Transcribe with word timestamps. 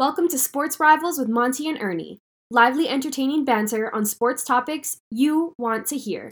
Welcome 0.00 0.28
to 0.28 0.38
Sports 0.38 0.80
Rivals 0.80 1.18
with 1.18 1.28
Monty 1.28 1.68
and 1.68 1.76
Ernie. 1.78 2.22
Lively, 2.50 2.88
entertaining 2.88 3.44
banter 3.44 3.94
on 3.94 4.06
sports 4.06 4.42
topics 4.42 5.02
you 5.10 5.52
want 5.58 5.84
to 5.88 5.98
hear. 5.98 6.30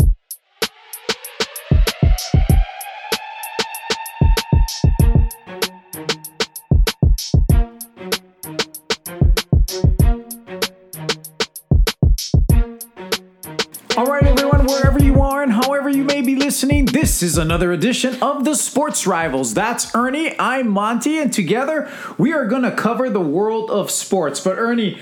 This 17.08 17.22
is 17.22 17.38
another 17.38 17.72
edition 17.72 18.22
of 18.22 18.44
the 18.44 18.54
Sports 18.54 19.06
Rivals. 19.06 19.54
That's 19.54 19.94
Ernie, 19.94 20.38
I'm 20.38 20.68
Monty, 20.68 21.18
and 21.18 21.32
together 21.32 21.90
we 22.18 22.34
are 22.34 22.44
going 22.44 22.64
to 22.64 22.70
cover 22.70 23.08
the 23.08 23.18
world 23.18 23.70
of 23.70 23.90
sports. 23.90 24.40
But, 24.40 24.58
Ernie, 24.58 24.98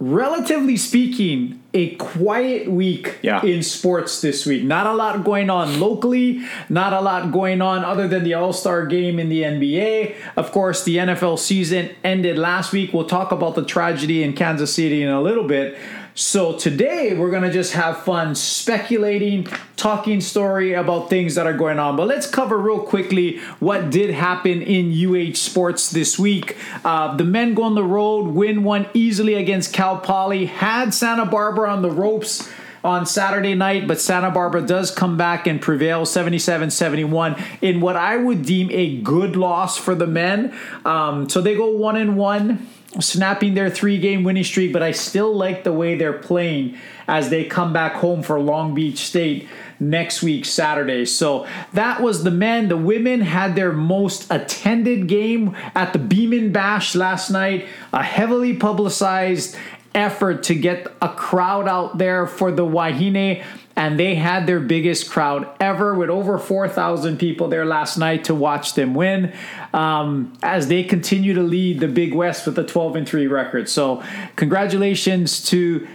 relatively 0.00 0.78
speaking, 0.78 1.62
a 1.74 1.94
quiet 1.96 2.70
week 2.70 3.18
Yeah. 3.20 3.44
in 3.44 3.62
sports 3.62 4.22
this 4.22 4.46
week. 4.46 4.64
Not 4.64 4.86
a 4.86 4.94
lot 4.94 5.24
going 5.24 5.50
on 5.50 5.78
locally, 5.78 6.40
not 6.70 6.94
a 6.94 7.02
lot 7.02 7.30
going 7.32 7.60
on 7.60 7.84
other 7.84 8.08
than 8.08 8.24
the 8.24 8.32
All 8.32 8.54
Star 8.54 8.86
game 8.86 9.18
in 9.18 9.28
the 9.28 9.44
NBA. 9.44 10.14
Of 10.38 10.52
course, 10.52 10.84
the 10.84 10.96
NFL 10.96 11.36
season 11.36 11.90
ended 12.02 12.38
last 12.38 12.72
week. 12.72 12.94
We'll 12.94 13.04
talk 13.04 13.30
about 13.30 13.56
the 13.56 13.62
tragedy 13.62 14.22
in 14.22 14.32
Kansas 14.32 14.72
City 14.72 15.02
in 15.02 15.10
a 15.10 15.20
little 15.20 15.44
bit. 15.44 15.76
So 16.18 16.54
today 16.54 17.12
we're 17.12 17.30
gonna 17.30 17.52
just 17.52 17.74
have 17.74 18.02
fun 18.02 18.34
speculating, 18.34 19.46
talking 19.76 20.22
story 20.22 20.72
about 20.72 21.10
things 21.10 21.34
that 21.34 21.46
are 21.46 21.52
going 21.52 21.78
on. 21.78 21.94
But 21.94 22.06
let's 22.08 22.26
cover 22.26 22.56
real 22.56 22.78
quickly 22.80 23.36
what 23.58 23.90
did 23.90 24.08
happen 24.14 24.62
in 24.62 24.94
UH 24.94 25.34
sports 25.34 25.90
this 25.90 26.18
week. 26.18 26.56
Uh, 26.86 27.14
the 27.14 27.24
men 27.24 27.52
go 27.52 27.64
on 27.64 27.74
the 27.74 27.84
road, 27.84 28.28
win 28.28 28.64
one 28.64 28.86
easily 28.94 29.34
against 29.34 29.74
Cal 29.74 29.98
Poly. 29.98 30.46
Had 30.46 30.94
Santa 30.94 31.26
Barbara 31.26 31.70
on 31.70 31.82
the 31.82 31.90
ropes 31.90 32.48
on 32.82 33.04
Saturday 33.04 33.54
night, 33.54 33.86
but 33.86 34.00
Santa 34.00 34.30
Barbara 34.30 34.62
does 34.62 34.90
come 34.90 35.18
back 35.18 35.46
and 35.46 35.60
prevail 35.60 36.06
77 36.06 36.70
71 36.70 37.36
in 37.60 37.82
what 37.82 37.96
I 37.96 38.16
would 38.16 38.42
deem 38.42 38.70
a 38.70 38.96
good 39.02 39.36
loss 39.36 39.76
for 39.76 39.94
the 39.94 40.06
men. 40.06 40.56
Um, 40.86 41.28
so 41.28 41.42
they 41.42 41.54
go 41.54 41.68
one 41.76 41.96
and 41.96 42.16
one, 42.16 42.66
snapping 43.00 43.54
their 43.54 43.70
three 43.70 43.98
game 43.98 44.24
winning 44.24 44.44
streak, 44.44 44.72
but 44.72 44.82
I 44.82 44.92
still 44.92 45.34
like 45.34 45.64
the 45.64 45.72
way 45.72 45.94
they're 45.94 46.12
playing 46.12 46.76
as 47.08 47.30
they 47.30 47.44
come 47.44 47.72
back 47.72 47.94
home 47.94 48.22
for 48.22 48.40
Long 48.40 48.74
Beach 48.74 48.98
State 48.98 49.48
next 49.78 50.22
week, 50.22 50.44
Saturday. 50.44 51.04
So 51.04 51.46
that 51.72 52.00
was 52.00 52.24
the 52.24 52.30
men. 52.30 52.68
The 52.68 52.76
women 52.76 53.20
had 53.20 53.54
their 53.54 53.72
most 53.72 54.26
attended 54.30 55.06
game 55.06 55.56
at 55.74 55.92
the 55.92 55.98
Beeman 55.98 56.52
Bash 56.52 56.94
last 56.94 57.30
night, 57.30 57.66
a 57.92 58.02
heavily 58.02 58.56
publicized 58.56 59.56
effort 59.94 60.42
to 60.44 60.54
get 60.54 60.86
a 61.00 61.08
crowd 61.08 61.68
out 61.68 61.98
there 61.98 62.26
for 62.26 62.50
the 62.52 62.64
Wahine, 62.64 63.42
and 63.76 64.00
they 64.00 64.14
had 64.14 64.46
their 64.46 64.58
biggest 64.58 65.10
crowd 65.10 65.48
ever 65.60 65.94
with 65.94 66.08
over 66.08 66.38
4,000 66.38 67.18
people 67.18 67.48
there 67.48 67.66
last 67.66 67.98
night 67.98 68.24
to 68.24 68.34
watch 68.34 68.74
them 68.74 68.94
win 68.94 69.34
um, 69.74 70.32
as 70.42 70.68
they 70.68 70.82
continue 70.82 71.34
to 71.34 71.42
lead 71.42 71.80
the 71.80 71.88
Big 71.88 72.14
West 72.14 72.46
with 72.46 72.58
a 72.58 72.64
12 72.64 72.96
and 72.96 73.08
3 73.08 73.26
record. 73.26 73.68
So, 73.68 74.02
congratulations 74.34 75.44
to 75.50 75.86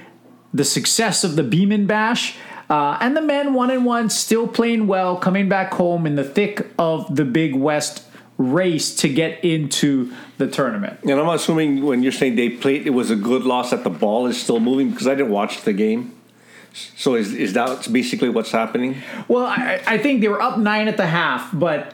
the 0.54 0.64
success 0.64 1.24
of 1.24 1.36
the 1.36 1.44
Beeman 1.44 1.88
Bash. 1.88 2.38
Uh, 2.70 2.98
and 3.02 3.18
the 3.18 3.22
men 3.22 3.54
one 3.54 3.70
and 3.70 3.84
one 3.84 4.09
still 4.09 4.48
playing 4.48 4.88
well, 4.88 5.18
coming 5.18 5.50
back 5.50 5.74
home 5.74 6.06
in 6.06 6.16
the 6.16 6.24
thick 6.24 6.68
of 6.80 7.14
the 7.14 7.26
Big 7.26 7.54
West 7.54 8.06
race 8.38 8.96
to 8.96 9.09
get 9.09 9.44
into 9.44 10.14
the 10.38 10.48
tournament. 10.48 11.00
And 11.04 11.12
I'm 11.12 11.28
assuming 11.30 11.84
when 11.84 12.02
you're 12.02 12.12
saying 12.12 12.36
they 12.36 12.50
played, 12.50 12.88
it 12.88 12.92
was 12.92 13.12
a 13.12 13.16
good 13.16 13.44
loss 13.44 13.72
that 13.72 13.84
the 13.84 13.90
ball 13.90 14.26
is 14.28 14.42
still 14.42 14.59
moving 14.59 14.92
because 14.92 15.08
I 15.08 15.16
didn't 15.16 15.32
watch 15.32 15.62
the 15.62 15.74
game. 15.74 16.16
So 16.74 17.16
is 17.16 17.34
is 17.34 17.54
that 17.54 17.92
basically 17.92 18.30
what's 18.30 18.52
happening? 18.52 18.96
Well, 19.28 19.46
I, 19.46 19.82
I 19.86 19.98
think 19.98 20.22
they 20.22 20.28
were 20.28 20.42
up 20.42 20.58
nine 20.58 20.88
at 20.88 20.98
the 20.98 21.08
half, 21.08 21.50
but 21.52 21.94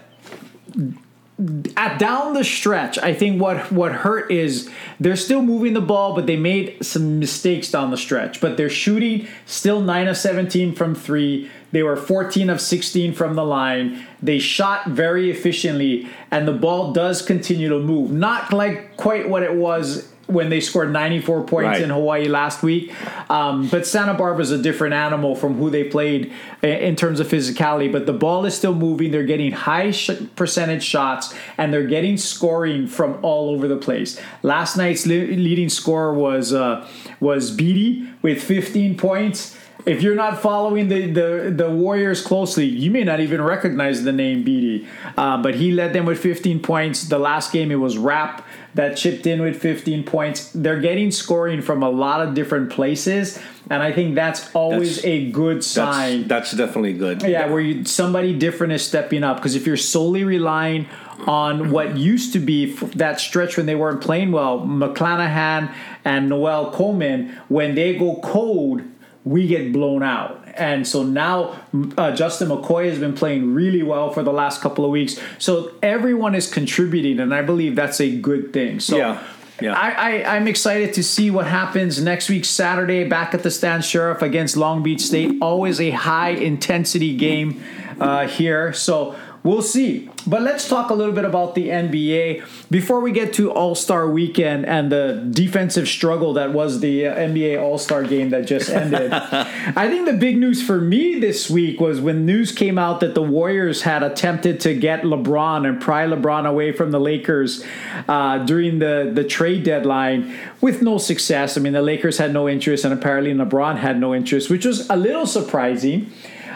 at 1.76 2.00
down 2.00 2.34
the 2.34 2.44
stretch, 2.44 2.98
I 2.98 3.14
think 3.14 3.42
what 3.42 3.72
what 3.72 3.92
hurt 3.92 4.32
is 4.32 4.70
they're 5.00 5.16
still 5.16 5.42
moving 5.42 5.74
the 5.74 5.82
ball, 5.82 6.16
but 6.16 6.26
they 6.26 6.36
made 6.36 6.84
some 6.84 7.20
mistakes 7.20 7.72
down 7.72 7.92
the 7.92 7.98
stretch. 7.98 8.42
But 8.42 8.58
they're 8.58 8.70
shooting 8.70 9.28
still 9.46 9.82
nine 9.82 10.08
of 10.08 10.18
seventeen 10.18 10.74
from 10.74 10.96
three. 10.96 11.50
They 11.72 11.84
were 11.84 11.96
fourteen 11.96 12.50
of 12.50 12.62
sixteen 12.62 13.14
from 13.14 13.36
the 13.36 13.44
line. 13.44 14.06
They 14.22 14.40
shot 14.40 14.90
very 14.90 15.30
efficiently, 15.30 16.08
and 16.32 16.48
the 16.48 16.54
ball 16.54 16.92
does 16.92 17.22
continue 17.22 17.70
to 17.70 17.80
move. 17.80 18.12
Not 18.12 18.54
like 18.54 18.98
quite 18.98 19.30
what 19.30 19.44
it 19.44 19.54
was 19.54 20.12
when 20.28 20.50
they 20.50 20.60
scored 20.60 20.92
94 20.92 21.44
points 21.44 21.66
Right. 21.68 21.82
in 21.82 21.90
Hawaii 21.90 22.28
last 22.28 22.62
week. 22.62 22.94
Um, 23.30 23.68
but 23.70 23.88
Santa 23.88 24.14
Barbara 24.14 24.44
is 24.44 24.52
a 24.52 24.58
different 24.58 24.94
animal 24.94 25.36
from 25.36 25.56
who 25.56 25.70
they 25.70 25.86
played 25.86 26.32
in 26.62 26.96
terms 26.98 27.20
of 27.20 27.28
physicality. 27.28 27.90
But 27.92 28.06
the 28.06 28.14
ball 28.14 28.46
is 28.46 28.54
still 28.54 28.76
moving. 28.76 29.12
They're 29.12 29.24
getting 29.24 29.54
high 29.54 29.92
sh- 29.92 30.12
percentage 30.36 30.84
shots 30.84 31.34
and 31.58 31.74
they're 31.74 31.88
getting 31.88 32.18
scoring 32.18 32.88
from 32.88 33.18
all 33.22 33.50
over 33.52 33.68
the 33.70 33.78
place. 33.78 34.20
Last 34.44 34.76
night's 34.78 35.06
le- 35.08 35.14
leading 35.14 35.70
scorer 35.70 36.14
was 36.14 36.54
uh, 36.54 36.86
was 37.20 37.52
Beattie 37.52 38.08
with 38.22 38.44
15 38.44 38.98
points. 38.98 39.58
If 39.86 40.02
you're 40.04 40.16
not 40.16 40.42
following 40.42 40.90
the, 40.90 41.10
the, 41.10 41.54
the 41.56 41.70
Warriors 41.72 42.22
closely, 42.22 42.66
you 42.66 42.92
may 42.92 43.06
not 43.06 43.22
even 43.22 43.42
recognize 43.42 44.04
the 44.04 44.12
name 44.12 44.44
Beattie. 44.44 44.86
Uh, 45.18 45.42
but 45.42 45.56
he 45.56 45.72
led 45.72 45.94
them 45.94 46.04
with 46.06 46.20
15 46.20 46.60
points. 46.60 47.06
The 47.08 47.18
last 47.18 47.54
game, 47.54 47.72
it 47.72 47.76
was 47.76 47.98
Rapp 47.98 48.46
that 48.76 48.96
chipped 48.98 49.26
in 49.26 49.42
with 49.42 49.60
15 49.62 50.04
points. 50.04 50.52
They're 50.52 50.80
getting 50.80 51.12
scoring 51.12 51.62
from 51.62 51.82
a 51.84 51.90
lot 51.90 52.26
of 52.26 52.34
different 52.34 52.70
places. 52.70 53.40
And 53.70 53.82
I 53.84 53.92
think 53.92 54.16
that's 54.16 54.54
always 54.56 54.98
That's- 54.98 55.06
a 55.06 55.32
good 55.32 55.64
sign. 55.64 56.28
That's, 56.28 56.52
that's 56.52 56.54
definitely 56.54 56.94
good. 56.94 57.24
Yeah, 57.24 57.48
where 57.48 57.60
you, 57.60 57.86
somebody 57.86 58.38
different 58.38 58.74
is 58.74 58.86
stepping 58.86 59.24
up. 59.24 59.38
Because 59.38 59.56
if 59.56 59.66
you're 59.66 59.78
solely 59.78 60.24
relying 60.24 60.88
on 61.26 61.72
what 61.72 61.98
used 61.98 62.34
to 62.34 62.40
be 62.40 62.74
that 62.96 63.20
stretch 63.20 63.58
when 63.58 63.66
they 63.66 63.76
weren't 63.76 64.02
playing 64.02 64.32
well, 64.32 64.60
McClanahan 64.62 65.74
and 66.06 66.30
Noel 66.30 66.72
Coleman, 66.72 67.38
when 67.48 67.76
they 67.76 67.98
go 67.98 68.20
cold, 68.24 68.84
we 69.26 69.48
get 69.48 69.74
blown 69.74 70.04
out. 70.04 70.47
And 70.58 70.88
so 70.88 71.04
now 71.04 71.60
uh, 71.98 72.16
Justin 72.16 72.50
McKoy 72.50 72.90
has 72.90 73.00
been 73.00 73.14
playing 73.14 73.54
really 73.54 73.84
well 73.84 74.12
for 74.12 74.24
the 74.24 74.34
last 74.34 74.62
couple 74.62 74.86
of 74.86 74.92
weeks. 74.92 75.20
So 75.38 75.72
everyone 75.82 76.36
is 76.36 76.52
contributing, 76.52 77.20
and 77.20 77.34
I 77.34 77.42
believe 77.42 77.76
that's 77.76 78.02
a 78.02 78.16
good 78.18 78.54
thing. 78.54 78.80
So 78.80 78.98
Yeah, 78.98 79.24
yeah. 79.62 79.74
I, 79.74 79.90
I, 80.22 80.36
I'm 80.36 80.48
excited 80.48 80.94
to 80.96 81.04
see 81.04 81.32
what 81.32 81.48
happens 81.48 82.02
next 82.02 82.30
week, 82.30 82.46
Saturday, 82.46 83.04
back 83.08 83.34
at 83.34 83.44
the 83.44 83.52
Stan 83.52 83.82
Sheriff 83.82 84.22
against 84.22 84.58
Long 84.58 84.84
Beach 84.84 85.02
State. 85.02 85.38
Always 85.42 85.80
a 85.80 85.92
high 85.92 86.30
intensity 86.30 87.16
game 87.16 87.64
uh, 88.00 88.28
here. 88.28 88.74
So 88.74 89.16
we'll 89.48 89.62
see. 89.62 90.10
But 90.28 90.42
let's 90.42 90.68
talk 90.68 90.90
a 90.90 90.94
little 90.94 91.14
bit 91.14 91.24
about 91.24 91.56
the 91.56 91.70
NBA 91.70 92.44
before 92.70 93.00
we 93.00 93.14
get 93.14 93.34
to 93.34 93.50
All 93.52 93.76
Star 93.76 94.10
weekend 94.10 94.66
and 94.66 94.92
the 94.92 95.26
defensive 95.32 95.88
struggle 95.88 96.34
that 96.34 96.52
was 96.52 96.82
the 96.82 97.04
NBA 97.04 97.62
All 97.62 97.78
Star 97.78 98.04
game 98.04 98.32
that 98.32 98.46
just 98.46 98.70
ended. 98.70 99.14
I 99.14 99.88
think 99.88 100.06
the 100.06 100.14
big 100.14 100.38
news 100.38 100.62
for 100.62 100.82
me 100.82 101.20
this 101.20 101.50
week 101.50 101.80
was 101.80 102.02
when 102.02 102.26
news 102.26 102.52
came 102.52 102.78
out 102.78 103.00
that 103.00 103.16
the 103.16 103.22
Warriors 103.22 103.84
had 103.84 104.04
attempted 104.04 104.60
to 104.62 104.76
get 104.76 105.04
LeBron 105.04 105.68
and 105.68 105.82
pry 105.82 106.06
LeBron 106.06 106.46
away 106.46 106.74
from 106.74 106.92
the 106.92 107.00
Lakers 107.00 107.64
uh, 108.10 108.40
during 108.40 108.80
the, 108.80 109.10
the 109.14 109.24
trade 109.24 109.64
deadline 109.64 110.38
with 110.60 110.82
no 110.82 110.98
success. 110.98 111.58
I 111.58 111.62
mean, 111.62 111.74
the 111.74 111.82
Lakers 111.82 112.18
had 112.18 112.34
no 112.34 112.50
interest, 112.50 112.84
and 112.84 112.94
apparently 112.94 113.34
LeBron 113.34 113.78
had 113.78 113.98
no 113.98 114.14
interest, 114.14 114.50
which 114.50 114.66
was 114.66 114.90
a 114.90 114.98
little 114.98 115.26
surprising 115.26 116.12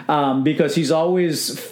um, 0.08 0.44
because 0.44 0.74
he's 0.74 0.90
always 0.90 1.71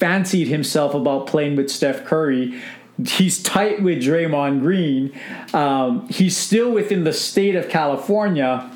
fancied 0.00 0.48
himself 0.48 0.94
about 0.94 1.26
playing 1.26 1.56
with 1.56 1.70
Steph 1.70 2.04
Curry. 2.04 2.60
He's 3.06 3.42
tight 3.42 3.82
with 3.82 4.02
Draymond 4.02 4.60
Green. 4.60 5.12
Um, 5.54 6.08
he's 6.08 6.36
still 6.36 6.72
within 6.72 7.04
the 7.04 7.12
state 7.12 7.54
of 7.54 7.68
California. 7.68 8.70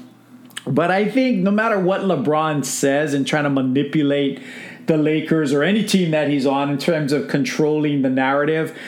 But 0.66 0.90
I 0.90 1.10
think 1.10 1.38
no 1.38 1.50
matter 1.50 1.78
what 1.78 2.02
LeBron 2.02 2.64
says 2.64 3.12
and 3.12 3.26
trying 3.26 3.44
to 3.44 3.50
manipulate 3.50 4.42
the 4.86 4.96
Lakers 4.96 5.52
or 5.52 5.62
any 5.62 5.84
team 5.84 6.10
that 6.12 6.28
he's 6.28 6.46
on 6.46 6.70
in 6.70 6.78
terms 6.78 7.12
of 7.12 7.28
controlling 7.28 8.02
the 8.02 8.10
narrative, 8.10 8.78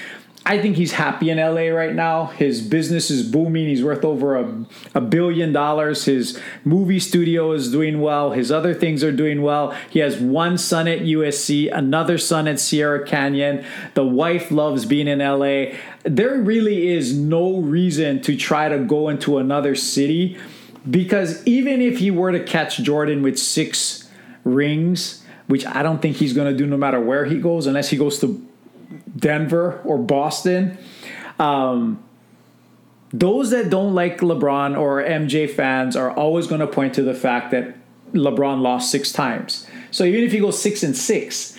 I 0.49 0.61
think 0.63 0.77
he's 0.77 0.93
happy 0.93 1.29
in 1.29 1.39
LA 1.39 1.75
right 1.75 1.93
now. 1.93 2.27
His 2.27 2.63
business 2.63 3.11
is 3.11 3.29
booming. 3.29 3.67
He's 3.67 3.83
worth 3.83 4.05
over 4.05 4.37
a, 4.37 4.65
a 4.95 5.01
billion 5.01 5.53
dollars. 5.53 6.05
His 6.05 6.41
movie 6.65 7.01
studio 7.01 7.51
is 7.51 7.73
doing 7.73 8.01
well. 8.01 8.31
His 8.31 8.53
other 8.53 8.73
things 8.73 9.03
are 9.03 9.11
doing 9.11 9.43
well. 9.43 9.77
He 9.91 9.99
has 9.99 10.19
one 10.19 10.57
son 10.57 10.87
at 10.87 11.01
USC, 11.01 11.69
another 11.77 12.17
son 12.17 12.47
at 12.47 12.61
Sierra 12.61 13.05
Canyon. 13.05 13.65
The 13.95 14.07
wife 14.07 14.53
loves 14.53 14.85
being 14.85 15.09
in 15.09 15.19
LA. 15.19 15.77
There 16.05 16.39
really 16.41 16.91
is 16.91 17.13
no 17.13 17.59
reason 17.59 18.23
to 18.23 18.37
try 18.37 18.69
to 18.69 18.79
go 18.79 19.09
into 19.09 19.39
another 19.39 19.75
city 19.75 20.39
because 20.89 21.45
even 21.45 21.83
if 21.83 21.99
he 21.99 22.13
were 22.13 22.31
to 22.31 22.45
catch 22.45 22.79
Jordan 22.79 23.21
with 23.25 23.37
six 23.37 24.09
rings, 24.45 25.25
which 25.49 25.67
I 25.67 25.83
don't 25.83 26.01
think 26.01 26.19
he's 26.19 26.33
going 26.33 26.53
to 26.53 26.57
do 26.57 26.67
no 26.67 26.77
matter 26.77 27.01
where 27.01 27.25
he 27.25 27.41
goes, 27.41 27.67
unless 27.67 27.91
he 27.91 27.97
goes 27.97 28.21
to 28.21 28.46
Denver 29.17 29.81
or 29.85 29.99
Boston. 29.99 30.79
Um, 31.39 32.03
those 33.13 33.51
that 33.51 33.71
don't 33.71 33.95
like 33.95 34.21
LeBron 34.21 34.79
or 34.79 35.03
MJ 35.03 35.49
fans 35.49 35.97
are 35.97 36.11
always 36.11 36.47
going 36.47 36.61
to 36.61 36.67
point 36.67 36.95
to 36.95 37.03
the 37.03 37.15
fact 37.15 37.51
that 37.53 37.75
LeBron 38.13 38.61
lost 38.61 38.91
six 38.91 39.13
times. 39.13 39.67
So 39.91 40.05
even 40.05 40.25
if 40.25 40.33
he 40.33 40.39
goes 40.41 40.61
six 40.61 40.83
and 40.83 40.97
six, 40.97 41.57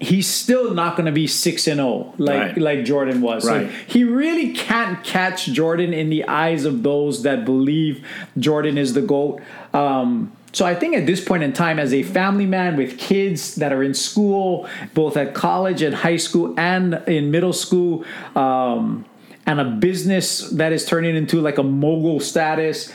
he's 0.00 0.26
still 0.28 0.74
not 0.74 0.96
going 0.96 1.06
to 1.06 1.12
be 1.12 1.26
six 1.26 1.66
and 1.66 1.78
zero 1.78 2.14
like 2.18 2.38
Right. 2.40 2.58
like 2.58 2.84
Jordan 2.84 3.22
was. 3.22 3.46
Right. 3.48 3.68
So 3.70 3.76
he 3.86 4.04
really 4.04 4.52
can't 4.52 5.02
catch 5.04 5.46
Jordan 5.46 5.92
in 5.92 6.10
the 6.10 6.24
eyes 6.24 6.64
of 6.64 6.82
those 6.82 7.22
that 7.22 7.44
believe 7.44 8.06
Jordan 8.38 8.76
is 8.76 8.92
the 8.94 9.02
goat. 9.02 9.40
Um, 9.72 10.32
so 10.54 10.64
I 10.64 10.74
think 10.74 10.94
at 10.94 11.04
this 11.04 11.22
point 11.22 11.42
in 11.42 11.52
time, 11.52 11.78
as 11.80 11.92
a 11.92 12.04
family 12.04 12.46
man 12.46 12.76
with 12.76 12.96
kids 12.96 13.56
that 13.56 13.72
are 13.72 13.82
in 13.82 13.92
school, 13.92 14.68
both 14.94 15.16
at 15.16 15.34
college 15.34 15.82
and 15.82 15.94
high 15.94 16.16
school 16.16 16.54
and 16.56 17.02
in 17.08 17.32
middle 17.32 17.52
school, 17.52 18.04
um, 18.36 19.04
and 19.46 19.60
a 19.60 19.64
business 19.64 20.48
that 20.50 20.72
is 20.72 20.86
turning 20.86 21.16
into 21.16 21.40
like 21.40 21.58
a 21.58 21.62
mogul 21.62 22.20
status. 22.20 22.92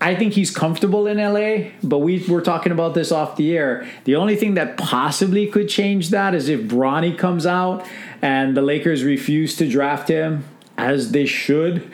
I 0.00 0.14
think 0.14 0.34
he's 0.34 0.50
comfortable 0.50 1.06
in 1.06 1.16
LA, 1.16 1.70
but 1.82 2.00
we 2.00 2.22
were 2.28 2.42
talking 2.42 2.70
about 2.70 2.94
this 2.94 3.10
off 3.10 3.36
the 3.36 3.56
air. 3.56 3.88
The 4.04 4.16
only 4.16 4.36
thing 4.36 4.54
that 4.54 4.76
possibly 4.76 5.46
could 5.46 5.68
change 5.70 6.10
that 6.10 6.34
is 6.34 6.50
if 6.50 6.60
Bronny 6.62 7.16
comes 7.16 7.46
out 7.46 7.86
and 8.20 8.54
the 8.56 8.62
Lakers 8.62 9.04
refuse 9.04 9.56
to 9.56 9.68
draft 9.68 10.08
him, 10.08 10.44
as 10.76 11.12
they 11.12 11.24
should. 11.24 11.90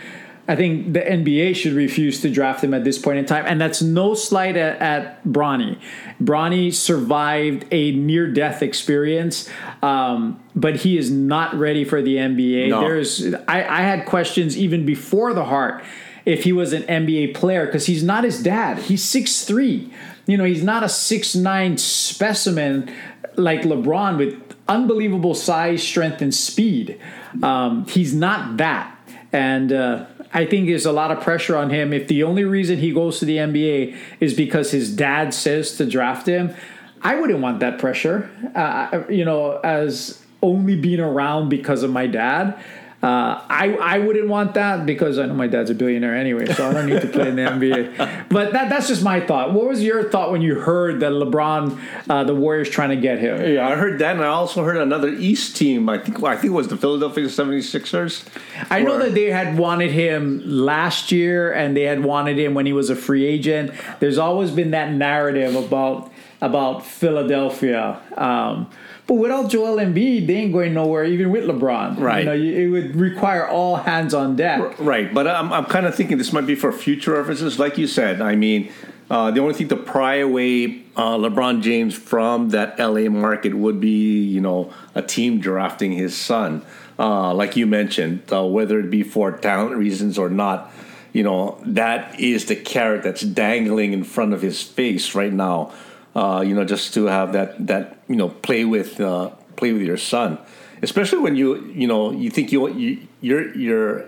I 0.48 0.56
think 0.56 0.92
the 0.92 1.00
NBA 1.00 1.54
should 1.54 1.74
refuse 1.74 2.20
to 2.22 2.30
draft 2.30 2.64
him 2.64 2.74
at 2.74 2.82
this 2.82 2.98
point 2.98 3.18
in 3.18 3.26
time, 3.26 3.44
and 3.46 3.60
that's 3.60 3.80
no 3.80 4.14
slight 4.14 4.56
at, 4.56 4.80
at 4.80 5.24
Bronny. 5.24 5.78
Bronny 6.20 6.74
survived 6.74 7.64
a 7.70 7.92
near-death 7.92 8.60
experience, 8.60 9.48
um, 9.82 10.42
but 10.56 10.76
he 10.76 10.98
is 10.98 11.10
not 11.12 11.54
ready 11.54 11.84
for 11.84 12.02
the 12.02 12.16
NBA. 12.16 12.70
No. 12.70 12.80
There's, 12.80 13.34
I, 13.46 13.62
I 13.62 13.82
had 13.82 14.04
questions 14.04 14.58
even 14.58 14.84
before 14.84 15.32
the 15.32 15.44
heart 15.44 15.84
if 16.24 16.44
he 16.44 16.52
was 16.52 16.72
an 16.72 16.82
NBA 16.82 17.34
player 17.34 17.66
because 17.66 17.86
he's 17.86 18.02
not 18.02 18.24
his 18.24 18.42
dad. 18.42 18.78
He's 18.78 19.04
6'3. 19.04 19.90
You 20.26 20.36
know, 20.36 20.44
he's 20.44 20.62
not 20.62 20.82
a 20.82 20.86
6'9 20.86 21.78
specimen 21.78 22.92
like 23.36 23.62
LeBron 23.62 24.18
with 24.18 24.56
unbelievable 24.68 25.34
size, 25.34 25.82
strength, 25.82 26.22
and 26.22 26.34
speed. 26.34 27.00
Um, 27.42 27.86
he's 27.86 28.14
not 28.14 28.56
that. 28.58 28.98
And 29.32 29.72
uh, 29.72 30.06
I 30.34 30.46
think 30.46 30.66
there's 30.66 30.86
a 30.86 30.92
lot 30.92 31.10
of 31.10 31.22
pressure 31.22 31.56
on 31.56 31.70
him. 31.70 31.92
If 31.92 32.08
the 32.08 32.22
only 32.22 32.44
reason 32.44 32.78
he 32.78 32.92
goes 32.92 33.18
to 33.18 33.24
the 33.24 33.36
NBA 33.36 33.96
is 34.20 34.34
because 34.34 34.70
his 34.70 34.94
dad 34.94 35.34
says 35.34 35.76
to 35.76 35.86
draft 35.86 36.26
him, 36.26 36.54
I 37.02 37.16
wouldn't 37.20 37.40
want 37.40 37.60
that 37.60 37.78
pressure. 37.78 38.30
Uh, 38.54 39.02
you 39.10 39.24
know, 39.24 39.58
as 39.58 40.22
only 40.42 40.76
being 40.76 41.00
around 41.00 41.48
because 41.48 41.82
of 41.82 41.90
my 41.90 42.06
dad. 42.06 42.62
Uh, 43.02 43.42
I 43.48 43.76
I 43.80 43.98
wouldn't 43.98 44.28
want 44.28 44.54
that 44.54 44.86
because 44.86 45.18
I 45.18 45.26
know 45.26 45.34
my 45.34 45.48
dad's 45.48 45.70
a 45.70 45.74
billionaire 45.74 46.14
anyway, 46.14 46.46
so 46.46 46.70
I 46.70 46.72
don't 46.72 46.86
need 46.86 47.00
to 47.00 47.08
play 47.08 47.28
in 47.28 47.34
the 47.34 47.42
NBA. 47.42 48.28
But 48.28 48.52
that 48.52 48.68
that's 48.68 48.86
just 48.86 49.02
my 49.02 49.18
thought. 49.18 49.52
What 49.52 49.66
was 49.66 49.82
your 49.82 50.08
thought 50.08 50.30
when 50.30 50.40
you 50.40 50.54
heard 50.54 51.00
that 51.00 51.10
LeBron, 51.10 51.80
uh, 52.08 52.22
the 52.22 52.34
Warriors, 52.34 52.70
trying 52.70 52.90
to 52.90 52.96
get 52.96 53.18
him? 53.18 53.54
Yeah, 53.54 53.68
I 53.68 53.74
heard 53.74 53.98
that, 53.98 54.14
and 54.14 54.24
I 54.24 54.28
also 54.28 54.62
heard 54.62 54.76
another 54.76 55.08
East 55.08 55.56
team. 55.56 55.88
I 55.88 55.98
think 55.98 56.22
I 56.22 56.36
think 56.36 56.52
it 56.52 56.54
was 56.54 56.68
the 56.68 56.76
Philadelphia 56.76 57.24
76ers. 57.24 58.24
I 58.70 58.82
know 58.82 58.98
that 58.98 59.14
they 59.14 59.30
had 59.30 59.58
wanted 59.58 59.90
him 59.90 60.40
last 60.44 61.10
year, 61.10 61.52
and 61.52 61.76
they 61.76 61.82
had 61.82 62.04
wanted 62.04 62.38
him 62.38 62.54
when 62.54 62.66
he 62.66 62.72
was 62.72 62.88
a 62.88 62.96
free 62.96 63.26
agent. 63.26 63.72
There's 63.98 64.18
always 64.18 64.52
been 64.52 64.70
that 64.70 64.92
narrative 64.92 65.56
about 65.56 66.12
about 66.42 66.84
Philadelphia. 66.84 67.98
Um, 68.16 68.68
but 69.06 69.14
without 69.14 69.48
Joel 69.48 69.76
Embiid, 69.76 70.26
they 70.26 70.34
ain't 70.34 70.52
going 70.52 70.74
nowhere, 70.74 71.04
even 71.04 71.30
with 71.30 71.44
LeBron. 71.44 71.98
Right. 71.98 72.18
You 72.20 72.24
know, 72.26 72.32
you- 72.34 72.54
it 72.54 72.68
would 72.68 72.96
require 72.96 73.46
all 73.48 73.76
hands 73.76 74.12
on 74.12 74.36
deck. 74.36 74.78
Right, 74.78 75.12
but 75.14 75.26
I'm, 75.26 75.52
I'm 75.52 75.64
kind 75.66 75.86
of 75.86 75.94
thinking 75.94 76.18
this 76.18 76.32
might 76.32 76.46
be 76.46 76.54
for 76.56 76.72
future 76.72 77.12
references. 77.12 77.58
Like 77.58 77.78
you 77.78 77.86
said, 77.86 78.20
I 78.20 78.34
mean, 78.34 78.70
uh, 79.08 79.30
the 79.30 79.40
only 79.40 79.54
thing 79.54 79.68
to 79.68 79.76
pry 79.76 80.16
away 80.16 80.82
uh, 80.96 81.16
LeBron 81.16 81.62
James 81.62 81.94
from 81.94 82.50
that 82.50 82.78
LA 82.78 83.08
market 83.08 83.54
would 83.54 83.80
be, 83.80 84.22
you 84.24 84.40
know, 84.40 84.72
a 84.96 85.02
team 85.02 85.38
drafting 85.40 85.92
his 85.92 86.16
son. 86.16 86.62
Uh, 86.98 87.32
like 87.32 87.56
you 87.56 87.66
mentioned, 87.66 88.22
uh, 88.32 88.44
whether 88.44 88.80
it 88.80 88.90
be 88.90 89.02
for 89.02 89.30
talent 89.32 89.76
reasons 89.76 90.18
or 90.18 90.28
not, 90.28 90.72
you 91.12 91.22
know, 91.22 91.58
that 91.66 92.18
is 92.18 92.46
the 92.46 92.56
carrot 92.56 93.02
that's 93.02 93.22
dangling 93.22 93.92
in 93.92 94.02
front 94.02 94.32
of 94.32 94.42
his 94.42 94.62
face 94.62 95.14
right 95.14 95.32
now. 95.32 95.72
Uh, 96.14 96.44
you 96.46 96.54
know, 96.54 96.64
just 96.64 96.92
to 96.94 97.06
have 97.06 97.32
that 97.32 97.66
that 97.66 97.98
you 98.08 98.16
know 98.16 98.28
play 98.28 98.64
with 98.64 99.00
uh, 99.00 99.30
play 99.56 99.72
with 99.72 99.82
your 99.82 99.96
son, 99.96 100.38
especially 100.82 101.18
when 101.18 101.36
you 101.36 101.64
you 101.72 101.86
know 101.86 102.12
you 102.12 102.30
think 102.30 102.52
you, 102.52 102.68
you 102.68 103.08
you're 103.20 103.54
you're 103.56 104.04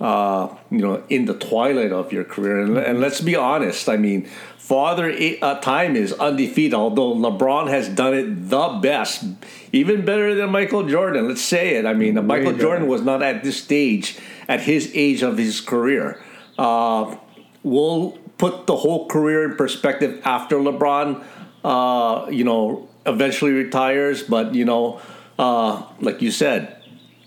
uh, 0.00 0.56
you 0.70 0.78
know, 0.78 1.02
in 1.10 1.26
the 1.26 1.34
twilight 1.34 1.92
of 1.92 2.12
your 2.12 2.24
career. 2.24 2.62
And, 2.62 2.78
and 2.78 3.00
let's 3.00 3.20
be 3.20 3.36
honest, 3.36 3.88
I 3.88 3.98
mean, 3.98 4.24
Father 4.56 5.14
uh, 5.42 5.60
Time 5.60 5.94
is 5.94 6.12
undefeated, 6.14 6.74
although 6.74 7.14
LeBron 7.14 7.68
has 7.68 7.88
done 7.88 8.14
it 8.14 8.48
the 8.48 8.78
best, 8.80 9.24
even 9.72 10.04
better 10.04 10.34
than 10.34 10.50
Michael 10.50 10.86
Jordan. 10.86 11.28
Let's 11.28 11.42
say 11.42 11.76
it. 11.76 11.84
I 11.84 11.92
mean, 11.92 12.14
Michael 12.26 12.52
better. 12.52 12.62
Jordan 12.62 12.88
was 12.88 13.02
not 13.02 13.22
at 13.22 13.44
this 13.44 13.62
stage, 13.62 14.18
at 14.48 14.62
his 14.62 14.90
age 14.94 15.22
of 15.22 15.36
his 15.36 15.60
career. 15.60 16.22
Uh, 16.58 17.14
we'll 17.62 18.12
put 18.38 18.66
the 18.66 18.76
whole 18.76 19.06
career 19.06 19.50
in 19.50 19.56
perspective 19.56 20.22
after 20.24 20.56
LeBron, 20.56 21.22
uh, 21.64 22.26
you 22.30 22.44
know, 22.44 22.88
eventually 23.06 23.52
retires. 23.52 24.22
But, 24.22 24.54
you 24.54 24.64
know, 24.64 25.00
uh, 25.38 25.82
like 26.00 26.22
you 26.22 26.30
said, 26.30 26.76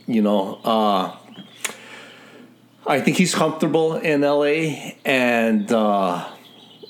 you 0.07 0.21
know, 0.21 0.59
uh, 0.63 1.15
I 2.85 2.99
think 2.99 3.17
he's 3.17 3.33
comfortable 3.33 3.95
in 3.95 4.21
LA, 4.21 4.91
and 5.05 5.71
uh, 5.71 6.27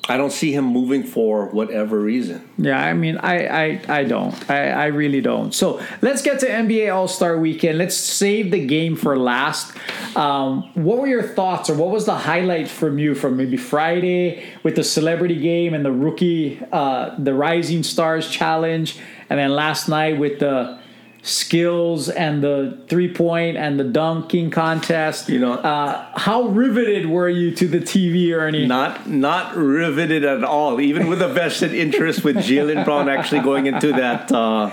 I 0.09 0.17
don't 0.17 0.31
see 0.31 0.51
him 0.51 0.65
moving 0.65 1.03
for 1.03 1.47
whatever 1.47 1.97
reason. 1.97 2.47
Yeah, 2.57 2.77
I 2.77 2.93
mean, 2.93 3.17
I, 3.17 3.45
I, 3.45 3.81
I 3.87 4.03
don't. 4.03 4.51
I, 4.51 4.69
I 4.71 4.85
really 4.87 5.21
don't. 5.21 5.53
So 5.53 5.81
let's 6.01 6.21
get 6.21 6.41
to 6.41 6.45
NBA 6.45 6.93
All 6.93 7.07
Star 7.07 7.37
Weekend. 7.37 7.77
Let's 7.77 7.95
save 7.95 8.51
the 8.51 8.65
game 8.65 8.97
for 8.97 9.17
last. 9.17 9.73
Um, 10.17 10.69
what 10.73 10.97
were 10.99 11.07
your 11.07 11.23
thoughts, 11.23 11.69
or 11.69 11.75
what 11.75 11.89
was 11.89 12.05
the 12.05 12.15
highlight 12.15 12.67
from 12.67 12.99
you 12.99 13.15
from 13.15 13.37
maybe 13.37 13.55
Friday 13.55 14.43
with 14.61 14.75
the 14.75 14.83
celebrity 14.83 15.39
game 15.39 15.73
and 15.73 15.85
the 15.85 15.91
rookie, 15.91 16.59
uh, 16.73 17.15
the 17.17 17.33
Rising 17.33 17.81
Stars 17.81 18.29
Challenge, 18.29 18.99
and 19.29 19.39
then 19.39 19.51
last 19.51 19.87
night 19.87 20.19
with 20.19 20.39
the 20.39 20.79
skills 21.23 22.09
and 22.09 22.43
the 22.43 22.77
three 22.89 23.11
point 23.11 23.57
and 23.57 23.79
the 23.79 23.83
dunking 23.83 24.51
contest? 24.51 25.29
You 25.29 25.39
know- 25.39 25.53
uh, 25.53 26.05
how 26.19 26.43
riveted 26.43 27.07
were 27.07 27.29
you 27.29 27.51
to 27.55 27.67
the 27.67 27.79
TV, 27.79 28.31
Ernie? 28.33 28.67
Not 28.67 29.09
not 29.09 29.55
riveted 29.55 30.23
at 30.23 30.43
all, 30.43 30.79
even 30.79 31.07
with 31.07 31.21
a 31.21 31.27
vested 31.29 31.73
interest 31.73 32.23
with 32.23 32.35
Jaylen 32.37 32.83
Brown 32.85 33.09
actually 33.09 33.41
going 33.41 33.65
into 33.65 33.91
that. 33.93 34.31
Uh, 34.31 34.69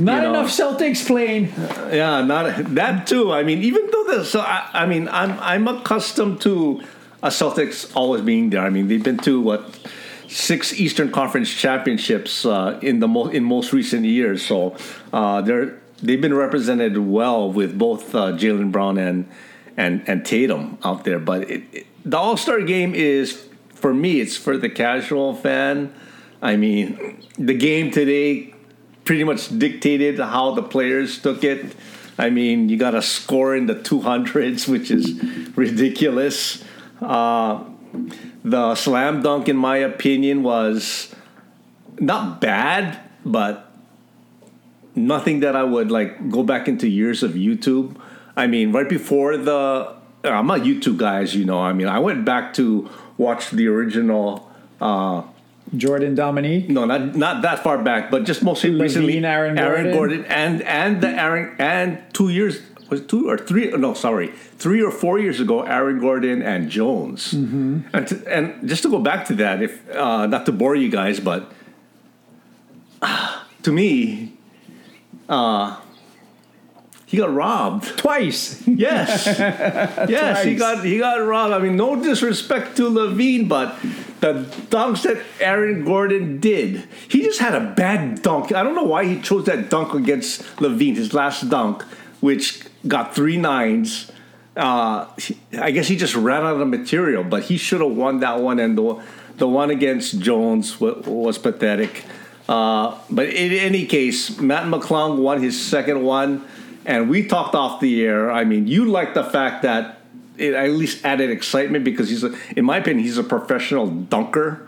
Not 0.00 0.22
you 0.22 0.22
know. 0.22 0.30
enough 0.30 0.50
Celtics 0.50 1.04
playing. 1.04 1.52
Yeah, 1.92 2.22
not 2.22 2.74
that 2.76 3.06
too. 3.08 3.32
I 3.32 3.42
mean, 3.42 3.62
even 3.64 3.90
though 3.90 4.04
the 4.04 4.24
so 4.24 4.40
I, 4.40 4.70
I 4.72 4.86
mean, 4.86 5.08
I'm 5.08 5.32
I'm 5.40 5.66
accustomed 5.66 6.40
to 6.42 6.80
a 7.22 7.28
Celtics 7.30 7.90
always 7.96 8.22
being 8.22 8.50
there. 8.50 8.62
I 8.62 8.70
mean, 8.70 8.86
they've 8.86 9.02
been 9.02 9.18
to 9.26 9.40
what 9.40 9.76
six 10.28 10.72
Eastern 10.78 11.10
Conference 11.10 11.50
championships 11.52 12.46
uh, 12.46 12.78
in 12.80 13.00
the 13.00 13.08
mo- 13.08 13.26
in 13.28 13.42
most 13.42 13.72
recent 13.72 14.04
years. 14.04 14.46
So 14.46 14.76
uh, 15.12 15.42
they're 15.42 15.74
they've 16.02 16.20
been 16.20 16.34
represented 16.34 16.98
well 16.98 17.50
with 17.50 17.78
both 17.78 18.14
uh, 18.14 18.32
Jaylen 18.32 18.72
Brown 18.72 18.98
and 18.98 19.28
and 19.76 20.08
and 20.08 20.24
Tatum 20.24 20.78
out 20.84 21.04
there. 21.04 21.18
But 21.18 21.50
it, 21.50 21.62
it, 21.72 21.86
the 22.04 22.16
All 22.16 22.36
Star 22.36 22.60
game 22.62 22.94
is 22.94 23.48
for 23.74 23.94
me. 23.94 24.20
It's 24.20 24.36
for 24.36 24.56
the 24.56 24.68
casual 24.68 25.34
fan. 25.34 25.92
I 26.40 26.56
mean, 26.56 27.22
the 27.36 27.54
game 27.54 27.90
today 27.90 28.54
pretty 29.04 29.24
much 29.24 29.56
dictated 29.58 30.18
how 30.18 30.54
the 30.54 30.62
players 30.62 31.20
took 31.20 31.42
it. 31.42 31.74
I 32.18 32.30
mean, 32.30 32.68
you 32.68 32.76
got 32.76 32.94
a 32.94 33.02
score 33.02 33.56
in 33.56 33.66
the 33.66 33.74
200s, 33.74 34.68
which 34.68 34.90
is 34.90 35.22
ridiculous. 35.56 36.64
Uh, 37.00 37.64
the 38.44 38.74
slam 38.74 39.22
dunk, 39.22 39.48
in 39.48 39.56
my 39.56 39.78
opinion, 39.78 40.42
was 40.42 41.14
not 41.98 42.40
bad, 42.40 42.98
but 43.24 43.67
nothing 45.06 45.40
that 45.40 45.54
I 45.56 45.62
would 45.62 45.90
like 45.90 46.30
go 46.30 46.42
back 46.42 46.68
into 46.68 46.88
years 46.88 47.22
of 47.22 47.32
YouTube. 47.32 47.96
I 48.36 48.46
mean, 48.46 48.72
right 48.72 48.88
before 48.88 49.36
the, 49.36 49.94
I'm 50.24 50.50
a 50.50 50.58
YouTube 50.58 50.96
guy, 50.96 51.22
as 51.22 51.34
you 51.34 51.44
know. 51.44 51.60
I 51.60 51.72
mean, 51.72 51.88
I 51.88 51.98
went 51.98 52.24
back 52.24 52.54
to 52.54 52.88
watch 53.16 53.50
the 53.50 53.66
original. 53.68 54.50
Uh, 54.80 55.22
Jordan 55.76 56.14
Dominique. 56.14 56.70
no, 56.70 56.86
not 56.86 57.14
not 57.14 57.42
that 57.42 57.62
far 57.62 57.76
back, 57.76 58.10
but 58.10 58.24
just 58.24 58.42
mostly 58.42 58.70
LaVine, 58.70 58.80
recently. 58.80 59.24
Aaron 59.24 59.54
Gordon. 59.54 59.92
Gordon, 59.92 60.24
and 60.24 60.62
and 60.62 61.02
the 61.02 61.08
Aaron 61.08 61.54
and 61.58 62.02
two 62.14 62.30
years 62.30 62.62
was 62.90 63.02
two 63.02 63.28
or 63.28 63.36
three? 63.36 63.70
No, 63.70 63.94
sorry, 63.94 64.28
three 64.28 64.82
or 64.82 64.90
four 64.90 65.18
years 65.18 65.40
ago, 65.40 65.62
Aaron 65.62 66.00
Gordon 66.00 66.42
and 66.42 66.70
Jones. 66.70 67.34
Mm-hmm. 67.34 67.80
And 67.92 68.08
to, 68.08 68.34
and 68.34 68.68
just 68.68 68.82
to 68.82 68.90
go 68.90 68.98
back 68.98 69.26
to 69.26 69.34
that, 69.34 69.62
if 69.62 69.88
uh, 69.94 70.26
not 70.26 70.46
to 70.46 70.52
bore 70.52 70.74
you 70.74 70.90
guys, 70.90 71.20
but 71.20 71.52
uh, 73.02 73.42
to 73.62 73.72
me, 73.72 74.27
uh, 75.28 75.76
he 77.08 77.16
got 77.16 77.32
robbed. 77.32 77.98
Twice. 77.98 78.62
Yes, 78.68 79.26
yes, 80.08 80.44
he 80.44 80.54
got 80.54 80.84
he 80.84 80.98
got 80.98 81.16
robbed. 81.16 81.54
I 81.54 81.58
mean, 81.58 81.76
no 81.76 82.00
disrespect 82.00 82.76
to 82.76 82.88
LaVine, 82.88 83.48
but 83.48 83.76
the 84.20 84.44
dunks 84.70 85.02
that 85.02 85.24
Aaron 85.40 85.84
Gordon 85.84 86.38
did, 86.38 86.86
he 87.08 87.22
just 87.22 87.40
had 87.40 87.54
a 87.54 87.74
bad 87.74 88.22
dunk. 88.22 88.52
I 88.52 88.62
don't 88.62 88.74
know 88.74 88.84
why 88.84 89.04
he 89.04 89.20
chose 89.20 89.46
that 89.46 89.70
dunk 89.70 89.94
against 89.94 90.42
LaVine, 90.60 90.96
his 90.96 91.14
last 91.14 91.48
dunk, 91.48 91.82
which 92.20 92.62
got 92.86 93.14
three 93.14 93.36
nines. 93.36 94.12
Uh, 94.56 95.06
I 95.58 95.70
guess 95.70 95.88
he 95.88 95.96
just 95.96 96.14
ran 96.14 96.42
out 96.42 96.60
of 96.60 96.68
material, 96.68 97.24
but 97.24 97.44
he 97.44 97.56
should 97.56 97.80
have 97.80 97.92
won 97.92 98.20
that 98.20 98.40
one. 98.40 98.60
And 98.60 98.76
the 98.76 99.02
the 99.38 99.48
one 99.48 99.70
against 99.70 100.20
Jones 100.20 100.80
was, 100.80 101.06
was 101.06 101.38
pathetic. 101.38 102.04
Uh, 102.48 102.96
but 103.10 103.26
in 103.28 103.52
any 103.52 103.84
case, 103.86 104.38
Mac 104.40 104.64
McClung 104.64 105.18
won 105.18 105.42
his 105.42 105.60
second 105.60 106.02
one, 106.02 106.44
and 106.86 107.10
we 107.10 107.26
talked 107.26 107.54
off 107.54 107.80
the 107.80 108.02
air. 108.04 108.30
I 108.30 108.44
mean, 108.44 108.66
you 108.66 108.86
like 108.86 109.12
the 109.14 109.24
fact 109.24 109.62
that 109.62 110.00
it 110.38 110.54
at 110.54 110.70
least 110.70 111.04
added 111.04 111.30
excitement 111.30 111.84
because 111.84 112.08
he's, 112.08 112.24
a, 112.24 112.32
in 112.56 112.64
my 112.64 112.78
opinion, 112.78 113.04
he's 113.04 113.18
a 113.18 113.24
professional 113.24 113.86
dunker. 113.88 114.66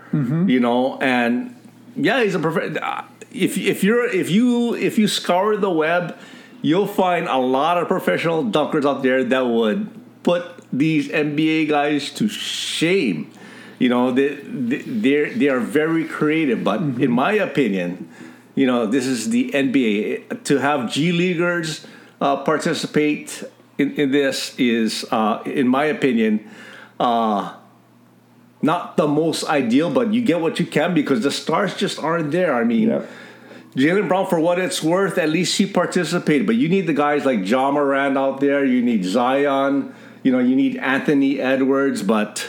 You 0.51 0.61
know, 0.61 0.99
and 1.01 1.55
yeah, 1.97 2.23
he's 2.23 2.35
a 2.35 2.41
prof- 2.41 2.77
uh, 2.83 3.03
If 3.33 3.57
if 3.57 3.85
you're 3.85 4.07
if 4.07 4.29
you 4.29 4.75
if 4.75 4.99
you 4.99 5.07
scour 5.07 5.57
the 5.57 5.71
web, 5.71 6.19
you'll 6.63 6.89
find 6.89 7.29
a 7.29 7.39
lot 7.39 7.79
of 7.79 7.87
professional 7.87 8.45
dunkers 8.45 8.85
out 8.85 9.03
there 9.05 9.23
that 9.25 9.47
would 9.47 9.89
put 10.25 10.43
these 10.73 11.09
NBA 11.09 11.69
guys 11.69 12.11
to 12.19 12.29
shame. 12.29 13.31
You 13.81 13.89
know, 13.89 14.13
they 14.13 14.35
they 14.35 15.31
they 15.31 15.49
are 15.49 15.59
very 15.59 16.05
creative, 16.05 16.63
but 16.63 16.81
in 16.81 17.11
my 17.11 17.33
opinion, 17.33 18.09
you 18.55 18.67
know, 18.67 18.87
this 18.87 19.07
is 19.07 19.31
the 19.31 19.51
NBA. 19.51 20.45
To 20.45 20.59
have 20.59 20.93
G 20.93 21.13
leaguers 21.13 21.87
uh, 22.21 22.45
participate 22.45 23.43
in, 23.79 23.95
in 23.95 24.11
this 24.11 24.55
is, 24.59 25.07
uh, 25.11 25.43
in 25.47 25.67
my 25.67 25.87
opinion, 25.87 26.49
uh, 27.01 27.57
not 28.61 28.99
the 28.99 29.09
most 29.09 29.45
ideal, 29.45 29.91
but 29.91 30.13
you 30.13 30.21
get 30.23 30.41
what 30.41 30.61
you 30.61 30.67
can 30.67 30.93
because 30.93 31.23
the 31.23 31.31
stars 31.31 31.75
just 31.75 31.99
aren't 31.99 32.31
there. 32.31 32.55
I 32.55 32.65
mean, 32.65 32.91
Yep. 32.91 33.11
Jaylen 33.77 34.09
Brown, 34.09 34.27
for 34.27 34.41
what 34.41 34.59
it's 34.59 34.83
worth, 34.83 35.17
at 35.17 35.29
least 35.29 35.57
he 35.57 35.65
participated. 35.65 36.45
But 36.45 36.57
you 36.57 36.69
need 36.69 36.89
the 36.89 36.93
guys 36.93 37.25
like 37.25 37.49
Ja 37.49 37.71
Morant 37.71 38.19
out 38.19 38.41
there. 38.41 38.65
You 38.65 38.83
need 38.83 39.05
Zion. 39.05 39.95
You 40.25 40.33
know, 40.33 40.41
you 40.41 40.57
need 40.57 40.77
Anthony 40.79 41.41
Edwards. 41.41 42.03
But 42.03 42.49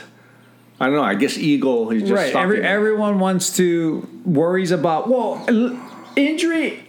I 0.82 0.86
don't 0.88 0.96
know. 0.96 1.04
I 1.04 1.14
guess 1.14 1.38
Eagle 1.38 1.92
is 1.92 2.02
just 2.02 2.12
right. 2.12 2.36
Every, 2.36 2.64
everyone 2.64 3.20
wants 3.20 3.56
to 3.58 4.08
worries 4.26 4.72
about 4.72 5.08
well 5.08 5.46
injury. 6.16 6.84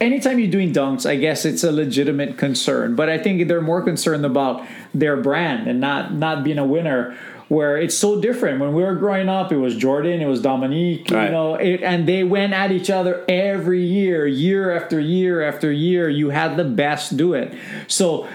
Anytime 0.00 0.38
you're 0.38 0.50
doing 0.50 0.72
dunks, 0.72 1.04
I 1.04 1.16
guess 1.16 1.44
it's 1.44 1.62
a 1.62 1.70
legitimate 1.72 2.38
concern. 2.38 2.94
But 2.96 3.10
I 3.10 3.18
think 3.18 3.46
they're 3.48 3.60
more 3.60 3.82
concerned 3.82 4.24
about 4.24 4.64
their 4.94 5.16
brand 5.16 5.68
and 5.68 5.78
not 5.78 6.14
not 6.14 6.42
being 6.42 6.58
a 6.58 6.64
winner. 6.64 7.16
Where 7.48 7.78
it's 7.78 7.96
so 7.96 8.20
different. 8.20 8.60
When 8.60 8.74
we 8.74 8.82
were 8.82 8.94
growing 8.94 9.30
up, 9.30 9.52
it 9.52 9.56
was 9.56 9.74
Jordan, 9.74 10.20
it 10.20 10.26
was 10.26 10.42
Dominique, 10.42 11.10
Right. 11.10 11.24
you 11.24 11.30
know, 11.30 11.54
it, 11.54 11.82
and 11.82 12.06
they 12.06 12.22
went 12.22 12.52
at 12.52 12.70
each 12.72 12.90
other 12.90 13.24
every 13.26 13.82
year, 13.82 14.26
year 14.26 14.70
after 14.76 15.00
year 15.00 15.40
after 15.40 15.72
year. 15.72 16.10
You 16.10 16.28
had 16.28 16.58
the 16.58 16.64
best 16.64 17.16
do 17.16 17.32
it. 17.32 17.54
So 17.86 18.28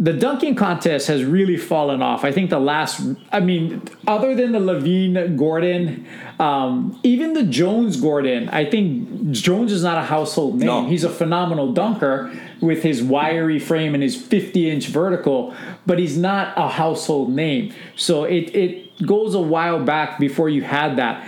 the 0.00 0.12
dunking 0.12 0.54
contest 0.54 1.08
has 1.08 1.24
really 1.24 1.56
fallen 1.56 2.02
off. 2.02 2.24
I 2.24 2.30
think 2.30 2.50
the 2.50 2.60
last, 2.60 3.00
I 3.32 3.40
mean, 3.40 3.82
other 4.06 4.34
than 4.36 4.52
the 4.52 4.60
LaVine 4.60 5.36
Gordon, 5.36 6.06
um, 6.38 6.98
even 7.02 7.32
the 7.32 7.42
Jones 7.42 8.00
Gordon, 8.00 8.48
I 8.50 8.64
think 8.64 9.32
Jones 9.32 9.72
is 9.72 9.82
not 9.82 9.98
a 9.98 10.06
household 10.06 10.58
name. 10.58 10.66
No. 10.66 10.86
He's 10.86 11.02
a 11.02 11.10
phenomenal 11.10 11.72
dunker 11.72 12.32
with 12.60 12.84
his 12.84 13.02
wiry 13.02 13.58
frame 13.58 13.94
and 13.94 14.02
his 14.02 14.14
50 14.14 14.70
inch 14.70 14.86
vertical, 14.86 15.52
but 15.84 15.98
he's 15.98 16.16
not 16.16 16.56
a 16.56 16.68
household 16.68 17.30
name. 17.30 17.74
So 17.96 18.22
it, 18.22 18.54
it 18.54 19.04
goes 19.04 19.34
a 19.34 19.40
while 19.40 19.82
back 19.84 20.20
before 20.20 20.48
you 20.48 20.62
had 20.62 20.96
that. 20.96 21.26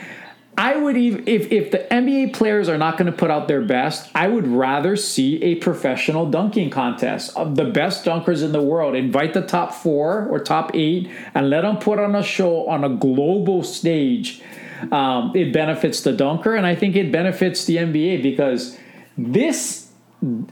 I 0.59 0.77
would 0.77 0.97
even 0.97 1.27
if 1.27 1.51
if 1.51 1.71
the 1.71 1.79
NBA 1.91 2.35
players 2.35 2.69
are 2.69 2.77
not 2.77 2.99
going 2.99 3.11
to 3.11 3.17
put 3.17 3.31
out 3.31 3.49
their 3.49 3.63
best, 3.63 4.11
I 4.15 4.29
would 4.29 4.47
rather 4.47 4.97
see 4.97 5.43
a 5.43 5.55
professional 5.55 6.29
dunking 6.31 6.71
contest 6.71 7.35
of 7.37 7.57
the 7.57 7.65
best 7.65 8.05
dunkers 8.05 8.43
in 8.43 8.53
the 8.53 8.61
world. 8.61 8.95
Invite 8.95 9.33
the 9.33 9.43
top 9.43 9.73
four 9.73 10.27
or 10.27 10.39
top 10.39 10.73
eight 10.75 11.09
and 11.35 11.49
let 11.49 11.63
them 11.63 11.79
put 11.79 11.99
on 11.99 12.15
a 12.15 12.23
show 12.23 12.69
on 12.69 12.85
a 12.85 12.91
global 12.91 13.63
stage. 13.63 14.43
Um, 14.93 15.33
it 15.35 15.53
benefits 15.53 16.03
the 16.03 16.13
dunker, 16.13 16.55
and 16.55 16.67
I 16.67 16.75
think 16.75 16.97
it 16.97 17.13
benefits 17.13 17.65
the 17.65 17.77
NBA 17.77 18.23
because 18.23 18.79
this 19.17 19.80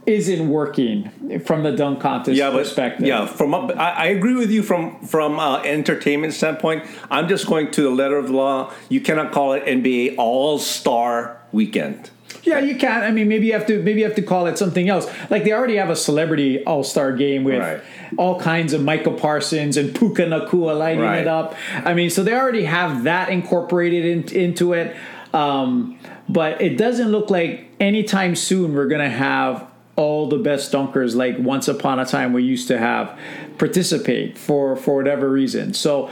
isn't 0.06 0.48
working 0.48 1.40
from 1.44 1.62
the 1.62 1.72
dunk 1.72 2.00
contest 2.00 2.37
yeah, 2.37 2.50
but 2.50 2.58
perspective. 2.58 3.06
yeah, 3.06 3.26
from 3.26 3.52
up, 3.52 3.70
I, 3.76 3.90
I 3.90 4.06
agree 4.06 4.34
with 4.34 4.50
you 4.50 4.62
from 4.62 5.00
from 5.06 5.38
uh, 5.38 5.62
entertainment 5.62 6.32
standpoint. 6.32 6.84
I'm 7.10 7.28
just 7.28 7.46
going 7.46 7.70
to 7.72 7.82
the 7.82 7.90
letter 7.90 8.16
of 8.16 8.28
the 8.28 8.32
law. 8.32 8.72
You 8.88 9.00
cannot 9.00 9.32
call 9.32 9.52
it 9.52 9.64
NBA 9.66 10.14
All 10.16 10.58
Star 10.58 11.40
Weekend. 11.52 12.10
Yeah, 12.44 12.60
you 12.60 12.76
can. 12.76 13.02
I 13.02 13.10
mean, 13.10 13.28
maybe 13.28 13.48
you 13.48 13.52
have 13.52 13.66
to. 13.66 13.82
Maybe 13.82 14.00
you 14.00 14.06
have 14.06 14.16
to 14.16 14.22
call 14.22 14.46
it 14.46 14.56
something 14.56 14.88
else. 14.88 15.06
Like 15.28 15.44
they 15.44 15.52
already 15.52 15.76
have 15.76 15.90
a 15.90 15.96
celebrity 15.96 16.64
All 16.64 16.82
Star 16.82 17.12
game 17.12 17.44
with 17.44 17.58
Right. 17.60 17.82
all 18.16 18.40
kinds 18.40 18.72
of 18.72 18.82
Micah 18.82 19.10
Parsons 19.10 19.76
and 19.76 19.94
Puka 19.94 20.22
Nacua 20.22 20.78
lighting 20.78 21.02
Right. 21.02 21.18
it 21.20 21.28
up. 21.28 21.54
I 21.84 21.92
mean, 21.92 22.08
so 22.08 22.22
they 22.22 22.32
already 22.32 22.64
have 22.64 23.04
that 23.04 23.28
incorporated 23.28 24.32
in, 24.32 24.34
into 24.40 24.72
it. 24.72 24.96
Um, 25.34 25.98
but 26.28 26.61
it 26.61 26.76
doesn't 26.76 27.08
look 27.08 27.30
like 27.30 27.68
anytime 27.80 28.35
soon 28.35 28.75
we're 28.75 28.88
gonna 28.88 29.11
have 29.11 29.66
all 29.97 30.28
the 30.28 30.38
best 30.38 30.70
dunkers 30.73 31.16
like 31.16 31.37
once 31.38 31.66
upon 31.66 31.99
a 31.99 32.06
time 32.06 32.32
we 32.32 32.42
used 32.42 32.68
to 32.68 32.78
have 32.78 33.18
participate 33.58 34.38
for 34.38 34.76
for 34.76 34.97
whatever 34.97 35.28
reason. 35.28 35.75
So 35.75 36.11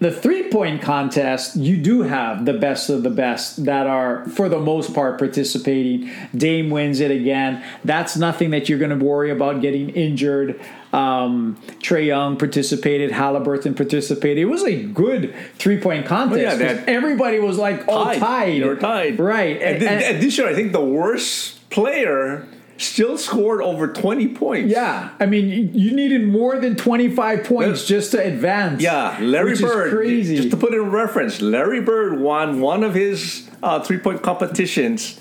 the 0.00 0.10
three 0.10 0.50
point 0.50 0.80
contest, 0.80 1.56
you 1.56 1.76
do 1.76 2.02
have 2.02 2.46
the 2.46 2.54
best 2.54 2.88
of 2.88 3.02
the 3.02 3.10
best 3.10 3.66
that 3.66 3.86
are, 3.86 4.26
for 4.30 4.48
the 4.48 4.58
most 4.58 4.94
part, 4.94 5.18
participating. 5.18 6.10
Dame 6.34 6.70
wins 6.70 7.00
it 7.00 7.10
again. 7.10 7.62
That's 7.84 8.16
nothing 8.16 8.50
that 8.50 8.68
you're 8.68 8.78
going 8.78 8.98
to 8.98 9.04
worry 9.04 9.30
about 9.30 9.60
getting 9.60 9.90
injured. 9.90 10.58
Um, 10.92 11.56
Trae 11.80 12.06
Young 12.06 12.36
participated. 12.36 13.12
Halliburton 13.12 13.74
participated. 13.74 14.38
It 14.38 14.46
was 14.46 14.64
a 14.64 14.82
good 14.82 15.34
three 15.56 15.78
point 15.78 16.06
contest. 16.06 16.40
yeah, 16.40 16.50
'cause 16.50 16.58
that- 16.58 16.88
everybody 16.88 17.38
was 17.38 17.58
like 17.58 17.86
all 17.86 18.06
tied. 18.14 18.60
They 18.62 18.66
were 18.66 18.74
tied. 18.76 19.18
Right. 19.18 19.60
And, 19.62 19.82
And- 19.82 20.02
and- 20.02 20.22
this 20.22 20.36
year, 20.36 20.48
I 20.48 20.54
think 20.54 20.72
the 20.72 20.80
worst 20.84 21.68
player 21.70 22.44
still 22.76 23.18
scored 23.18 23.60
over 23.60 23.86
20 23.88 24.28
points. 24.28 24.72
yeah. 24.72 25.10
I 25.20 25.26
mean, 25.26 25.48
you, 25.48 25.68
you 25.72 25.92
needed 25.94 26.26
more 26.26 26.58
than 26.58 26.74
25 26.76 27.44
points 27.44 27.84
just 27.84 28.10
to 28.12 28.24
advance. 28.24 28.82
Yeah, 28.82 29.16
Larry 29.20 29.54
Bird. 29.54 29.88
Is 29.88 29.92
crazy. 29.92 30.36
Just 30.36 30.50
to 30.50 30.56
put 30.56 30.72
it 30.72 30.78
in 30.78 30.90
reference, 30.90 31.40
Larry 31.42 31.82
Bird 31.82 32.18
won 32.18 32.60
one 32.60 32.82
of 32.82 32.94
his 32.94 33.48
uh, 33.62 33.80
three 33.80 33.98
point 33.98 34.22
competitions, 34.22 35.20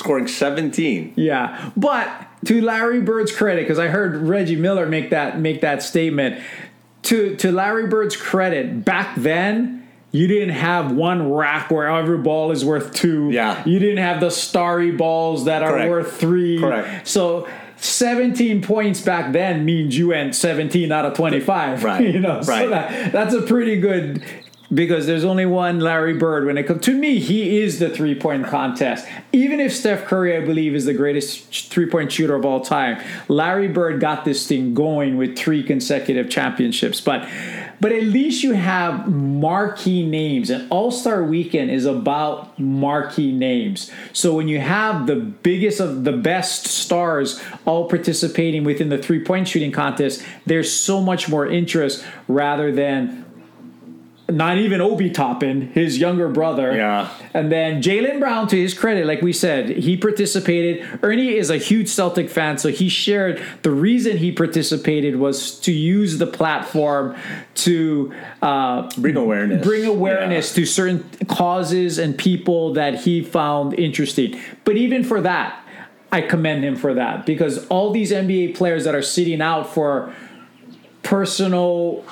scoring 0.00 0.26
17. 0.26 1.12
Yeah, 1.16 1.70
but 1.76 2.10
to 2.46 2.60
Larry 2.60 3.00
Bird's 3.00 3.30
credit, 3.30 3.62
because 3.62 3.78
I 3.78 3.86
heard 3.88 4.16
Reggie 4.16 4.56
Miller 4.56 4.86
make 4.86 5.10
that 5.10 5.38
make 5.38 5.60
that 5.60 5.82
statement. 5.84 6.42
To 7.04 7.36
to 7.36 7.52
Larry 7.52 7.86
Bird's 7.86 8.16
credit, 8.16 8.84
back 8.84 9.14
then 9.16 9.86
you 10.12 10.26
didn't 10.26 10.50
have 10.54 10.90
one 10.92 11.32
rack 11.32 11.70
where 11.70 11.88
every 11.88 12.18
ball 12.18 12.50
is 12.50 12.64
worth 12.64 12.92
two. 12.92 13.30
Yeah. 13.30 13.62
you 13.64 13.78
didn't 13.78 13.98
have 14.04 14.20
the 14.20 14.30
starry 14.30 14.90
balls 14.90 15.44
that 15.44 15.62
are 15.62 15.70
Correct. 15.70 15.90
worth 15.90 16.16
three. 16.18 16.58
Correct. 16.58 17.06
So. 17.06 17.46
17 17.82 18.60
points 18.60 19.00
back 19.00 19.32
then 19.32 19.64
means 19.64 19.96
you 19.96 20.08
went 20.08 20.34
17 20.34 20.92
out 20.92 21.06
of 21.06 21.14
25 21.14 21.82
Right. 21.90 22.12
you 22.12 22.20
know 22.20 22.42
so 22.42 22.52
Right. 22.52 22.68
that, 22.68 23.10
that's 23.10 23.32
a 23.32 23.40
pretty 23.40 23.76
good 23.80 24.22
because 24.72 25.06
there's 25.06 25.24
only 25.24 25.46
one 25.46 25.80
Larry 25.80 26.14
Bird 26.14 26.46
when 26.46 26.56
it 26.56 26.64
comes 26.64 26.82
to 26.82 26.94
me 26.94 27.18
he 27.18 27.60
is 27.60 27.78
the 27.78 27.90
three 27.90 28.14
point 28.14 28.46
contest. 28.46 29.06
Even 29.32 29.60
if 29.60 29.74
Steph 29.74 30.04
Curry 30.04 30.36
I 30.36 30.40
believe 30.40 30.74
is 30.74 30.84
the 30.84 30.94
greatest 30.94 31.70
three 31.70 31.86
point 31.86 32.12
shooter 32.12 32.34
of 32.34 32.44
all 32.44 32.60
time 32.60 33.02
Larry 33.28 33.68
Bird 33.68 34.00
got 34.00 34.24
this 34.24 34.46
thing 34.46 34.74
going 34.74 35.16
with 35.16 35.36
three 35.36 35.62
consecutive 35.62 36.30
championships. 36.30 37.00
But 37.00 37.28
but 37.80 37.92
at 37.92 38.02
least 38.02 38.42
you 38.42 38.52
have 38.52 39.08
marquee 39.08 40.04
names. 40.06 40.50
And 40.50 40.70
All-Star 40.70 41.24
weekend 41.24 41.70
is 41.70 41.86
about 41.86 42.58
marquee 42.58 43.32
names. 43.32 43.90
So 44.12 44.34
when 44.34 44.48
you 44.48 44.60
have 44.60 45.06
the 45.06 45.16
biggest 45.16 45.80
of 45.80 46.04
the 46.04 46.12
best 46.12 46.66
stars 46.66 47.40
all 47.64 47.88
participating 47.88 48.64
within 48.64 48.90
the 48.90 48.98
three 48.98 49.24
point 49.24 49.48
shooting 49.48 49.72
contest 49.72 50.22
there's 50.46 50.72
so 50.72 51.00
much 51.00 51.28
more 51.28 51.46
interest 51.46 52.04
rather 52.28 52.70
than 52.70 53.19
not 54.30 54.58
even 54.58 54.80
Obi 54.80 55.10
Toppin, 55.10 55.70
his 55.72 55.98
younger 55.98 56.28
brother. 56.28 56.74
Yeah. 56.74 57.10
And 57.34 57.50
then 57.50 57.82
Jaylen 57.82 58.20
Brown, 58.20 58.46
to 58.48 58.56
his 58.56 58.74
credit, 58.74 59.06
like 59.06 59.22
we 59.22 59.32
said, 59.32 59.70
he 59.70 59.96
participated. 59.96 60.86
Ernie 61.02 61.36
is 61.36 61.50
a 61.50 61.56
huge 61.56 61.88
Celtic 61.88 62.30
fan, 62.30 62.58
so 62.58 62.68
he 62.70 62.88
shared 62.88 63.42
the 63.62 63.70
reason 63.70 64.16
he 64.16 64.32
participated 64.32 65.16
was 65.16 65.58
to 65.60 65.72
use 65.72 66.18
the 66.18 66.26
platform 66.26 67.16
to 67.56 68.12
uh, 68.42 68.88
Bring 68.96 69.16
awareness. 69.16 69.66
bring 69.66 69.84
awareness 69.84 70.54
to 70.54 70.64
certain 70.64 71.04
causes 71.28 71.98
and 71.98 72.16
people 72.16 72.72
that 72.74 73.00
he 73.00 73.22
found 73.22 73.74
interesting. 73.78 74.40
But 74.64 74.76
even 74.76 75.04
for 75.04 75.20
that, 75.22 75.64
I 76.12 76.20
commend 76.22 76.64
him 76.64 76.76
for 76.76 76.94
that 76.94 77.24
because 77.26 77.66
all 77.68 77.92
these 77.92 78.10
NBA 78.10 78.56
players 78.56 78.84
that 78.84 78.94
are 78.94 79.02
sitting 79.02 79.40
out 79.40 79.72
for 79.72 80.12
personal 81.02 82.04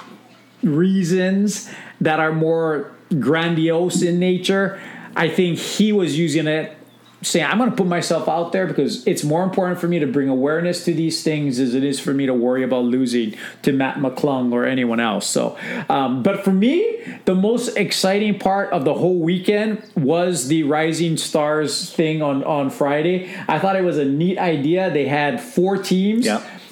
reasons 0.62 1.70
that 2.00 2.20
are 2.20 2.32
more 2.32 2.92
grandiose 3.18 4.02
in 4.02 4.18
nature, 4.18 4.80
I 5.16 5.28
think 5.28 5.58
he 5.58 5.92
was 5.92 6.18
using 6.18 6.46
it 6.46 6.78
saying 7.22 7.44
I'm 7.44 7.58
going 7.58 7.70
to 7.70 7.76
put 7.76 7.86
myself 7.86 8.28
out 8.28 8.52
there 8.52 8.66
because 8.66 9.06
it's 9.06 9.24
more 9.24 9.42
important 9.42 9.80
for 9.80 9.88
me 9.88 9.98
to 9.98 10.06
bring 10.06 10.28
awareness 10.28 10.84
to 10.84 10.94
these 10.94 11.22
things 11.22 11.58
as 11.58 11.74
it 11.74 11.82
is 11.82 11.98
for 11.98 12.14
me 12.14 12.26
to 12.26 12.34
worry 12.34 12.62
about 12.62 12.84
losing 12.84 13.34
to 13.62 13.72
Mac 13.72 13.96
McClung 13.96 14.52
or 14.52 14.64
anyone 14.64 15.00
else. 15.00 15.26
So, 15.26 15.58
um, 15.88 16.22
but 16.22 16.44
for 16.44 16.52
me, 16.52 17.20
the 17.24 17.34
most 17.34 17.76
exciting 17.76 18.38
part 18.38 18.70
of 18.70 18.84
the 18.84 18.94
whole 18.94 19.18
weekend 19.18 19.82
was 19.96 20.48
the 20.48 20.62
Rising 20.62 21.16
Stars 21.16 21.90
thing 21.90 22.22
on 22.22 22.44
on 22.44 22.70
Friday. 22.70 23.34
I 23.48 23.58
thought 23.58 23.76
it 23.76 23.84
was 23.84 23.98
a 23.98 24.04
neat 24.04 24.38
idea. 24.38 24.90
They 24.90 25.06
had 25.06 25.40
four 25.40 25.76
teams. 25.76 26.24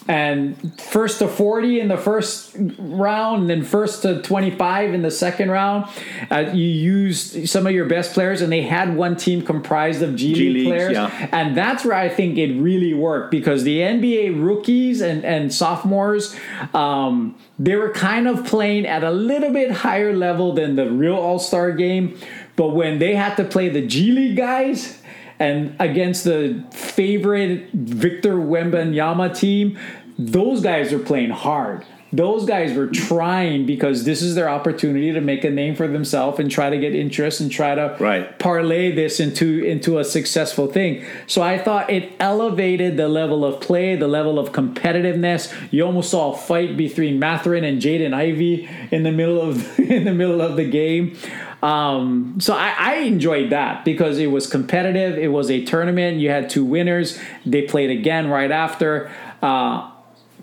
And 0.09 0.81
first 0.81 1.19
to 1.19 1.29
40 1.29 1.81
in 1.81 1.89
the 1.89 1.97
first 1.97 2.57
round 2.79 3.43
and 3.43 3.51
then 3.51 3.65
first 3.65 4.03
to 4.03 4.23
25 4.23 4.95
in 4.95 5.03
the 5.03 5.11
second 5.11 5.51
round. 5.51 5.87
Uh, 6.31 6.51
you 6.53 6.65
used 6.65 7.49
some 7.49 7.67
of 7.67 7.73
your 7.73 7.87
best 7.87 8.15
players 8.15 8.41
and 8.41 8.53
they 8.53 8.63
had 8.63 8.97
one 8.97 9.17
team 9.17 9.43
comprised 9.43 10.03
of 10.03 10.15
g, 10.17 10.35
G 10.35 10.51
league 10.51 10.67
players. 10.67 10.93
yeah. 10.93 11.29
and 11.33 11.57
that's 11.57 11.85
where 11.85 11.97
i 11.97 12.09
think 12.09 12.39
it 12.39 12.61
really 12.61 12.95
worked 12.95 13.31
because 13.31 13.65
the 13.65 13.79
nba 13.79 14.43
rookies 14.43 15.01
and, 15.01 15.25
and 15.25 15.53
sophomores 15.53 16.37
um, 16.75 17.37
they 17.59 17.77
were 17.77 17.91
kind 17.91 18.29
of 18.29 18.45
playing 18.45 18.87
at 18.87 19.03
a 19.03 19.11
little 19.11 19.53
bit 19.53 19.71
higher 19.71 20.15
level 20.15 20.53
than 20.53 20.77
the 20.77 20.91
real 20.91 21.17
all-star 21.17 21.73
game. 21.73 22.19
But 22.55 22.71
when 22.71 22.99
they 22.99 23.15
had 23.15 23.37
to 23.37 23.45
play 23.45 23.69
the 23.69 23.87
g 23.87 24.13
league 24.13 24.37
guys 24.37 25.01
and 25.39 25.77
against 25.79 26.25
the 26.25 26.65
favorite 26.73 27.71
Victor 27.73 28.37
Wembanyama 28.37 29.37
team, 29.37 29.79
those 30.19 30.63
guys 30.63 30.93
are 30.93 30.99
playing 30.99 31.31
hard. 31.31 31.85
Those 32.13 32.47
guys 32.47 32.75
were 32.75 32.87
trying 32.87 33.67
because 33.67 34.05
this 34.05 34.23
is 34.23 34.37
their 34.37 34.49
opportunity 34.49 35.13
to 35.13 35.21
make 35.21 35.45
a 35.45 35.51
name 35.51 35.75
for 35.75 35.89
themselves 35.89 36.39
and 36.39 36.51
try 36.51 36.71
to 36.71 36.79
get 36.79 36.95
interest 36.95 37.41
and 37.41 37.51
try 37.51 37.75
to 37.75 37.97
right. 37.99 38.39
parlay 38.39 38.95
this 38.95 39.19
into 39.19 39.65
into 39.65 39.99
a 39.99 40.05
successful 40.05 40.69
thing. 40.69 41.05
So 41.27 41.43
I 41.43 41.59
thought 41.59 41.91
it 41.91 42.13
elevated 42.21 42.97
the 42.97 43.09
level 43.09 43.45
of 43.45 43.61
play, 43.61 43.97
the 43.97 44.09
level 44.09 44.39
of 44.39 44.53
competitiveness. 44.53 45.53
You 45.73 45.85
almost 45.85 46.11
saw 46.11 46.33
a 46.33 46.37
fight 46.37 46.77
between 46.77 47.19
Mathurin 47.19 47.65
and 47.65 47.83
Jaden 47.83 48.15
Ivey 48.15 48.69
in 48.93 49.03
the 49.03 49.13
middle 49.13 49.41
of 49.41 49.79
in 49.81 50.05
the 50.05 50.15
middle 50.15 50.41
of 50.41 50.57
the 50.57 50.69
game. 50.71 51.17
Um, 51.67 52.37
so 52.39 52.55
I, 52.55 52.75
I, 52.79 52.95
enjoyed 52.99 53.51
that 53.51 53.85
because 53.85 54.19
it 54.19 54.29
was 54.29 54.47
competitive. 54.47 55.19
It 55.19 55.33
was 55.33 55.51
a 55.51 55.65
tournament. 55.65 56.19
You 56.21 56.31
had 56.31 56.49
two 56.49 56.65
winners. 56.65 57.19
They 57.45 57.63
played 57.63 57.91
again 57.91 58.29
right 58.29 58.53
after. 58.53 59.11
Uh, 59.43 59.91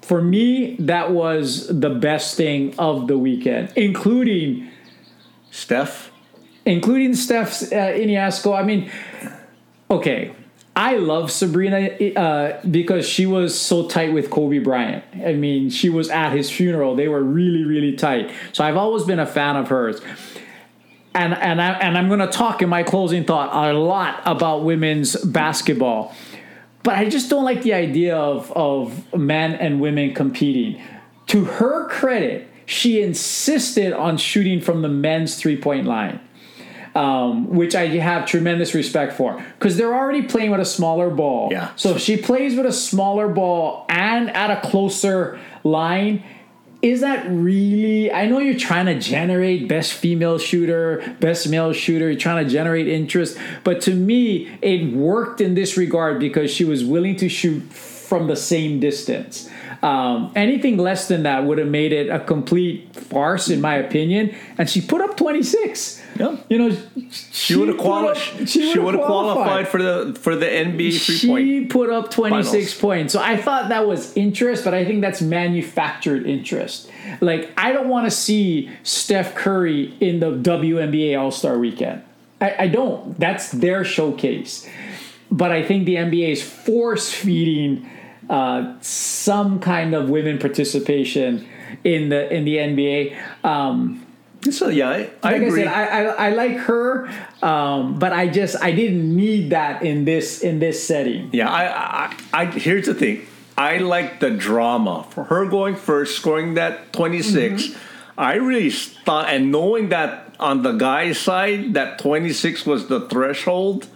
for 0.02 0.22
me, 0.22 0.76
that 0.80 1.12
was 1.12 1.68
the 1.70 1.92
best 1.92 2.36
thing 2.36 2.78
of 2.78 3.08
the 3.08 3.18
weekend, 3.18 3.72
including 3.78 4.70
Steph, 5.50 6.12
including 6.66 7.16
Steph 7.16 7.72
uh, 7.72 7.94
Ionescu. 7.94 8.54
I 8.54 8.64
mean, 8.64 8.92
okay, 9.90 10.36
I 10.76 10.98
love 10.98 11.32
Sabrina 11.32 11.88
uh, 12.18 12.60
because 12.70 13.08
she 13.08 13.26
was 13.26 13.58
so 13.58 13.88
tight 13.88 14.12
with 14.12 14.30
Kobe 14.30 14.60
Bryant. 14.60 15.06
I 15.26 15.36
mean, 15.36 15.70
she 15.70 15.90
was 15.90 16.10
at 16.10 16.34
his 16.34 16.52
funeral. 16.52 16.98
They 16.98 17.08
were 17.08 17.24
really, 17.24 17.64
really 17.64 17.96
tight. 17.96 18.30
So 18.52 18.66
I've 18.66 18.76
always 18.76 19.06
been 19.06 19.20
a 19.20 19.26
fan 19.26 19.56
of 19.56 19.70
hers 19.70 20.02
and 21.16 21.34
and 21.34 21.62
I 21.62 21.72
and 21.74 21.98
I'm 21.98 22.08
going 22.08 22.20
to 22.20 22.28
talk 22.28 22.62
in 22.62 22.70
my 22.70 22.84
closing 22.84 23.24
thought 23.24 23.54
a 23.54 23.78
lot 23.78 24.22
about 24.26 24.64
women's 24.64 25.16
basketball. 25.16 26.16
But 26.84 26.96
I 26.96 27.08
just 27.08 27.30
don't 27.30 27.44
like 27.44 27.62
the 27.62 27.74
idea 27.74 28.16
of 28.16 28.52
of 28.52 29.14
men 29.14 29.54
and 29.54 29.80
women 29.80 30.14
competing. 30.14 30.82
To 31.28 31.46
her 31.46 31.88
credit, 31.88 32.50
she 32.66 33.02
insisted 33.02 33.94
on 33.94 34.18
shooting 34.18 34.60
from 34.60 34.82
the 34.82 34.90
men's 34.90 35.36
three-point 35.36 35.86
line. 35.86 36.20
Um, 36.96 37.48
which 37.48 37.74
I 37.74 37.88
have 37.88 38.28
tremendous 38.28 38.76
respect 38.76 39.14
for 39.14 39.44
because 39.58 39.78
they're 39.78 39.96
already 39.96 40.22
playing 40.22 40.52
with 40.52 40.60
a 40.60 40.66
smaller 40.66 41.10
ball. 41.10 41.50
Yeah. 41.52 41.72
So 41.76 41.96
if 41.96 42.02
she 42.02 42.18
plays 42.18 42.56
with 42.56 42.68
a 42.68 42.72
smaller 42.72 43.28
ball 43.28 43.88
and 43.90 44.30
at 44.30 44.52
a 44.52 44.62
closer 44.70 45.40
line, 45.64 46.24
is 46.84 47.00
that 47.00 47.26
really 47.30 48.12
i 48.12 48.28
know 48.28 48.38
you're 48.38 48.60
trying 48.60 48.86
to 48.86 49.00
generate 49.00 49.68
best 49.68 49.94
female 49.94 50.38
shooter 50.38 51.16
best 51.20 51.50
male 51.50 51.74
shooter 51.74 52.12
you're 52.12 52.20
trying 52.20 52.46
to 52.46 52.52
generate 52.52 52.88
interest 52.88 53.38
but 53.64 53.82
to 53.82 53.96
me 53.96 54.48
it 54.62 54.94
worked 54.94 55.42
in 55.42 55.56
this 55.56 55.78
regard 55.78 56.20
because 56.20 56.52
she 56.52 56.66
was 56.66 56.84
willing 56.84 57.16
to 57.16 57.28
shoot 57.30 57.64
from 58.14 58.28
the 58.28 58.36
same 58.36 58.80
distance. 58.80 59.50
Um, 59.82 60.32
anything 60.36 60.78
less 60.78 61.08
than 61.08 61.24
that 61.24 61.46
would 61.46 61.58
have 61.58 61.68
made 61.68 61.92
it 61.92 62.10
a 62.10 62.20
complete 62.20 62.96
farce 62.96 63.50
in 63.50 63.60
my 63.60 63.74
opinion 63.74 64.36
and 64.60 64.70
she 64.70 64.82
put 64.82 65.02
up 65.02 65.18
26 65.18 66.00
yeah. 66.16 66.38
You 66.50 66.58
know, 66.58 66.78
she, 67.10 67.10
she 67.32 67.56
would 67.56 67.68
have 67.70 67.78
qualified. 67.78 68.50
She 68.50 68.78
would 68.78 68.94
have 68.94 69.06
qualified 69.06 69.68
for 69.68 69.82
the 69.82 70.18
for 70.20 70.36
the 70.36 70.46
NBA 70.46 70.76
three 70.76 70.92
she 70.92 71.28
point. 71.28 71.48
She 71.48 71.66
put 71.66 71.90
up 71.90 72.12
twenty 72.12 72.44
six 72.44 72.74
finals. 72.74 72.80
points. 72.80 73.14
So 73.14 73.22
I 73.22 73.38
thought 73.38 73.70
that 73.70 73.88
was 73.88 74.16
interest, 74.16 74.64
but 74.64 74.74
I 74.74 74.86
think 74.86 75.02
that's 75.02 75.22
manufactured 75.22 76.26
interest. 76.26 76.90
Like 77.22 77.52
I 77.58 77.72
don't 77.72 77.90
want 77.90 78.06
to 78.06 78.12
see 78.12 78.70
Steph 78.84 79.36
Curry 79.36 79.94
in 80.00 80.20
the 80.20 80.32
WNBA 80.32 81.20
All 81.20 81.32
Star 81.32 81.58
Weekend. 81.58 82.04
I, 82.42 82.56
I 82.60 82.68
don't. 82.68 83.18
That's 83.20 83.52
their 83.52 83.84
showcase. 83.84 84.68
But 85.32 85.52
I 85.52 85.64
think 85.64 85.86
the 85.86 85.96
NBA 85.96 86.32
is 86.32 86.44
force 86.44 87.12
feeding 87.12 87.90
uh, 88.30 88.76
some 88.82 89.60
kind 89.60 89.96
of 89.96 90.10
women 90.10 90.38
participation 90.38 91.48
in 91.84 92.10
the 92.10 92.32
in 92.34 92.46
the 92.46 92.58
NBA. 92.58 93.46
Um, 93.46 94.03
so 94.52 94.70
yeah, 94.70 94.90
I, 94.90 95.10
I 95.24 95.32
like 95.32 95.42
agree. 95.44 95.64
I 95.64 95.66
said, 95.66 95.68
I, 95.68 96.04
I, 96.04 96.28
I 96.28 96.30
like 96.32 96.58
her, 96.58 97.10
um, 97.42 98.00
but 98.00 98.14
I 98.14 98.28
just 98.28 98.62
I 98.62 98.72
didn't 98.72 99.16
need 99.16 99.52
that 99.52 99.84
in 99.84 100.06
this 100.06 100.42
in 100.42 100.60
this 100.60 100.86
setting. 100.86 101.30
Yeah, 101.32 101.50
I, 101.50 102.08
I, 102.08 102.18
I 102.34 102.46
here's 102.48 102.86
the 102.86 102.94
thing. 102.94 103.26
I 103.58 103.78
like 103.78 104.20
the 104.20 104.32
drama 104.32 105.06
for 105.10 105.26
her 105.26 105.46
going 105.46 105.76
first, 105.76 106.18
scoring 106.18 106.56
that 106.56 106.92
26. 106.94 107.64
Mm-hmm. 107.64 107.80
I 108.18 108.36
really 108.36 108.72
thought, 108.72 109.30
and 109.30 109.52
knowing 109.52 109.90
that 109.90 110.36
on 110.40 110.64
the 110.64 110.74
guy's 110.74 111.20
side, 111.20 111.74
that 111.76 112.00
26 112.00 112.66
was 112.66 112.88
the 112.88 113.02
threshold. 113.08 113.88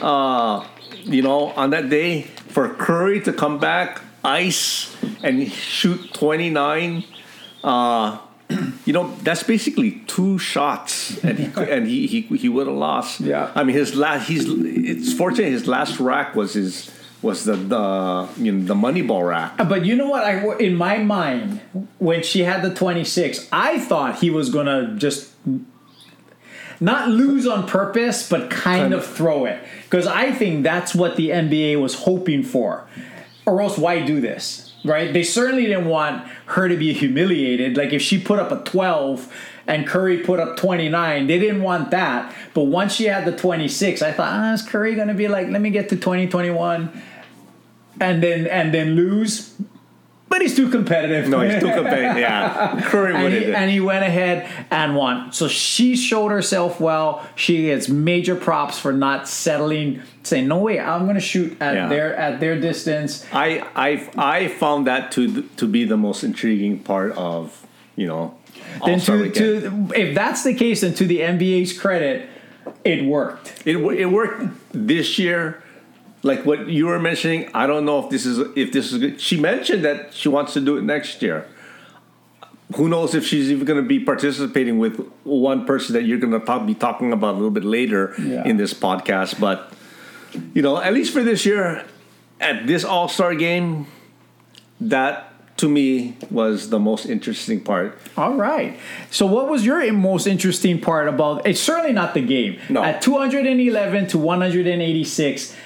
Uh, 0.00 0.66
you 1.04 1.22
know, 1.22 1.52
on 1.52 1.70
that 1.70 1.88
day 1.88 2.22
for 2.22 2.68
Curry 2.74 3.20
to 3.22 3.32
come 3.32 3.58
back, 3.58 4.00
ice 4.24 4.94
and 5.22 5.50
shoot 5.50 6.12
29. 6.12 7.04
Uh, 7.62 8.18
you 8.84 8.92
know 8.92 9.14
that's 9.22 9.42
basically 9.42 10.02
two 10.06 10.38
shots 10.38 11.22
and 11.24 11.38
he 11.38 11.46
and 11.70 11.86
he 11.86 12.06
he, 12.06 12.20
he 12.22 12.48
would 12.48 12.66
have 12.66 12.76
lost. 12.76 13.20
Yeah. 13.20 13.50
I 13.54 13.64
mean 13.64 13.76
his 13.76 13.94
last 13.94 14.28
he's 14.28 14.46
it's 14.48 15.12
fortunate 15.12 15.50
his 15.50 15.66
last 15.66 15.98
rack 15.98 16.34
was 16.34 16.54
his 16.54 16.90
was 17.22 17.44
the 17.44 17.56
the 17.56 18.28
you 18.38 18.52
know 18.52 18.66
the 18.66 18.74
money 18.74 19.02
ball 19.02 19.24
rack 19.24 19.54
uh, 19.58 19.64
but 19.64 19.84
you 19.84 19.96
know 19.96 20.08
what? 20.08 20.22
I 20.24 20.56
in 20.58 20.76
my 20.76 20.98
mind 20.98 21.60
when 21.98 22.22
she 22.22 22.40
had 22.42 22.62
the 22.62 22.72
26 22.72 23.48
i 23.52 23.78
thought 23.78 24.20
he 24.20 24.30
was 24.30 24.50
gonna 24.50 24.94
just 24.96 25.32
not 26.78 27.08
lose 27.08 27.46
on 27.46 27.66
purpose 27.66 28.28
but 28.28 28.50
kind, 28.50 28.80
kind 28.80 28.94
of, 28.94 29.00
of 29.00 29.06
throw 29.06 29.44
it. 29.46 29.62
Because 29.84 30.06
i 30.06 30.30
think 30.30 30.62
that's 30.62 30.94
what 30.94 31.16
the 31.16 31.30
nba 31.30 31.80
was 31.80 31.94
hoping 31.94 32.42
for. 32.42 32.86
Or 33.46 33.62
else 33.62 33.78
why 33.78 34.04
do 34.04 34.20
this 34.20 34.74
right? 34.86 35.12
They 35.12 35.22
certainly 35.22 35.66
didn't 35.66 35.86
want 35.86 36.26
her 36.46 36.68
to 36.68 36.76
be 36.76 36.92
humiliated. 36.92 37.76
Like 37.76 37.92
if 37.92 38.02
she 38.02 38.20
put 38.20 38.38
up 38.38 38.52
a 38.52 38.62
12 38.68 39.32
and 39.66 39.86
Curry 39.86 40.18
put 40.18 40.40
up 40.40 40.56
29, 40.56 41.26
they 41.26 41.38
didn't 41.38 41.62
want 41.62 41.90
that. 41.90 42.34
But 42.54 42.64
once 42.64 42.94
she 42.94 43.04
had 43.04 43.24
the 43.24 43.36
26, 43.36 44.02
I 44.02 44.12
thought, 44.12 44.32
ah, 44.32 44.52
is 44.52 44.62
Curry 44.62 44.94
going 44.94 45.08
to 45.08 45.14
be 45.14 45.28
like, 45.28 45.48
let 45.48 45.60
me 45.60 45.70
get 45.70 45.88
to 45.90 45.96
2021 45.96 47.02
and 48.00 48.22
then 48.22 48.46
and 48.46 48.72
then 48.72 48.94
lose? 48.94 49.54
But 50.28 50.42
he's 50.42 50.56
too 50.56 50.70
competitive. 50.70 51.28
No, 51.28 51.40
he's 51.40 51.60
too 51.60 51.72
competitive. 51.72 52.18
Yeah, 52.18 52.80
Curry 52.84 53.14
and 53.14 53.32
he, 53.32 53.54
and 53.54 53.70
he 53.70 53.78
went 53.80 54.04
ahead 54.04 54.48
and 54.72 54.96
won. 54.96 55.32
So 55.32 55.46
she 55.46 55.94
showed 55.94 56.30
herself 56.30 56.80
well. 56.80 57.24
She 57.36 57.66
gets 57.66 57.88
major 57.88 58.34
props 58.34 58.76
for 58.78 58.92
not 58.92 59.28
settling, 59.28 60.02
saying, 60.24 60.48
"No 60.48 60.58
way, 60.58 60.80
I'm 60.80 61.04
going 61.04 61.14
to 61.14 61.20
shoot 61.20 61.56
at 61.60 61.74
yeah. 61.74 61.88
their 61.88 62.16
at 62.16 62.40
their 62.40 62.60
distance." 62.60 63.24
I 63.32 63.64
I 63.76 64.10
I 64.16 64.48
found 64.48 64.88
that 64.88 65.12
to 65.12 65.42
to 65.42 65.66
be 65.68 65.84
the 65.84 65.96
most 65.96 66.24
intriguing 66.24 66.80
part 66.80 67.12
of 67.12 67.64
you 67.94 68.08
know. 68.08 68.36
Then 68.84 68.98
to, 69.00 69.30
to 69.30 69.90
if 69.94 70.14
that's 70.14 70.42
the 70.42 70.54
case, 70.54 70.80
then 70.80 70.94
to 70.94 71.06
the 71.06 71.20
NBA's 71.20 71.78
credit, 71.78 72.28
it 72.84 73.04
worked. 73.04 73.62
It 73.64 73.76
it 73.76 74.06
worked 74.06 74.44
this 74.72 75.20
year 75.20 75.62
like 76.26 76.44
what 76.44 76.68
you 76.68 76.86
were 76.86 76.98
mentioning, 76.98 77.48
I 77.54 77.66
don't 77.66 77.84
know 77.84 78.02
if 78.04 78.10
this 78.10 78.26
is 78.26 78.38
if 78.56 78.72
this 78.72 78.92
is 78.92 78.98
good. 78.98 79.20
She 79.20 79.40
mentioned 79.40 79.84
that 79.84 80.12
she 80.12 80.28
wants 80.28 80.52
to 80.54 80.60
do 80.60 80.76
it 80.76 80.82
next 80.82 81.22
year. 81.22 81.46
Who 82.74 82.88
knows 82.88 83.14
if 83.14 83.24
she's 83.24 83.50
even 83.50 83.64
going 83.64 83.80
to 83.80 83.88
be 83.88 84.00
participating 84.00 84.78
with 84.80 84.98
one 85.22 85.64
person 85.66 85.94
that 85.94 86.02
you're 86.02 86.18
going 86.18 86.32
to 86.32 86.44
talk, 86.44 86.66
be 86.66 86.74
talking 86.74 87.12
about 87.12 87.34
a 87.34 87.38
little 87.38 87.52
bit 87.52 87.64
later 87.64 88.12
yeah. 88.18 88.44
in 88.44 88.56
this 88.56 88.74
podcast. 88.74 89.38
But 89.38 89.72
you 90.52 90.62
know, 90.62 90.76
at 90.76 90.92
least 90.92 91.12
for 91.12 91.22
this 91.22 91.46
year, 91.46 91.84
at 92.40 92.66
this 92.66 92.84
All 92.84 93.08
Star 93.08 93.36
game, 93.36 93.86
that 94.80 95.32
to 95.58 95.68
me 95.68 96.16
was 96.30 96.70
the 96.70 96.78
most 96.78 97.06
interesting 97.06 97.60
part. 97.60 97.98
All 98.16 98.34
right. 98.34 98.78
So, 99.10 99.26
what 99.26 99.48
was 99.48 99.64
your 99.64 99.90
most 99.92 100.26
interesting 100.26 100.80
part 100.80 101.08
about? 101.08 101.46
It's 101.46 101.60
certainly 101.60 101.92
not 101.92 102.14
the 102.14 102.20
game. 102.20 102.58
No. 102.68 102.82
At 102.82 103.00
211 103.00 104.08
to 104.08 104.18
186, 104.18 105.56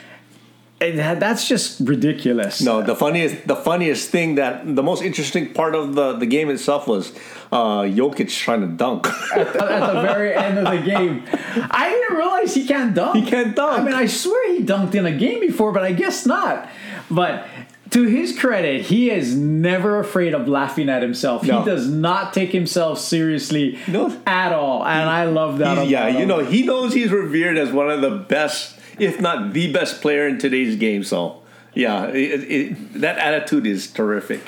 it, 0.80 1.20
that's 1.20 1.46
just 1.46 1.80
ridiculous. 1.80 2.60
No, 2.62 2.82
the 2.82 2.96
funniest 2.96 3.46
the 3.46 3.56
funniest 3.56 4.10
thing 4.10 4.36
that 4.36 4.74
the 4.76 4.82
most 4.82 5.02
interesting 5.02 5.52
part 5.52 5.74
of 5.74 5.94
the, 5.94 6.14
the 6.14 6.26
game 6.26 6.48
itself 6.50 6.86
was 6.86 7.12
uh, 7.52 7.82
Jokic 7.82 8.30
trying 8.36 8.62
to 8.62 8.66
dunk. 8.68 9.06
at, 9.36 9.52
the, 9.52 9.64
at 9.72 9.92
the 9.92 10.00
very 10.02 10.34
end 10.34 10.58
of 10.58 10.64
the 10.64 10.82
game. 10.82 11.24
I 11.70 11.90
didn't 11.90 12.16
realize 12.16 12.54
he 12.54 12.66
can't 12.66 12.94
dunk. 12.94 13.16
He 13.16 13.28
can't 13.28 13.54
dunk. 13.54 13.80
I 13.80 13.84
mean, 13.84 13.94
I 13.94 14.06
swear 14.06 14.54
he 14.54 14.64
dunked 14.64 14.94
in 14.94 15.04
a 15.06 15.12
game 15.16 15.40
before, 15.40 15.72
but 15.72 15.82
I 15.82 15.92
guess 15.92 16.24
not. 16.26 16.68
But 17.10 17.46
to 17.90 18.04
his 18.04 18.38
credit, 18.38 18.82
he 18.82 19.10
is 19.10 19.34
never 19.36 19.98
afraid 19.98 20.32
of 20.32 20.46
laughing 20.46 20.88
at 20.88 21.02
himself. 21.02 21.42
No. 21.42 21.58
He 21.58 21.64
does 21.64 21.88
not 21.88 22.32
take 22.32 22.52
himself 22.52 23.00
seriously 23.00 23.78
No. 23.88 24.16
at 24.26 24.52
all, 24.52 24.84
and 24.86 25.10
I 25.10 25.24
love 25.24 25.58
that. 25.58 25.88
Yeah, 25.88 26.06
you 26.08 26.18
him. 26.20 26.28
know, 26.28 26.38
he 26.38 26.62
knows 26.62 26.94
he's 26.94 27.10
revered 27.10 27.58
as 27.58 27.72
one 27.72 27.90
of 27.90 28.00
the 28.00 28.10
best, 28.10 28.78
if 29.00 29.20
not 29.20 29.52
the 29.52 29.72
best 29.72 30.00
player 30.00 30.28
in 30.28 30.38
today's 30.38 30.76
game. 30.76 31.02
So, 31.02 31.40
yeah, 31.74 32.06
it, 32.08 32.50
it, 32.50 32.92
that 33.00 33.18
attitude 33.18 33.64
is 33.64 33.86
terrific. 33.86 34.40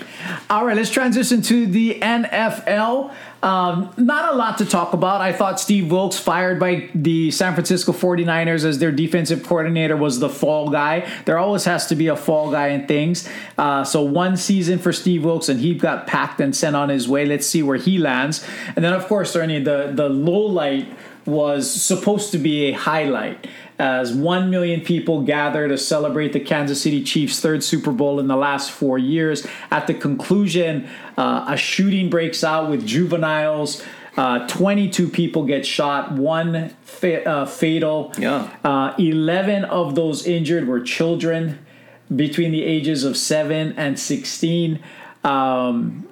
All 0.50 0.66
right, 0.66 0.76
let's 0.76 0.90
transition 0.90 1.40
to 1.42 1.66
the 1.66 2.00
NFL. 2.00 3.14
Um, 3.44 3.92
not 3.96 4.34
a 4.34 4.36
lot 4.36 4.58
to 4.58 4.66
talk 4.66 4.92
about. 4.92 5.20
I 5.20 5.32
thought 5.32 5.60
Steve 5.60 5.90
Wilks, 5.90 6.18
fired 6.18 6.58
by 6.58 6.90
the 6.94 7.30
San 7.30 7.54
Francisco 7.54 7.92
49ers 7.92 8.64
as 8.64 8.78
their 8.80 8.92
defensive 8.92 9.44
coordinator, 9.44 9.96
was 9.96 10.18
the 10.18 10.28
fall 10.28 10.70
guy. 10.70 11.08
There 11.24 11.38
always 11.38 11.64
has 11.64 11.86
to 11.88 11.96
be 11.96 12.08
a 12.08 12.16
fall 12.16 12.50
guy 12.50 12.68
in 12.68 12.86
things. 12.86 13.28
Uh, 13.56 13.84
so, 13.84 14.02
one 14.02 14.36
season 14.36 14.78
for 14.78 14.92
Steve 14.92 15.24
Wilks, 15.24 15.48
and 15.48 15.60
he 15.60 15.74
got 15.74 16.06
packed 16.06 16.40
and 16.40 16.54
sent 16.54 16.74
on 16.74 16.88
his 16.88 17.08
way. 17.08 17.24
Let's 17.24 17.46
see 17.46 17.62
where 17.62 17.78
he 17.78 17.98
lands. 17.98 18.44
And 18.74 18.84
then, 18.84 18.92
of 18.92 19.06
course, 19.06 19.34
Ernie, 19.34 19.62
the, 19.62 19.92
the 19.94 20.08
low 20.08 20.46
light 20.46 20.88
was 21.24 21.70
supposed 21.70 22.32
to 22.32 22.38
be 22.38 22.66
a 22.66 22.72
highlight 22.72 23.46
as 23.78 24.12
1 24.12 24.50
million 24.50 24.80
people 24.80 25.22
gather 25.22 25.66
to 25.68 25.76
celebrate 25.78 26.32
the 26.32 26.40
Kansas 26.40 26.82
City 26.82 27.02
Chiefs' 27.02 27.40
third 27.40 27.64
Super 27.64 27.90
Bowl 27.90 28.20
in 28.20 28.28
the 28.28 28.36
last 28.36 28.70
four 28.70 28.98
years. 28.98 29.46
At 29.70 29.86
the 29.86 29.94
conclusion, 29.94 30.88
uh, 31.16 31.46
a 31.48 31.56
shooting 31.56 32.10
breaks 32.10 32.44
out 32.44 32.70
with 32.70 32.86
juveniles. 32.86 33.82
Uh, 34.16 34.46
22 34.46 35.08
people 35.08 35.46
get 35.46 35.64
shot, 35.64 36.12
one 36.12 36.70
fa- 36.82 37.26
uh, 37.26 37.46
fatal. 37.46 38.12
Yeah. 38.18 38.50
Uh, 38.62 38.94
11 38.98 39.64
of 39.64 39.94
those 39.94 40.26
injured 40.26 40.68
were 40.68 40.80
children 40.80 41.58
between 42.14 42.52
the 42.52 42.62
ages 42.62 43.04
of 43.04 43.16
7 43.16 43.72
and 43.76 43.98
16. 43.98 44.82
Um, 45.24 46.06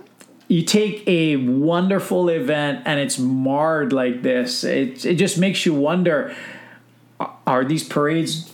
you 0.51 0.65
take 0.65 1.05
a 1.07 1.37
wonderful 1.37 2.29
event 2.29 2.83
and 2.85 2.99
it's 2.99 3.21
marred 3.21 3.93
like 3.93 4.23
this. 4.23 4.65
It, 4.65 5.07
it 5.07 5.15
just 5.15 5.39
makes 5.39 5.65
you 5.65 5.73
wonder 5.73 6.35
are 7.47 7.65
these 7.65 7.85
parades 7.85 8.53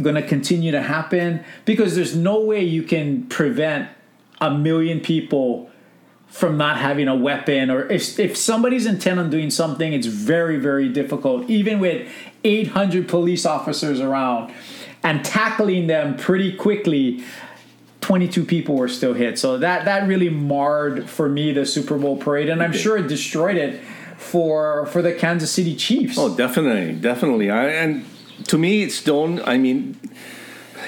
going 0.00 0.14
to 0.14 0.22
continue 0.22 0.70
to 0.70 0.82
happen? 0.82 1.44
Because 1.64 1.96
there's 1.96 2.14
no 2.14 2.40
way 2.40 2.62
you 2.62 2.84
can 2.84 3.24
prevent 3.24 3.88
a 4.40 4.52
million 4.52 5.00
people 5.00 5.68
from 6.28 6.56
not 6.56 6.78
having 6.78 7.08
a 7.08 7.16
weapon 7.16 7.70
or 7.70 7.90
if, 7.90 8.20
if 8.20 8.36
somebody's 8.36 8.86
intent 8.86 9.18
on 9.18 9.30
doing 9.30 9.48
something 9.48 9.92
it's 9.92 10.08
very 10.08 10.58
very 10.58 10.88
difficult 10.88 11.48
even 11.48 11.78
with 11.78 12.06
800 12.44 13.08
police 13.08 13.46
officers 13.46 14.00
around 14.00 14.52
and 15.02 15.24
tackling 15.24 15.86
them 15.86 16.16
pretty 16.16 16.52
quickly 16.52 17.24
22 18.06 18.44
people 18.44 18.76
were 18.76 18.86
still 18.88 19.14
hit 19.14 19.36
so 19.36 19.58
that 19.58 19.84
that 19.84 20.06
really 20.06 20.28
marred 20.28 21.10
for 21.10 21.28
me 21.28 21.52
the 21.52 21.66
super 21.66 21.98
bowl 21.98 22.16
parade 22.16 22.48
and 22.48 22.62
i'm 22.62 22.72
sure 22.72 22.96
it 22.96 23.08
destroyed 23.08 23.56
it 23.56 23.82
for 24.16 24.86
for 24.86 25.02
the 25.02 25.12
kansas 25.12 25.50
city 25.50 25.74
chiefs 25.74 26.16
Oh, 26.16 26.34
definitely, 26.36 26.94
definitely. 26.94 27.50
I, 27.50 27.66
and 27.82 28.04
to 28.48 28.58
me, 28.58 28.82
it's 28.82 29.02
don't. 29.02 29.40
I 29.46 29.58
mean, 29.58 29.98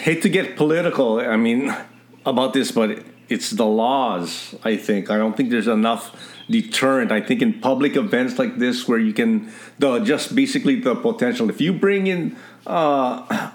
hate 0.00 0.22
to 0.22 0.28
get 0.28 0.56
political. 0.56 1.20
I 1.20 1.36
mean, 1.36 1.74
about 2.26 2.52
this, 2.52 2.70
but 2.70 3.02
it's 3.28 3.50
the 3.50 3.66
laws. 3.66 4.54
I 4.64 4.76
think 4.76 5.10
I 5.10 5.16
don't 5.18 5.36
think 5.36 5.50
there's 5.50 5.68
enough 5.68 6.14
deterrent. 6.48 7.10
I 7.10 7.20
think 7.20 7.42
in 7.42 7.60
public 7.60 7.96
events 7.96 8.38
like 8.38 8.58
this, 8.58 8.86
where 8.88 8.98
you 8.98 9.12
can 9.12 9.50
the 9.78 9.98
just 10.00 10.34
basically 10.34 10.76
the 10.80 10.94
potential. 10.94 11.50
If 11.50 11.60
you 11.60 11.72
bring 11.72 12.06
in 12.06 12.36
uh, 12.66 13.50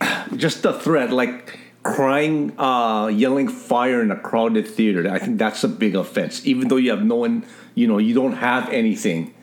just 0.36 0.62
the 0.62 0.72
threat, 0.72 1.10
like 1.12 1.67
crying, 1.82 2.58
uh, 2.58 3.06
yelling 3.06 3.48
fire 3.48 4.02
in 4.02 4.10
a 4.10 4.16
crowded 4.16 4.66
theater, 4.66 5.10
I 5.10 5.18
think 5.18 5.38
that's 5.38 5.64
a 5.64 5.68
big 5.68 5.94
offense. 5.96 6.46
Even 6.46 6.68
though 6.68 6.76
you 6.76 6.90
have 6.90 7.04
no 7.04 7.16
one, 7.16 7.46
you 7.74 7.86
know, 7.86 7.98
you 7.98 8.14
don't 8.14 8.34
have 8.34 8.68
anything. 8.70 9.34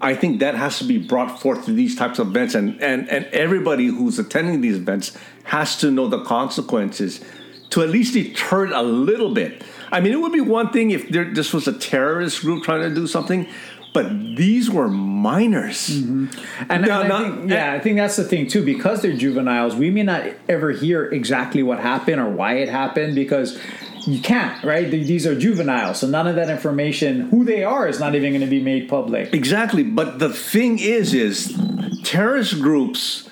I 0.00 0.14
think 0.14 0.40
that 0.40 0.56
has 0.56 0.78
to 0.78 0.84
be 0.84 0.98
brought 0.98 1.40
forth 1.40 1.64
to 1.66 1.72
these 1.72 1.94
types 1.94 2.18
of 2.18 2.28
events, 2.28 2.54
and, 2.54 2.82
and, 2.82 3.08
and 3.08 3.24
everybody 3.26 3.86
who's 3.86 4.18
attending 4.18 4.60
these 4.60 4.76
events 4.76 5.16
has 5.44 5.76
to 5.78 5.90
know 5.90 6.08
the 6.08 6.24
consequences 6.24 7.24
to 7.70 7.82
at 7.82 7.88
least 7.88 8.14
deter 8.14 8.66
it 8.66 8.72
a 8.72 8.82
little 8.82 9.32
bit. 9.32 9.62
I 9.90 10.00
mean, 10.00 10.12
it 10.12 10.20
would 10.20 10.32
be 10.32 10.40
one 10.40 10.72
thing 10.72 10.90
if 10.90 11.08
there, 11.08 11.24
this 11.24 11.52
was 11.52 11.68
a 11.68 11.72
terrorist 11.72 12.40
group 12.40 12.64
trying 12.64 12.82
to 12.82 12.94
do 12.94 13.06
something, 13.06 13.46
but 13.92 14.08
these 14.36 14.70
were 14.70 14.88
minors. 14.88 15.88
And, 15.90 16.28
and 16.68 16.86
No, 16.86 17.00
I 17.02 17.06
not- 17.08 17.22
think, 17.34 17.50
yeah, 17.50 17.72
I 17.72 17.78
think 17.78 17.96
that's 17.98 18.16
the 18.16 18.24
thing 18.24 18.46
too. 18.46 18.64
Because 18.64 19.02
they're 19.02 19.16
juveniles, 19.16 19.76
we 19.76 19.90
may 19.90 20.02
not 20.02 20.24
ever 20.48 20.70
hear 20.72 21.04
exactly 21.06 21.62
what 21.62 21.78
happened 21.80 22.20
or 22.20 22.28
why 22.30 22.54
it 22.54 22.68
happened 22.68 23.14
because 23.14 23.58
you 24.06 24.20
can't, 24.20 24.62
right? 24.64 24.90
These 24.90 25.26
are 25.28 25.38
juveniles, 25.38 26.00
so 26.00 26.08
none 26.08 26.26
of 26.26 26.34
that 26.36 26.50
information, 26.50 27.28
who 27.28 27.44
they 27.44 27.62
are, 27.62 27.86
is 27.86 28.00
not 28.00 28.16
even 28.16 28.32
going 28.32 28.40
to 28.40 28.48
be 28.48 28.60
made 28.60 28.88
public. 28.88 29.32
Exactly, 29.32 29.84
but 29.84 30.18
the 30.18 30.28
thing 30.30 30.80
is, 30.80 31.14
is 31.14 31.56
terrorist 32.02 32.60
groups 32.60 33.30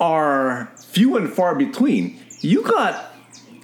are 0.00 0.72
few 0.78 1.16
and 1.16 1.30
far 1.32 1.54
between. 1.54 2.18
You 2.40 2.62
got 2.62 3.11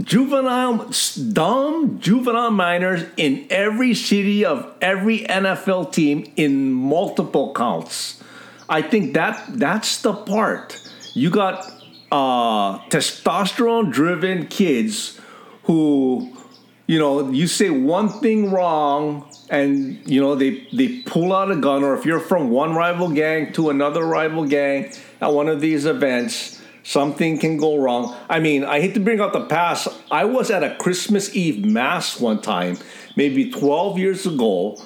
juvenile, 0.02 0.90
dumb 1.32 1.98
juvenile 2.00 2.50
minors 2.50 3.04
in 3.16 3.46
every 3.50 3.94
city 3.94 4.44
of 4.44 4.74
every 4.80 5.20
NFL 5.20 5.92
team 5.92 6.30
in 6.36 6.72
multiple 6.72 7.52
counts. 7.54 8.22
I 8.68 8.82
think 8.82 9.14
that 9.14 9.42
that's 9.58 10.02
the 10.02 10.12
part. 10.12 10.80
You 11.14 11.30
got 11.30 11.64
uh, 12.12 12.78
testosterone-driven 12.90 14.46
kids 14.48 15.18
who 15.64 16.32
you 16.88 16.98
know, 16.98 17.30
you 17.30 17.46
say 17.46 17.68
one 17.68 18.08
thing 18.08 18.50
wrong, 18.50 19.30
and 19.50 20.00
you 20.10 20.22
know 20.22 20.34
they 20.34 20.66
they 20.72 21.02
pull 21.02 21.34
out 21.34 21.50
a 21.50 21.56
gun, 21.56 21.84
or 21.84 21.94
if 21.94 22.06
you're 22.06 22.18
from 22.18 22.48
one 22.48 22.74
rival 22.74 23.10
gang 23.10 23.52
to 23.52 23.68
another 23.68 24.04
rival 24.04 24.46
gang 24.46 24.90
at 25.20 25.32
one 25.32 25.48
of 25.48 25.60
these 25.60 25.84
events, 25.84 26.57
something 26.88 27.38
can 27.38 27.58
go 27.58 27.76
wrong. 27.76 28.16
I 28.30 28.40
mean, 28.40 28.64
I 28.64 28.80
hate 28.80 28.94
to 28.94 29.00
bring 29.00 29.20
up 29.20 29.34
the 29.34 29.44
past. 29.44 29.88
I 30.10 30.24
was 30.24 30.50
at 30.50 30.64
a 30.64 30.74
Christmas 30.76 31.36
Eve 31.36 31.62
mass 31.62 32.18
one 32.18 32.40
time, 32.40 32.78
maybe 33.14 33.50
12 33.50 33.98
years 33.98 34.24
ago, 34.24 34.82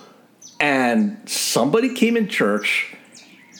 and 0.59 1.17
somebody 1.31 1.95
came 1.95 2.17
in 2.17 2.29
church 2.29 2.97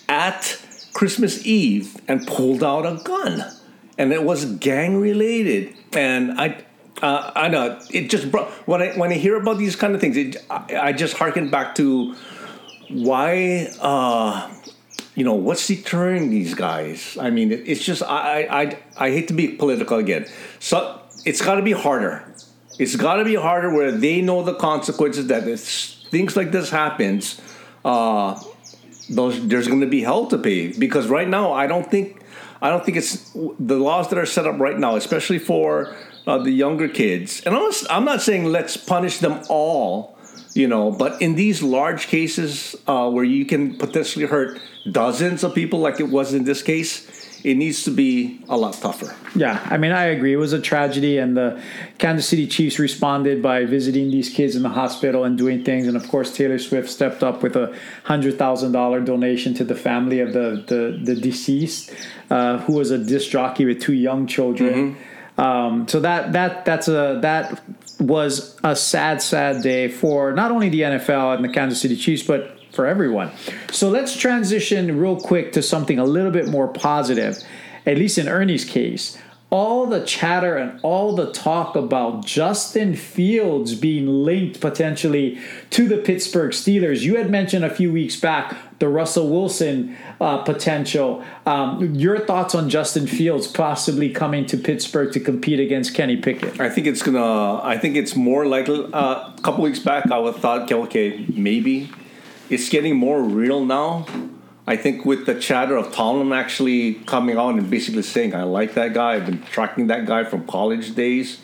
at 0.09 0.61
Christmas 0.93 1.47
Eve 1.47 1.97
and 2.09 2.27
pulled 2.27 2.65
out 2.65 2.85
a 2.85 3.01
gun, 3.05 3.45
and 3.97 4.13
it 4.13 4.25
was 4.25 4.45
gang 4.57 5.01
related. 5.01 5.77
And 5.93 6.33
I, 6.33 6.65
uh, 7.01 7.31
I 7.37 7.47
know 7.47 7.79
it 7.91 8.11
just 8.11 8.33
brought 8.33 8.51
when 8.67 8.83
I 8.83 8.93
when 8.99 9.13
I 9.13 9.15
hear 9.15 9.37
about 9.37 9.59
these 9.59 9.77
kind 9.77 9.95
of 9.95 10.01
things, 10.01 10.17
it, 10.17 10.37
I, 10.51 10.89
I 10.89 10.93
just 10.93 11.17
harken 11.17 11.49
back 11.49 11.77
to 11.77 12.17
why. 12.89 13.69
Uh, 13.81 14.53
you 15.15 15.25
know 15.25 15.35
what's 15.35 15.67
deterring 15.67 16.31
these 16.31 16.55
guys? 16.55 17.17
I 17.21 17.31
mean, 17.31 17.53
it, 17.53 17.69
it's 17.69 17.85
just 17.85 18.03
I, 18.03 18.47
I 18.51 18.79
I 18.97 19.11
hate 19.11 19.29
to 19.29 19.35
be 19.35 19.49
political 19.49 19.99
again. 19.99 20.27
So 20.59 21.01
it's 21.25 21.43
got 21.43 21.57
to 21.57 21.63
be 21.63 21.73
harder. 21.73 22.33
It's 22.79 22.97
got 22.97 23.17
to 23.17 23.25
be 23.25 23.35
harder 23.35 23.73
where 23.73 23.93
they 23.93 24.23
know 24.23 24.43
the 24.43 24.55
consequences 24.55 25.27
that 25.27 25.47
if 25.47 25.61
things 26.11 26.37
like 26.37 26.53
this 26.53 26.71
happens. 26.71 27.41
Uh, 27.85 28.41
those 29.11 29.47
there's 29.49 29.69
going 29.69 29.81
to 29.81 29.87
be 29.87 30.03
hell 30.03 30.27
to 30.27 30.39
pay 30.39 30.73
because 30.73 31.09
right 31.09 31.29
now 31.29 31.53
I 31.53 31.67
don't 31.67 31.91
think 31.91 32.23
I 32.61 32.71
don't 32.71 32.85
think 32.85 32.97
it's 32.97 33.31
the 33.33 33.77
laws 33.77 34.09
that 34.11 34.19
are 34.19 34.27
set 34.27 34.47
up 34.47 34.61
right 34.61 34.79
now, 34.79 34.97
especially 34.97 35.39
for 35.39 35.95
uh, 36.27 36.39
the 36.39 36.51
younger 36.51 36.89
kids. 36.89 37.43
And 37.43 37.55
I'm 37.55 37.73
I'm 37.91 38.05
not 38.05 38.23
saying 38.23 38.45
let's 38.45 38.77
punish 38.77 39.19
them 39.19 39.43
all, 39.49 40.17
you 40.55 40.69
know, 40.69 40.91
but 40.91 41.21
in 41.23 41.35
these 41.35 41.63
large 41.63 42.09
cases 42.09 42.77
uh, 42.87 43.11
where 43.11 43.25
you 43.25 43.47
can 43.47 43.77
potentially 43.77 44.27
hurt 44.27 44.61
dozens 44.91 45.45
of 45.45 45.55
people, 45.55 45.79
like 45.79 46.01
it 46.01 46.09
was 46.09 46.35
in 46.35 46.45
this 46.45 46.63
case, 46.63 47.23
it 47.45 47.57
needs 47.57 47.83
to 47.85 47.91
be 47.91 48.41
a 48.49 48.57
lot 48.57 48.75
tougher. 48.75 49.17
Yeah, 49.35 49.61
I 49.71 49.77
mean, 49.77 49.93
I 49.93 50.05
agree. 50.05 50.33
It 50.33 50.37
was 50.37 50.53
a 50.53 50.61
tragedy, 50.61 51.19
and 51.19 51.37
the 51.37 51.61
Kansas 51.99 52.29
City 52.29 52.47
Chiefs 52.47 52.79
responded 52.79 53.43
by 53.43 53.65
visiting 53.65 54.11
these 54.11 54.29
kids 54.29 54.55
in 54.55 54.63
the 54.63 54.69
hospital 54.69 55.25
and 55.25 55.37
doing 55.37 55.65
things. 55.65 55.89
And 55.89 55.97
of 55.97 56.07
course, 56.09 56.37
Taylor 56.37 56.59
Swift 56.59 56.89
stepped 56.89 57.23
up 57.23 57.43
with 57.43 57.57
a 57.57 57.77
hundred 58.05 58.39
thousand 58.39 58.73
dollar 58.73 59.01
donation 59.01 59.55
to 59.55 59.65
the 59.65 59.75
family 59.75 60.21
of 60.21 60.33
the 60.33 60.65
the, 60.69 61.01
the 61.03 61.21
deceased, 61.21 61.93
uh, 62.31 62.59
who 62.59 62.75
was 62.75 62.91
a 62.91 62.99
disc 62.99 63.31
jockey 63.31 63.65
with 63.65 63.81
two 63.81 63.95
young 63.95 64.27
children. 64.27 64.95
Mm-hmm. 64.95 65.41
Um, 65.41 65.89
so 65.89 65.99
that 66.01 66.33
that 66.35 66.65
that's 66.65 66.89
a 66.89 67.19
that 67.23 67.63
was 68.03 68.59
a 68.65 68.75
sad, 68.77 69.23
sad 69.23 69.63
day 69.63 69.89
for 69.89 70.33
not 70.33 70.51
only 70.51 70.69
the 70.69 70.81
NFL 70.81 71.37
and 71.37 71.45
the 71.45 71.49
Kansas 71.49 71.81
City 71.81 71.97
Chiefs, 71.97 72.23
but 72.23 72.59
for 72.73 72.87
everyone. 72.87 73.31
So 73.71 73.89
let's 73.89 74.17
transition 74.17 74.99
real 74.99 75.21
quick 75.21 75.53
to 75.53 75.63
something 75.63 75.99
a 75.99 76.05
little 76.05 76.31
bit 76.31 76.49
more 76.49 76.69
positive, 76.69 77.39
at 77.87 77.99
least 77.99 78.19
in 78.19 78.29
Ernie's 78.29 78.65
case. 78.65 79.19
All 79.53 79.85
the 79.85 80.01
chatter 80.07 80.57
and 80.57 80.81
all 80.83 81.15
the 81.15 81.31
talk 81.31 81.77
about 81.77 82.25
Justin 82.25 82.97
Fields 82.97 83.75
being 83.75 84.07
linked 84.07 84.63
potentially 84.63 85.39
to 85.69 85.87
the 85.87 85.99
Pittsburgh 85.99 86.53
Steelers. 86.53 87.03
You 87.03 87.17
had 87.17 87.31
mentioned 87.31 87.63
a 87.63 87.69
few 87.69 87.93
weeks 87.93 88.17
back 88.19 88.57
the 88.83 88.89
Russell 88.89 89.29
Wilson 89.29 89.97
uh, 90.21 90.39
potential. 90.39 91.23
Um, 91.47 91.95
your 91.95 92.19
thoughts 92.19 92.53
on 92.53 92.69
Justin 92.69 93.07
Fields 93.07 93.47
possibly 93.47 94.11
coming 94.11 94.45
to 94.47 94.57
Pittsburgh 94.57 95.13
to 95.13 95.21
compete 95.21 95.61
against 95.61 95.95
Kenny 95.95 96.17
Pickett? 96.17 96.59
I 96.59 96.69
think 96.69 96.89
it's 96.89 97.01
gonna. 97.01 97.63
I 97.63 97.79
think 97.79 97.95
it's 97.95 98.17
more 98.17 98.45
likely. 98.47 98.89
Uh, 98.93 99.35
a 99.37 99.41
couple 99.43 99.63
weeks 99.63 99.79
back, 99.79 100.11
I 100.11 100.19
would 100.19 100.35
thought, 100.35 100.73
okay, 100.73 101.27
maybe 101.29 101.93
it's 102.51 102.69
getting 102.71 102.97
more 102.97 103.23
real 103.23 103.65
now. 103.65 104.07
I 104.73 104.77
think 104.77 105.05
with 105.05 105.27
the 105.27 105.39
chatter 105.39 105.77
of 105.77 105.93
Tomlin 105.93 106.33
actually 106.33 106.95
coming 106.95 107.37
on 107.37 107.59
and 107.59 107.69
basically 107.69 108.01
saying, 108.01 108.35
I 108.35 108.45
like 108.45 108.73
that 108.73 108.95
guy, 108.95 109.17
I've 109.17 109.27
been 109.27 109.43
tracking 109.43 109.89
that 109.89 110.07
guy 110.07 110.25
from 110.25 110.47
college 110.47 110.95
days, 110.95 111.43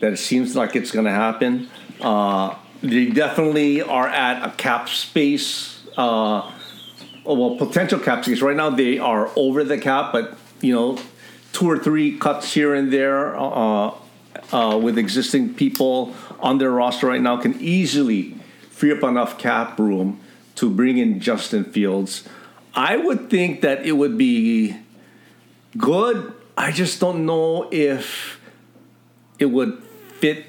that 0.00 0.14
it 0.14 0.16
seems 0.16 0.56
like 0.56 0.74
it's 0.74 0.90
going 0.90 1.04
to 1.04 1.10
happen. 1.10 1.68
Uh, 2.00 2.54
they 2.82 3.10
definitely 3.10 3.82
are 3.82 4.08
at 4.08 4.42
a 4.42 4.52
cap 4.52 4.88
space, 4.88 5.82
uh, 5.98 6.50
well, 7.26 7.56
potential 7.58 7.98
cap 7.98 8.24
space. 8.24 8.40
Right 8.40 8.56
now, 8.56 8.70
they 8.70 8.98
are 8.98 9.30
over 9.36 9.64
the 9.64 9.76
cap, 9.76 10.10
but, 10.10 10.38
you 10.62 10.72
know, 10.72 10.98
two 11.52 11.70
or 11.70 11.76
three 11.76 12.16
cuts 12.16 12.54
here 12.54 12.74
and 12.74 12.90
there 12.90 13.36
uh, 13.36 13.92
uh 14.50 14.78
with 14.82 14.96
existing 14.96 15.52
people 15.52 16.14
on 16.40 16.56
their 16.56 16.70
roster 16.70 17.08
right 17.08 17.20
now 17.20 17.36
can 17.36 17.54
easily 17.60 18.34
free 18.70 18.90
up 18.90 19.02
enough 19.02 19.36
cap 19.36 19.78
room 19.78 20.18
to 20.54 20.70
bring 20.70 20.96
in 20.96 21.20
Justin 21.20 21.64
Fields. 21.64 22.26
I 22.74 22.96
would 22.96 23.28
think 23.28 23.60
that 23.62 23.84
it 23.84 23.92
would 23.92 24.16
be 24.16 24.76
good. 25.76 26.32
I 26.56 26.72
just 26.72 27.00
don't 27.00 27.26
know 27.26 27.68
if 27.70 28.40
it 29.38 29.46
would 29.46 29.82
fit. 30.18 30.46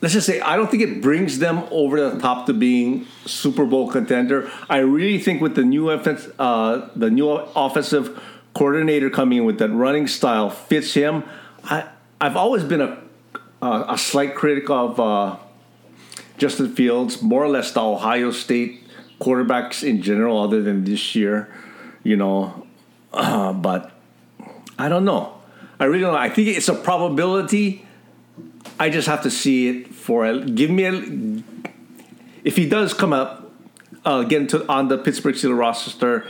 Let's 0.00 0.14
just 0.14 0.26
say 0.26 0.40
I 0.40 0.56
don't 0.56 0.70
think 0.70 0.82
it 0.82 1.00
brings 1.02 1.38
them 1.38 1.64
over 1.70 2.10
the 2.10 2.18
top 2.20 2.46
to 2.46 2.52
being 2.52 3.06
Super 3.26 3.64
Bowl 3.64 3.90
contender. 3.90 4.50
I 4.68 4.78
really 4.78 5.18
think 5.18 5.40
with 5.40 5.54
the 5.54 5.64
new 5.64 5.90
offense, 5.90 6.28
uh, 6.38 6.88
the 6.94 7.10
new 7.10 7.28
offensive 7.28 8.20
coordinator 8.54 9.10
coming 9.10 9.38
in 9.38 9.44
with 9.44 9.58
that 9.58 9.70
running 9.70 10.06
style 10.06 10.50
fits 10.50 10.94
him. 10.94 11.24
I 11.64 11.88
I've 12.20 12.36
always 12.36 12.64
been 12.64 12.80
a 12.80 12.98
a, 13.60 13.84
a 13.90 13.98
slight 13.98 14.34
critic 14.34 14.70
of 14.70 15.00
uh, 15.00 15.36
Justin 16.36 16.74
Fields, 16.74 17.22
more 17.22 17.44
or 17.44 17.48
less 17.48 17.72
the 17.72 17.82
Ohio 17.82 18.30
State 18.30 18.87
quarterbacks 19.20 19.82
in 19.82 20.02
general, 20.02 20.38
other 20.38 20.62
than 20.62 20.84
this 20.84 21.14
year, 21.14 21.52
you 22.02 22.16
know. 22.16 22.66
Uh, 23.12 23.52
but 23.52 23.92
I 24.78 24.88
don't 24.88 25.04
know. 25.04 25.34
I 25.80 25.84
really 25.84 26.00
don't 26.00 26.12
know. 26.12 26.18
I 26.18 26.28
think 26.28 26.48
it's 26.48 26.68
a 26.68 26.74
probability. 26.74 27.86
I 28.78 28.90
just 28.90 29.08
have 29.08 29.22
to 29.22 29.30
see 29.30 29.68
it 29.68 29.94
for 29.94 30.26
a, 30.26 30.40
give 30.44 30.70
me 30.70 30.84
a. 30.84 31.42
If 32.44 32.56
he 32.56 32.68
does 32.68 32.94
come 32.94 33.12
up, 33.12 33.52
uh, 34.04 34.22
get 34.22 34.42
into 34.42 34.66
on 34.68 34.88
the 34.88 34.98
Pittsburgh 34.98 35.34
Steelers 35.34 35.58
roster 35.58 36.26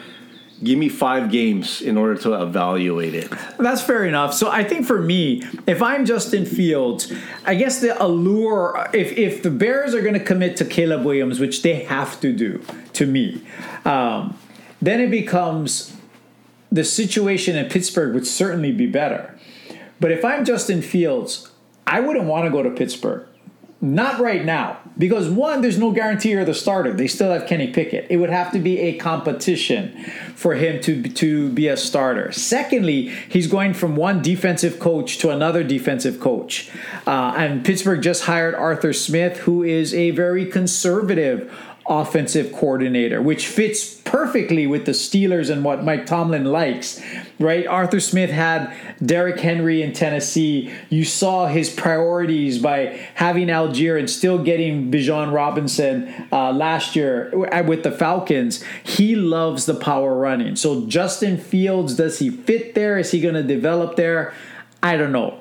give 0.62 0.78
me 0.78 0.88
five 0.88 1.30
games 1.30 1.80
in 1.80 1.96
order 1.96 2.16
to 2.16 2.42
evaluate 2.42 3.14
it. 3.14 3.32
That's 3.58 3.82
fair 3.82 4.04
enough. 4.04 4.34
So 4.34 4.50
I 4.50 4.64
think 4.64 4.86
for 4.86 5.00
me, 5.00 5.42
if 5.66 5.82
I'm 5.82 6.04
Justin 6.04 6.44
Fields, 6.44 7.12
I 7.44 7.54
guess 7.54 7.80
the 7.80 8.00
allure, 8.02 8.88
if, 8.92 9.16
if 9.16 9.42
the 9.42 9.50
Bears 9.50 9.94
are 9.94 10.00
going 10.00 10.14
to 10.14 10.24
commit 10.24 10.56
to 10.56 10.64
Caleb 10.64 11.04
Williams, 11.04 11.38
which 11.38 11.62
they 11.62 11.84
have 11.84 12.20
to 12.20 12.32
do 12.32 12.62
to 12.94 13.06
me, 13.06 13.42
um, 13.84 14.36
then 14.82 15.00
it 15.00 15.10
becomes 15.10 15.96
the 16.70 16.84
situation 16.84 17.56
in 17.56 17.68
Pittsburgh 17.68 18.14
would 18.14 18.26
certainly 18.26 18.72
be 18.72 18.86
better. 18.86 19.38
But 20.00 20.12
if 20.12 20.24
I'm 20.24 20.44
Justin 20.44 20.82
Fields, 20.82 21.50
I 21.86 22.00
wouldn't 22.00 22.26
want 22.26 22.44
to 22.44 22.50
go 22.50 22.62
to 22.62 22.70
Pittsburgh. 22.70 23.26
Not 23.80 24.18
right 24.18 24.44
now. 24.44 24.80
Because 24.98 25.28
one, 25.28 25.60
there's 25.60 25.78
no 25.78 25.92
guarantee 25.92 26.30
you're 26.30 26.44
the 26.44 26.52
starter. 26.52 26.92
They 26.92 27.06
still 27.06 27.32
have 27.32 27.46
Kenny 27.46 27.68
Pickett. 27.68 28.08
It 28.10 28.16
would 28.16 28.30
have 28.30 28.50
to 28.52 28.58
be 28.58 28.80
a 28.80 28.96
competition 28.98 30.04
for 30.34 30.54
him 30.54 30.80
to, 30.82 31.02
to 31.04 31.50
be 31.50 31.68
a 31.68 31.76
starter. 31.76 32.32
Secondly, 32.32 33.10
he's 33.28 33.46
going 33.46 33.74
from 33.74 33.94
one 33.94 34.20
defensive 34.20 34.80
coach 34.80 35.18
to 35.18 35.30
another 35.30 35.62
defensive 35.62 36.18
coach. 36.18 36.68
Uh, 37.06 37.34
and 37.36 37.64
Pittsburgh 37.64 38.02
just 38.02 38.24
hired 38.24 38.56
Arthur 38.56 38.92
Smith, 38.92 39.38
who 39.38 39.62
is 39.62 39.94
a 39.94 40.10
very 40.10 40.46
conservative 40.46 41.52
offensive 41.88 42.52
coordinator, 42.52 43.22
which 43.22 43.46
fits 43.46 43.94
perfectly 43.94 44.66
with 44.66 44.86
the 44.86 44.92
Steelers 44.92 45.50
and 45.50 45.64
what 45.64 45.84
Mike 45.84 46.06
Tomlin 46.06 46.44
likes, 46.44 47.00
right? 47.38 47.66
Arthur 47.66 48.00
Smith 48.00 48.30
had 48.30 48.74
Derrick 49.04 49.40
Henry 49.40 49.82
in 49.82 49.92
Tennessee. 49.92 50.72
You 50.90 51.04
saw 51.04 51.46
his 51.46 51.70
priorities 51.70 52.58
by 52.58 53.00
having 53.14 53.48
Allgeier 53.48 53.98
and 53.98 54.08
still 54.08 54.42
getting 54.42 54.90
Bijan 54.90 55.32
Robinson 55.32 56.28
uh, 56.30 56.52
last 56.52 56.96
year 56.96 57.30
with 57.64 57.82
the 57.82 57.92
Falcons. 57.92 58.62
He 58.84 59.14
loves 59.14 59.66
the 59.66 59.74
power 59.74 60.14
running. 60.14 60.56
So 60.56 60.86
Justin 60.86 61.38
Fields, 61.38 61.94
does 61.94 62.18
he 62.18 62.30
fit 62.30 62.74
there? 62.74 62.98
Is 62.98 63.10
he 63.10 63.20
going 63.20 63.34
to 63.34 63.42
develop 63.42 63.96
there? 63.96 64.34
I 64.82 64.96
don't 64.96 65.12
know 65.12 65.40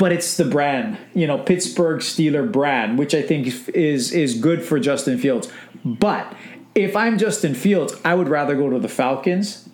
but 0.00 0.12
it's 0.12 0.38
the 0.38 0.46
brand, 0.46 0.96
you 1.12 1.26
know, 1.26 1.36
Pittsburgh 1.36 2.00
Steeler 2.00 2.50
brand, 2.50 2.98
which 2.98 3.14
I 3.14 3.20
think 3.20 3.46
is 3.68 4.12
is 4.12 4.34
good 4.34 4.64
for 4.64 4.80
Justin 4.80 5.18
Fields. 5.18 5.52
But 5.84 6.34
if 6.74 6.96
I'm 6.96 7.18
Justin 7.18 7.54
Fields, 7.54 7.94
I 8.02 8.14
would 8.14 8.28
rather 8.28 8.56
go 8.56 8.70
to 8.70 8.78
the 8.78 8.88
Falcons, 8.88 9.68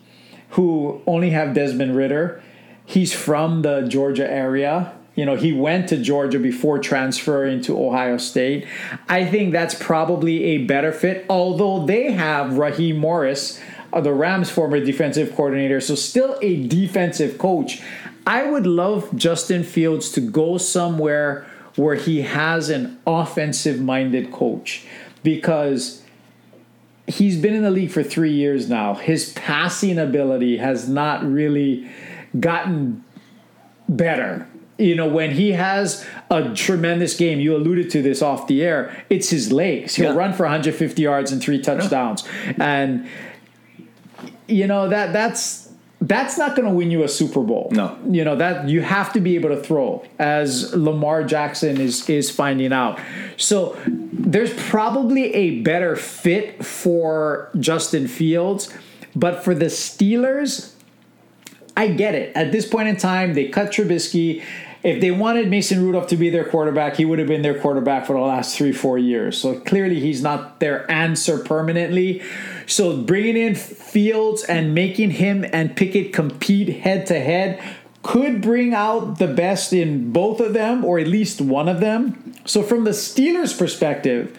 who 0.50 1.00
only 1.06 1.30
have 1.30 1.54
Desmond 1.54 1.94
Ridder. 1.94 2.42
He's 2.84 3.14
from 3.14 3.62
the 3.62 3.82
Georgia 3.82 4.28
area. 4.28 4.92
You 5.14 5.24
know, 5.24 5.36
he 5.36 5.52
went 5.52 5.88
to 5.90 5.96
Georgia 5.96 6.40
before 6.40 6.80
transferring 6.80 7.60
to 7.62 7.78
Ohio 7.78 8.18
State. 8.18 8.66
I 9.08 9.24
think 9.26 9.52
that's 9.52 9.76
probably 9.76 10.42
a 10.42 10.58
better 10.58 10.90
fit, 10.90 11.24
although 11.30 11.86
they 11.86 12.10
have 12.10 12.58
Raheem 12.58 12.96
Morris, 12.96 13.60
uh, 13.92 14.00
the 14.00 14.12
Rams' 14.12 14.50
former 14.50 14.80
defensive 14.80 15.36
coordinator, 15.36 15.80
so 15.80 15.94
still 15.94 16.36
a 16.42 16.66
defensive 16.66 17.38
coach. 17.38 17.80
I 18.26 18.42
would 18.42 18.66
love 18.66 19.14
Justin 19.16 19.62
Fields 19.62 20.10
to 20.12 20.20
go 20.20 20.58
somewhere 20.58 21.46
where 21.76 21.94
he 21.94 22.22
has 22.22 22.70
an 22.70 22.98
offensive 23.06 23.80
minded 23.80 24.32
coach 24.32 24.84
because 25.22 26.02
he's 27.06 27.36
been 27.36 27.54
in 27.54 27.62
the 27.62 27.70
league 27.70 27.90
for 27.90 28.02
three 28.02 28.32
years 28.32 28.68
now. 28.68 28.94
His 28.94 29.32
passing 29.34 29.98
ability 29.98 30.56
has 30.56 30.88
not 30.88 31.24
really 31.24 31.88
gotten 32.40 33.04
better. 33.88 34.48
You 34.78 34.94
know, 34.94 35.06
when 35.06 35.30
he 35.30 35.52
has 35.52 36.06
a 36.30 36.52
tremendous 36.54 37.16
game, 37.16 37.40
you 37.40 37.56
alluded 37.56 37.90
to 37.90 38.02
this 38.02 38.20
off 38.20 38.46
the 38.46 38.62
air, 38.62 39.04
it's 39.08 39.30
his 39.30 39.52
legs. 39.52 39.94
He'll 39.94 40.12
yeah. 40.12 40.18
run 40.18 40.32
for 40.32 40.42
150 40.42 41.00
yards 41.00 41.32
and 41.32 41.40
three 41.40 41.60
touchdowns. 41.62 42.24
Yeah. 42.44 42.54
And 42.58 43.08
you 44.48 44.66
know, 44.66 44.88
that 44.88 45.12
that's 45.12 45.65
that's 46.06 46.38
not 46.38 46.54
going 46.54 46.68
to 46.68 46.74
win 46.74 46.90
you 46.90 47.02
a 47.02 47.08
Super 47.08 47.42
Bowl. 47.42 47.68
No, 47.72 47.98
you 48.08 48.24
know 48.24 48.36
that 48.36 48.68
you 48.68 48.80
have 48.82 49.12
to 49.14 49.20
be 49.20 49.34
able 49.34 49.48
to 49.50 49.62
throw, 49.62 50.04
as 50.18 50.74
Lamar 50.74 51.24
Jackson 51.24 51.80
is 51.80 52.08
is 52.08 52.30
finding 52.30 52.72
out. 52.72 53.00
So 53.36 53.76
there's 53.86 54.54
probably 54.54 55.34
a 55.34 55.60
better 55.60 55.96
fit 55.96 56.64
for 56.64 57.50
Justin 57.58 58.08
Fields, 58.08 58.72
but 59.14 59.42
for 59.42 59.54
the 59.54 59.66
Steelers, 59.66 60.72
I 61.76 61.88
get 61.88 62.14
it. 62.14 62.34
At 62.36 62.52
this 62.52 62.66
point 62.66 62.88
in 62.88 62.96
time, 62.96 63.34
they 63.34 63.48
cut 63.48 63.72
Trubisky. 63.72 64.42
If 64.86 65.00
they 65.00 65.10
wanted 65.10 65.50
Mason 65.50 65.82
Rudolph 65.84 66.06
to 66.10 66.16
be 66.16 66.30
their 66.30 66.44
quarterback, 66.44 66.94
he 66.94 67.04
would 67.04 67.18
have 67.18 67.26
been 67.26 67.42
their 67.42 67.58
quarterback 67.58 68.06
for 68.06 68.12
the 68.12 68.20
last 68.20 68.56
three, 68.56 68.70
four 68.70 68.98
years. 68.98 69.36
So 69.36 69.58
clearly, 69.58 69.98
he's 69.98 70.22
not 70.22 70.60
their 70.60 70.88
answer 70.88 71.40
permanently. 71.40 72.22
So 72.68 72.96
bringing 72.96 73.36
in 73.36 73.56
Fields 73.56 74.44
and 74.44 74.76
making 74.76 75.10
him 75.10 75.44
and 75.52 75.76
Pickett 75.76 76.12
compete 76.12 76.68
head 76.68 77.04
to 77.06 77.18
head 77.18 77.60
could 78.04 78.40
bring 78.40 78.74
out 78.74 79.18
the 79.18 79.26
best 79.26 79.72
in 79.72 80.12
both 80.12 80.38
of 80.38 80.52
them 80.52 80.84
or 80.84 81.00
at 81.00 81.08
least 81.08 81.40
one 81.40 81.68
of 81.68 81.80
them. 81.80 82.36
So 82.44 82.62
from 82.62 82.84
the 82.84 82.92
Steelers' 82.92 83.58
perspective, 83.58 84.38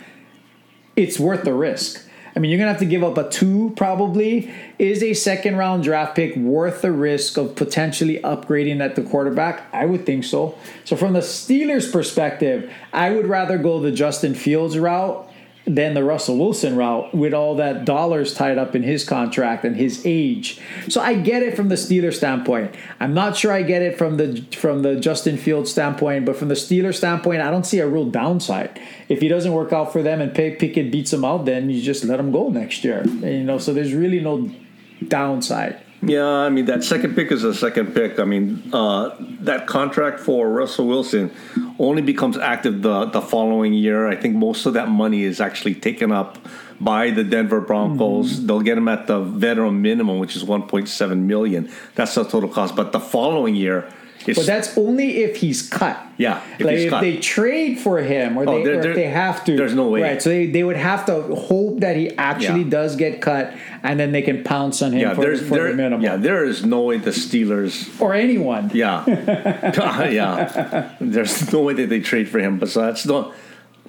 it's 0.95 1.19
worth 1.19 1.43
the 1.43 1.53
risk. 1.53 2.06
I 2.37 2.39
mean, 2.39 2.51
you're 2.51 2.59
gonna 2.59 2.69
have 2.69 2.79
to 2.81 2.85
give 2.85 3.03
up 3.03 3.17
a 3.17 3.27
two 3.27 3.73
probably. 3.75 4.53
Is 4.77 5.01
a 5.01 5.15
second 5.15 5.55
round 5.55 5.83
draft 5.83 6.15
pick 6.15 6.35
worth 6.35 6.83
the 6.83 6.91
risk 6.91 7.35
of 7.35 7.55
potentially 7.55 8.19
upgrading 8.19 8.79
at 8.79 8.95
the 8.95 9.01
quarterback? 9.01 9.63
I 9.73 9.87
would 9.87 10.05
think 10.05 10.23
so. 10.23 10.55
So 10.83 10.95
from 10.95 11.13
the 11.13 11.21
Steelers' 11.21 11.91
perspective, 11.91 12.71
I 12.93 13.09
would 13.09 13.25
rather 13.25 13.57
go 13.57 13.79
the 13.79 13.91
Justin 13.91 14.35
Fields 14.35 14.77
route 14.77 15.26
than 15.67 15.93
the 15.93 16.03
Russell 16.03 16.37
Wilson 16.37 16.77
route 16.77 17.13
with 17.13 17.33
all 17.33 17.55
that 17.55 17.83
dollars 17.83 18.33
tied 18.33 18.57
up 18.57 18.73
in 18.73 18.83
his 18.83 19.03
contract 19.03 19.65
and 19.65 19.75
his 19.75 20.01
age. 20.05 20.59
So 20.87 21.01
I 21.01 21.15
get 21.15 21.43
it 21.43 21.57
from 21.57 21.67
the 21.67 21.75
Steelers 21.75 22.15
standpoint. 22.15 22.73
I'm 23.01 23.13
not 23.13 23.35
sure 23.35 23.51
I 23.51 23.63
get 23.63 23.81
it 23.81 23.97
from 23.97 24.15
the 24.15 24.41
from 24.53 24.81
the 24.81 24.95
Justin 24.95 25.37
Fields 25.37 25.69
standpoint, 25.69 26.25
but 26.25 26.37
from 26.37 26.47
the 26.47 26.55
Steelers 26.55 26.95
standpoint, 26.95 27.41
I 27.41 27.51
don't 27.51 27.65
see 27.65 27.79
a 27.79 27.87
real 27.87 28.05
downside. 28.05 28.79
If 29.09 29.19
he 29.19 29.27
doesn't 29.27 29.51
work 29.51 29.73
out 29.73 29.91
for 29.91 30.01
them 30.01 30.21
and 30.21 30.33
Pickett 30.33 30.91
beats 30.91 31.11
him 31.11 31.25
out, 31.25 31.45
then 31.45 31.69
you 31.69 31.81
just 31.81 32.05
let 32.05 32.19
him 32.19 32.31
go 32.31 32.49
next 32.49 32.85
year. 32.85 33.05
You 33.05 33.43
know, 33.43 33.57
so 33.57 33.73
there's 33.73 33.93
really 33.93 34.21
no 34.21 34.49
downside. 35.05 35.81
Yeah, 36.01 36.27
I 36.27 36.49
mean 36.49 36.65
that 36.65 36.83
second 36.83 37.15
pick 37.15 37.31
is 37.31 37.43
a 37.43 37.53
second 37.53 37.93
pick. 37.93 38.19
I 38.19 38.23
mean 38.23 38.69
uh, 38.71 39.15
that 39.41 39.67
contract 39.67 40.19
for 40.19 40.49
Russell 40.49 40.87
Wilson 40.87 41.31
only 41.79 42.01
becomes 42.01 42.37
active 42.37 42.81
the 42.81 43.05
the 43.05 43.21
following 43.21 43.73
year. 43.73 44.07
I 44.07 44.15
think 44.15 44.35
most 44.35 44.65
of 44.65 44.73
that 44.73 44.89
money 44.89 45.23
is 45.23 45.39
actually 45.39 45.75
taken 45.75 46.11
up 46.11 46.37
by 46.79 47.09
the 47.09 47.23
Denver 47.23 47.61
Broncos. 47.61 48.33
Mm-hmm. 48.33 48.47
They'll 48.47 48.61
get 48.61 48.77
him 48.77 48.87
at 48.87 49.07
the 49.07 49.19
veteran 49.19 49.81
minimum, 49.81 50.19
which 50.19 50.35
is 50.35 50.43
1.7 50.43 51.17
million. 51.19 51.69
That's 51.95 52.15
the 52.15 52.23
total 52.23 52.49
cost. 52.49 52.75
But 52.75 52.91
the 52.91 52.99
following 52.99 53.55
year, 53.55 53.91
but 54.35 54.45
that's 54.45 54.77
only 54.77 55.23
if 55.23 55.37
he's 55.37 55.67
cut. 55.67 55.97
Yeah, 56.17 56.43
if 56.59 56.65
like 56.65 56.77
if 56.77 56.89
cut. 56.89 57.01
they 57.01 57.17
trade 57.17 57.79
for 57.79 57.99
him 57.99 58.37
or, 58.37 58.47
oh, 58.47 58.63
they, 58.63 58.71
or 58.71 58.79
if 58.79 58.95
they 58.95 59.07
have 59.07 59.45
to. 59.45 59.55
There's 59.55 59.73
no 59.73 59.87
way. 59.89 60.01
Right, 60.01 60.21
so 60.21 60.29
they, 60.29 60.47
they 60.47 60.63
would 60.63 60.77
have 60.77 61.05
to 61.05 61.35
hope 61.35 61.81
that 61.81 61.95
he 61.95 62.15
actually 62.17 62.63
yeah. 62.63 62.69
does 62.69 62.95
get 62.95 63.21
cut, 63.21 63.53
and 63.83 63.99
then 63.99 64.11
they 64.11 64.21
can 64.21 64.43
pounce 64.43 64.81
on 64.81 64.91
him 64.91 65.01
yeah, 65.01 65.13
for, 65.13 65.35
for 65.37 65.55
there, 65.55 65.69
the 65.69 65.75
minimum. 65.75 66.01
Yeah, 66.01 66.17
there 66.17 66.43
is 66.43 66.65
no 66.65 66.81
way 66.81 66.97
the 66.97 67.11
Steelers 67.11 68.01
or 68.01 68.13
anyone. 68.13 68.71
Yeah, 68.73 69.05
yeah. 70.09 70.95
There's 70.99 71.51
no 71.53 71.61
way 71.61 71.73
that 71.73 71.89
they 71.89 71.99
trade 71.99 72.27
for 72.29 72.39
him. 72.39 72.59
But 72.59 72.69
so 72.69 72.81
that's 72.81 73.05
not. 73.05 73.33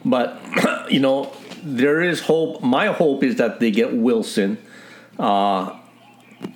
But 0.04 0.40
you 0.90 1.00
know, 1.00 1.32
there 1.62 2.00
is 2.00 2.20
hope. 2.20 2.62
My 2.62 2.86
hope 2.86 3.22
is 3.22 3.36
that 3.36 3.60
they 3.60 3.70
get 3.70 3.94
Wilson. 3.94 4.58
Uh, 5.18 5.74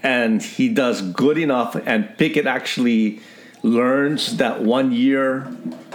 and 0.02 0.42
he 0.42 0.68
does 0.68 1.02
good 1.02 1.38
enough, 1.38 1.74
and 1.74 2.16
Pickett 2.18 2.46
actually 2.46 3.20
learns 3.62 4.36
that 4.38 4.62
one 4.62 4.92
year, 4.92 5.46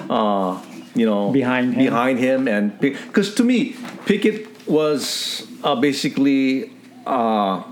uh, 0.10 0.62
you 0.96 1.06
know, 1.06 1.32
behind 1.32 1.74
him. 1.74 1.86
behind 1.86 2.20
him, 2.20 2.48
and 2.48 2.80
because 2.80 3.36
to 3.36 3.44
me, 3.44 3.76
Pickett 4.06 4.68
was 4.68 5.46
uh, 5.64 5.76
basically 5.76 6.72
uh, 7.06 7.64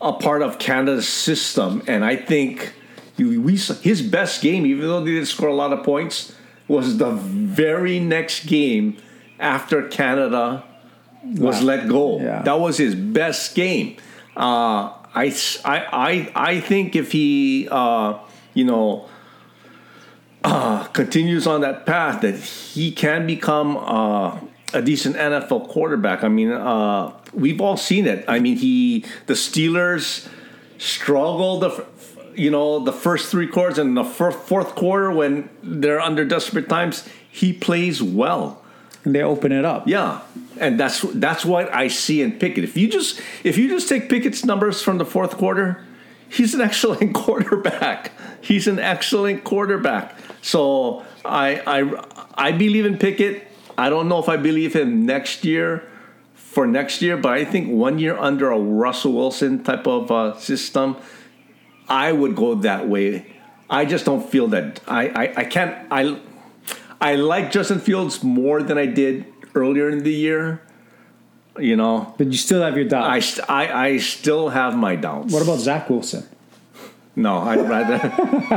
a 0.00 0.12
part 0.12 0.42
of 0.42 0.58
Canada's 0.58 1.08
system, 1.08 1.82
and 1.86 2.04
I 2.04 2.16
think 2.16 2.72
we 3.18 3.56
his 3.56 4.02
best 4.02 4.42
game, 4.42 4.64
even 4.66 4.86
though 4.86 5.04
they 5.04 5.12
didn't 5.12 5.26
score 5.26 5.48
a 5.48 5.54
lot 5.54 5.72
of 5.72 5.84
points, 5.84 6.32
was 6.68 6.98
the 6.98 7.10
very 7.10 7.98
next 7.98 8.46
game 8.46 8.96
after 9.38 9.88
Canada 9.88 10.64
was 11.24 11.60
wow. 11.60 11.66
let 11.66 11.88
go. 11.88 12.20
Yeah. 12.20 12.42
That 12.42 12.60
was 12.60 12.78
his 12.78 12.94
best 12.94 13.54
game. 13.54 13.96
Uh, 14.36 14.94
I, 15.14 15.34
I, 15.64 16.32
I 16.34 16.60
think 16.60 16.94
if 16.94 17.12
he 17.12 17.68
uh, 17.70 18.18
you 18.60 18.66
know, 18.66 19.08
uh, 20.44 20.84
continues 20.92 21.46
on 21.46 21.62
that 21.62 21.86
path, 21.86 22.20
that 22.20 22.36
he 22.36 22.92
can 22.92 23.26
become 23.26 23.78
uh, 23.78 24.38
a 24.74 24.82
decent 24.82 25.16
NFL 25.16 25.68
quarterback. 25.70 26.22
I 26.22 26.28
mean, 26.28 26.52
uh, 26.52 27.12
we've 27.32 27.60
all 27.60 27.78
seen 27.78 28.06
it. 28.06 28.22
I 28.28 28.38
mean, 28.38 28.56
he 28.56 29.06
the 29.26 29.34
Steelers 29.34 30.28
struggled, 30.76 31.62
the, 31.62 31.86
you 32.34 32.50
know, 32.50 32.84
the 32.84 32.92
first 32.92 33.30
three 33.30 33.46
quarters 33.46 33.78
and 33.78 33.96
the 33.96 34.04
fourth 34.04 34.74
quarter 34.74 35.10
when 35.10 35.48
they're 35.62 36.00
under 36.00 36.24
desperate 36.26 36.68
times. 36.68 37.08
He 37.30 37.54
plays 37.54 38.02
well. 38.02 38.62
And 39.02 39.14
they 39.14 39.22
open 39.22 39.50
it 39.50 39.64
up. 39.64 39.88
Yeah, 39.88 40.20
and 40.58 40.78
that's 40.78 41.00
that's 41.14 41.42
what 41.42 41.72
I 41.72 41.88
see 41.88 42.20
in 42.20 42.32
Pickett. 42.32 42.64
If 42.64 42.76
you 42.76 42.86
just 42.86 43.18
if 43.44 43.56
you 43.56 43.66
just 43.70 43.88
take 43.88 44.10
Pickett's 44.10 44.44
numbers 44.44 44.82
from 44.82 44.98
the 44.98 45.06
fourth 45.06 45.38
quarter, 45.38 45.82
he's 46.30 46.54
an 46.54 46.60
excellent 46.60 47.14
quarterback. 47.24 48.12
He's 48.40 48.66
an 48.66 48.78
excellent 48.78 49.44
quarterback. 49.44 50.16
So 50.42 51.04
I 51.24 51.62
I 51.66 52.48
I 52.48 52.52
believe 52.52 52.86
in 52.86 52.98
Pickett. 52.98 53.46
I 53.76 53.90
don't 53.90 54.08
know 54.08 54.18
if 54.18 54.28
I 54.28 54.36
believe 54.36 54.74
him 54.74 55.06
next 55.06 55.44
year 55.44 55.84
for 56.34 56.66
next 56.66 57.00
year, 57.02 57.16
but 57.16 57.32
I 57.32 57.44
think 57.44 57.70
one 57.70 57.98
year 57.98 58.18
under 58.18 58.50
a 58.50 58.58
Russell 58.58 59.12
Wilson 59.12 59.62
type 59.62 59.86
of 59.86 60.10
uh, 60.10 60.36
system, 60.36 60.96
I 61.88 62.12
would 62.12 62.34
go 62.34 62.54
that 62.56 62.88
way. 62.88 63.36
I 63.70 63.84
just 63.84 64.04
don't 64.04 64.28
feel 64.28 64.48
that 64.48 64.80
I, 64.88 65.08
I, 65.08 65.32
I 65.36 65.44
can't 65.44 65.86
I 65.90 66.18
I 67.00 67.14
like 67.14 67.52
Justin 67.52 67.78
Fields 67.78 68.22
more 68.22 68.62
than 68.62 68.76
I 68.76 68.86
did 68.86 69.26
earlier 69.54 69.88
in 69.88 70.02
the 70.02 70.12
year. 70.12 70.60
You 71.58 71.76
know, 71.76 72.14
but 72.16 72.28
you 72.28 72.38
still 72.38 72.62
have 72.62 72.76
your 72.76 72.86
doubts. 72.86 73.40
I, 73.40 73.64
I, 73.64 73.86
I 73.86 73.96
still 73.98 74.48
have 74.50 74.76
my 74.76 74.96
doubts. 74.96 75.32
What 75.32 75.42
about 75.42 75.58
Zach 75.58 75.90
Wilson? 75.90 76.26
No, 77.16 77.38
I'd 77.38 77.68
rather 77.68 77.98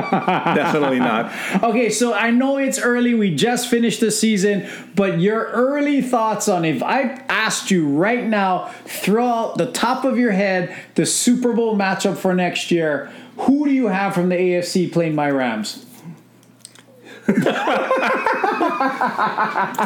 definitely 0.55 0.99
not. 0.99 1.33
Okay, 1.63 1.89
so 1.89 2.13
I 2.13 2.29
know 2.29 2.57
it's 2.57 2.79
early. 2.79 3.13
We 3.13 3.35
just 3.35 3.67
finished 3.67 3.99
the 3.99 4.11
season, 4.11 4.69
but 4.95 5.19
your 5.19 5.45
early 5.47 6.01
thoughts 6.01 6.47
on 6.47 6.63
if 6.63 6.83
I 6.83 7.23
asked 7.27 7.71
you 7.71 7.87
right 7.87 8.23
now, 8.23 8.67
throw 8.85 9.25
out 9.25 9.57
the 9.57 9.71
top 9.71 10.05
of 10.05 10.17
your 10.19 10.31
head 10.31 10.75
the 10.95 11.05
Super 11.05 11.51
Bowl 11.53 11.75
matchup 11.75 12.15
for 12.15 12.33
next 12.33 12.69
year. 12.71 13.11
Who 13.37 13.65
do 13.65 13.71
you 13.71 13.87
have 13.87 14.13
from 14.13 14.29
the 14.29 14.35
AFC 14.35 14.93
playing 14.93 15.15
my 15.15 15.31
Rams? 15.31 15.85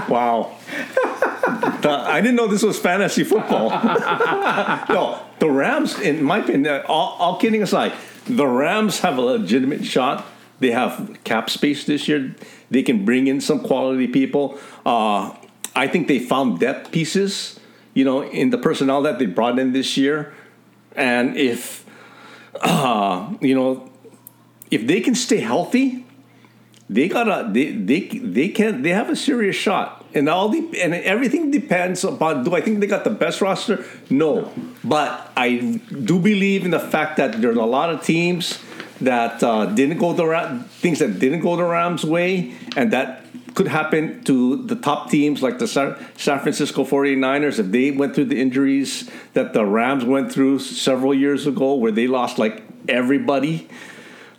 wow. 0.09 0.55
The, 1.81 1.89
I 1.89 2.21
didn't 2.21 2.35
know 2.35 2.47
this 2.47 2.63
was 2.63 2.79
fantasy 2.79 3.23
football. 3.23 3.69
no, 4.89 5.19
the 5.39 5.49
Rams, 5.49 5.99
in 5.99 6.23
my 6.23 6.39
opinion, 6.39 6.83
all, 6.87 7.15
all 7.19 7.37
kidding 7.37 7.63
aside, 7.63 7.93
the 8.25 8.47
Rams 8.47 8.99
have 8.99 9.17
a 9.17 9.21
legitimate 9.21 9.85
shot. 9.85 10.25
They 10.59 10.71
have 10.71 11.19
cap 11.23 11.49
space 11.49 11.85
this 11.85 12.07
year. 12.07 12.35
They 12.69 12.83
can 12.83 13.05
bring 13.05 13.27
in 13.27 13.41
some 13.41 13.61
quality 13.61 14.07
people. 14.07 14.59
Uh, 14.85 15.35
I 15.75 15.87
think 15.87 16.07
they 16.07 16.19
found 16.19 16.59
depth 16.59 16.91
pieces, 16.91 17.59
you 17.93 18.03
know, 18.03 18.23
in 18.23 18.49
the 18.49 18.57
personnel 18.57 19.03
that 19.03 19.19
they 19.19 19.27
brought 19.27 19.59
in 19.59 19.73
this 19.73 19.95
year. 19.95 20.33
And 20.95 21.37
if, 21.37 21.85
uh, 22.61 23.33
you 23.39 23.53
know, 23.53 23.89
if 24.71 24.87
they 24.87 25.01
can 25.01 25.15
stay 25.15 25.37
healthy, 25.37 26.05
they 26.89 27.07
got 27.07 27.27
a 27.27 27.51
they 27.51 27.71
they 27.71 28.07
they 28.07 28.49
can 28.49 28.81
they 28.81 28.91
have 28.91 29.09
a 29.09 29.15
serious 29.15 29.55
shot. 29.55 29.96
And 30.13 30.29
all 30.29 30.49
the 30.49 30.81
and 30.81 30.93
everything 30.93 31.51
depends 31.51 32.03
upon 32.03 32.43
do 32.43 32.55
I 32.55 32.61
think 32.61 32.79
they 32.79 32.87
got 32.87 33.03
the 33.03 33.09
best 33.09 33.41
roster? 33.41 33.85
No. 34.09 34.51
But 34.83 35.31
I 35.35 35.79
do 36.03 36.19
believe 36.19 36.65
in 36.65 36.71
the 36.71 36.79
fact 36.79 37.17
that 37.17 37.41
there's 37.41 37.57
a 37.57 37.65
lot 37.65 37.89
of 37.89 38.03
teams 38.03 38.59
that 39.01 39.43
uh, 39.43 39.65
didn't 39.65 39.99
go 39.99 40.13
the 40.13 40.65
things 40.69 40.99
that 40.99 41.19
didn't 41.19 41.41
go 41.41 41.55
the 41.55 41.63
Rams 41.63 42.03
way 42.03 42.55
and 42.75 42.91
that 42.93 43.25
could 43.53 43.67
happen 43.67 44.23
to 44.23 44.63
the 44.63 44.75
top 44.75 45.09
teams 45.09 45.41
like 45.41 45.57
the 45.57 45.67
San 45.67 45.95
Francisco 46.15 46.83
49ers 46.83 47.59
if 47.59 47.71
they 47.71 47.91
went 47.91 48.13
through 48.15 48.25
the 48.25 48.39
injuries 48.39 49.09
that 49.33 49.53
the 49.53 49.65
Rams 49.65 50.05
went 50.05 50.31
through 50.31 50.59
several 50.59 51.13
years 51.13 51.47
ago 51.47 51.73
where 51.73 51.91
they 51.91 52.07
lost 52.07 52.37
like 52.37 52.63
everybody 52.87 53.67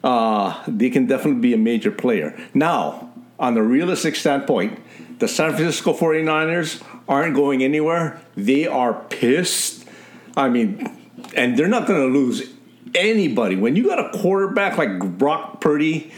uh, 0.05 0.63
they 0.69 0.91
can 0.91 1.07
definitely 1.07 1.41
be 1.41 1.55
a 1.55 1.59
major 1.59 1.91
player. 1.91 2.39
Now, 2.55 3.11
on 3.39 3.55
the 3.55 3.63
realistic 3.63 4.15
standpoint, 4.15 4.81
the 5.19 5.29
San 5.29 5.55
Francisco 5.55 5.93
49ers 5.93 6.83
aren't 7.09 7.35
going 7.35 7.63
anywhere. 7.63 8.21
They 8.37 8.67
are 8.67 8.95
pissed. 8.95 9.87
I 10.37 10.49
mean, 10.49 10.97
and 11.35 11.57
they're 11.57 11.69
not 11.69 11.87
going 11.87 12.01
to 12.01 12.19
lose 12.19 12.51
anybody. 12.95 13.57
When 13.57 13.77
you 13.77 13.87
got 13.87 13.99
a 13.99 14.19
quarterback 14.19 14.79
like 14.79 14.99
Brock 15.19 15.61
Purdy, 15.61 16.13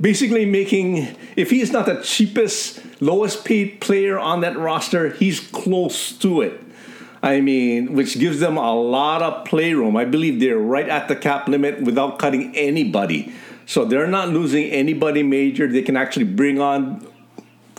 basically 0.00 0.44
making, 0.44 1.16
if 1.36 1.50
he's 1.50 1.72
not 1.72 1.86
the 1.86 2.02
cheapest, 2.02 2.80
lowest 3.00 3.44
paid 3.44 3.80
player 3.80 4.18
on 4.18 4.40
that 4.40 4.58
roster, 4.58 5.10
he's 5.10 5.40
close 5.40 6.12
to 6.18 6.42
it. 6.42 6.60
I 7.22 7.40
mean, 7.40 7.94
which 7.94 8.18
gives 8.18 8.40
them 8.40 8.56
a 8.56 8.74
lot 8.74 9.22
of 9.22 9.46
playroom. 9.46 9.96
I 9.96 10.04
believe 10.04 10.38
they're 10.38 10.58
right 10.58 10.88
at 10.88 11.08
the 11.08 11.16
cap 11.16 11.48
limit 11.48 11.82
without 11.82 12.18
cutting 12.18 12.54
anybody. 12.54 13.32
So 13.64 13.84
they're 13.84 14.06
not 14.06 14.28
losing 14.28 14.70
anybody 14.70 15.22
major. 15.22 15.66
They 15.66 15.82
can 15.82 15.96
actually 15.96 16.26
bring 16.26 16.60
on 16.60 17.04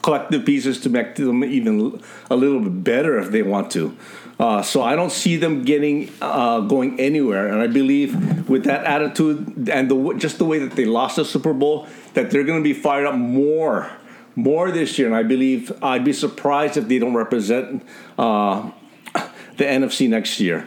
collective 0.08 0.46
pieces 0.46 0.80
to 0.80 0.90
make 0.90 1.16
them 1.16 1.44
even 1.44 2.02
a 2.32 2.36
little 2.38 2.62
bit 2.62 2.82
better 2.82 3.20
if 3.20 3.30
they 3.30 3.44
want 3.44 3.70
to. 3.70 3.94
Uh, 4.40 4.62
so 4.62 4.82
I 4.82 4.96
don't 4.96 5.12
see 5.12 5.36
them 5.36 5.64
getting 5.64 6.10
uh, 6.22 6.62
going 6.62 6.98
anywhere, 6.98 7.48
and 7.50 7.60
I 7.60 7.68
believe 7.68 8.48
with 8.48 8.64
that 8.64 8.86
attitude 8.86 9.68
and 9.70 9.92
the 9.92 10.14
just 10.18 10.38
the 10.38 10.46
way 10.46 10.60
that 10.60 10.78
they 10.78 10.86
lost 10.86 11.18
the 11.18 11.26
Super 11.26 11.52
Bowl, 11.52 11.90
that 12.14 12.32
they're 12.32 12.46
going 12.46 12.64
to 12.64 12.64
be 12.64 12.72
fired 12.72 13.06
up 13.06 13.16
more, 13.16 13.92
more 14.34 14.72
this 14.72 14.98
year. 14.98 15.08
And 15.08 15.16
I 15.18 15.24
believe 15.24 15.74
I'd 15.84 16.06
be 16.06 16.14
surprised 16.14 16.78
if 16.78 16.88
they 16.88 17.00
don't 17.00 17.16
represent 17.16 17.84
uh, 18.18 18.72
the 19.58 19.66
NFC 19.66 20.08
next 20.08 20.40
year. 20.40 20.66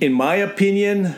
In 0.00 0.12
my 0.12 0.34
opinion, 0.34 1.14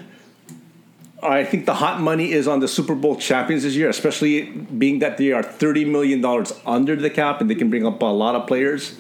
I 1.22 1.44
think 1.44 1.66
the 1.66 1.74
hot 1.74 2.00
money 2.00 2.32
is 2.32 2.48
on 2.48 2.60
the 2.60 2.68
Super 2.68 2.94
Bowl 2.94 3.16
champions 3.16 3.62
this 3.62 3.74
year, 3.74 3.88
especially 3.88 4.42
being 4.42 5.00
that 5.00 5.18
they 5.18 5.32
are 5.32 5.42
$30 5.42 5.86
million 5.86 6.24
under 6.66 6.96
the 6.96 7.10
cap 7.10 7.40
and 7.40 7.50
they 7.50 7.54
can 7.54 7.68
bring 7.70 7.86
up 7.86 8.00
a 8.00 8.06
lot 8.06 8.34
of 8.34 8.46
players. 8.46 8.96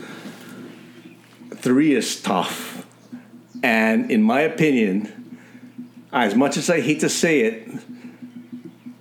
Three 1.54 1.94
is 1.94 2.20
tough. 2.20 2.86
And 3.62 4.10
in 4.10 4.22
my 4.22 4.40
opinion, 4.40 5.38
as 6.12 6.34
much 6.34 6.56
as 6.56 6.68
I 6.68 6.80
hate 6.80 7.00
to 7.00 7.08
say 7.08 7.40
it, 7.40 7.68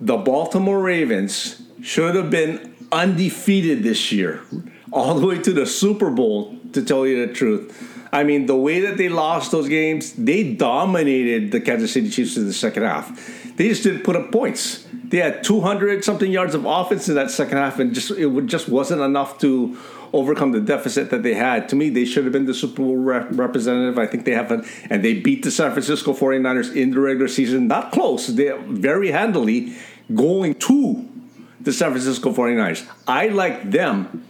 the 0.00 0.16
Baltimore 0.16 0.80
Ravens 0.80 1.62
should 1.82 2.14
have 2.14 2.30
been 2.30 2.74
undefeated 2.92 3.82
this 3.82 4.12
year, 4.12 4.42
all 4.92 5.18
the 5.18 5.26
way 5.26 5.38
to 5.38 5.52
the 5.52 5.66
Super 5.66 6.10
Bowl, 6.10 6.58
to 6.72 6.84
tell 6.84 7.06
you 7.06 7.26
the 7.26 7.32
truth. 7.32 7.89
I 8.12 8.24
mean, 8.24 8.46
the 8.46 8.56
way 8.56 8.80
that 8.80 8.96
they 8.96 9.08
lost 9.08 9.52
those 9.52 9.68
games, 9.68 10.12
they 10.14 10.54
dominated 10.54 11.52
the 11.52 11.60
Kansas 11.60 11.92
City 11.92 12.10
Chiefs 12.10 12.36
in 12.36 12.46
the 12.46 12.52
second 12.52 12.82
half. 12.82 13.56
They 13.56 13.68
just 13.68 13.84
didn't 13.84 14.02
put 14.02 14.16
up 14.16 14.32
points. 14.32 14.86
They 14.92 15.18
had 15.18 15.44
200 15.44 16.04
something 16.04 16.30
yards 16.30 16.54
of 16.54 16.64
offense 16.64 17.08
in 17.08 17.14
that 17.14 17.30
second 17.30 17.58
half, 17.58 17.78
and 17.78 17.94
just 17.94 18.10
it 18.10 18.46
just 18.46 18.68
wasn't 18.68 19.02
enough 19.02 19.38
to 19.40 19.78
overcome 20.12 20.52
the 20.52 20.60
deficit 20.60 21.10
that 21.10 21.22
they 21.22 21.34
had. 21.34 21.68
To 21.68 21.76
me, 21.76 21.88
they 21.88 22.04
should 22.04 22.24
have 22.24 22.32
been 22.32 22.46
the 22.46 22.54
Super 22.54 22.82
Bowl 22.82 22.96
rep- 22.96 23.28
representative. 23.30 23.98
I 23.98 24.06
think 24.06 24.24
they 24.24 24.32
have, 24.32 24.50
an, 24.50 24.64
and 24.88 25.04
they 25.04 25.14
beat 25.14 25.44
the 25.44 25.50
San 25.50 25.70
Francisco 25.70 26.12
49ers 26.12 26.74
in 26.74 26.90
the 26.90 27.00
regular 27.00 27.28
season. 27.28 27.68
Not 27.68 27.92
close, 27.92 28.26
they 28.26 28.52
very 28.66 29.10
handily 29.10 29.76
going 30.12 30.54
to 30.56 31.08
the 31.60 31.72
San 31.72 31.90
Francisco 31.90 32.32
49ers. 32.32 32.88
I 33.06 33.28
like 33.28 33.70
them 33.70 34.24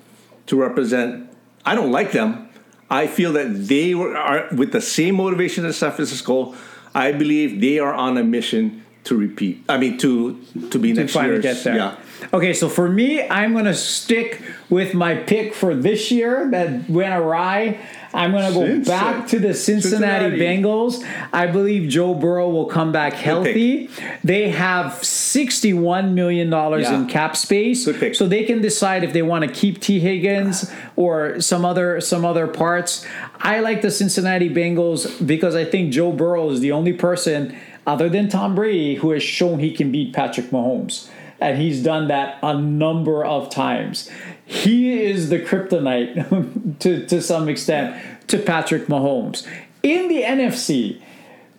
to 0.46 0.60
represent, 0.60 1.30
I 1.64 1.74
don't 1.74 1.92
like 1.92 2.12
them. 2.12 2.48
I 2.90 3.06
feel 3.06 3.32
that 3.34 3.68
they 3.68 3.94
were, 3.94 4.16
are 4.16 4.48
with 4.52 4.72
the 4.72 4.80
same 4.80 5.16
motivation 5.16 5.64
as 5.64 5.76
San 5.76 5.92
Francisco. 5.92 6.54
I 6.94 7.12
believe 7.12 7.60
they 7.60 7.78
are 7.78 7.94
on 7.94 8.18
a 8.18 8.24
mission 8.24 8.84
to 9.04 9.16
repeat. 9.16 9.64
I 9.68 9.78
mean, 9.78 9.96
to 9.98 10.40
to 10.70 10.78
be 10.78 10.92
to 10.92 11.00
next 11.00 11.14
year. 11.14 11.38
get 11.38 11.62
there. 11.64 11.76
Yeah. 11.76 11.96
Okay, 12.32 12.52
so 12.52 12.68
for 12.68 12.88
me, 12.88 13.26
I'm 13.28 13.54
gonna 13.54 13.74
stick 13.74 14.42
with 14.68 14.92
my 14.92 15.14
pick 15.14 15.54
for 15.54 15.74
this 15.74 16.10
year 16.10 16.50
that 16.50 16.90
went 16.90 17.14
awry. 17.14 17.78
I'm 18.12 18.32
gonna 18.32 18.52
go 18.52 18.60
Cincy. 18.62 18.86
back 18.86 19.28
to 19.28 19.38
the 19.38 19.54
Cincinnati, 19.54 20.30
Cincinnati. 20.30 20.62
Bengals. 20.62 21.04
I 21.32 21.46
believe 21.46 21.88
Joe 21.88 22.14
Burrow 22.14 22.48
will 22.48 22.64
come 22.66 22.90
back 22.92 23.12
healthy. 23.12 23.88
They 24.24 24.48
have 24.50 25.02
61 25.04 26.14
million 26.14 26.50
dollars 26.50 26.82
Yeah. 26.88 26.96
in 26.96 27.06
cap 27.06 27.36
space, 27.36 27.84
so 27.84 28.26
they 28.26 28.44
can 28.44 28.60
decide 28.60 29.04
if 29.04 29.12
they 29.12 29.22
want 29.22 29.44
to 29.44 29.50
keep 29.50 29.80
Tee 29.80 30.00
Higgins 30.00 30.70
or 30.96 31.40
some 31.40 31.64
other 31.64 32.00
some 32.00 32.24
other 32.24 32.46
parts. 32.46 33.06
I 33.40 33.60
like 33.60 33.82
the 33.82 33.90
Cincinnati 33.90 34.50
Bengals 34.50 35.24
because 35.24 35.54
I 35.54 35.64
think 35.64 35.92
Joe 35.92 36.12
Burrow 36.12 36.50
is 36.50 36.60
the 36.60 36.72
only 36.72 36.92
person 36.92 37.54
other 37.86 38.08
than 38.08 38.28
Tom 38.28 38.54
Brady 38.54 38.96
who 38.96 39.10
has 39.12 39.22
shown 39.22 39.58
he 39.60 39.70
can 39.70 39.90
beat 39.92 40.12
Patrick 40.12 40.50
Mahomes. 40.50 41.08
And 41.42 41.56
he's 41.56 41.82
done 41.82 42.08
that 42.08 42.36
a 42.42 42.52
number 42.60 43.24
of 43.24 43.48
times. 43.48 44.10
He 44.50 45.04
is 45.04 45.28
the 45.28 45.38
kryptonite 45.38 46.78
to, 46.80 47.06
to 47.06 47.22
some 47.22 47.48
extent 47.48 48.02
to 48.26 48.36
Patrick 48.36 48.88
Mahomes. 48.88 49.46
In 49.84 50.08
the 50.08 50.22
NFC, 50.22 51.00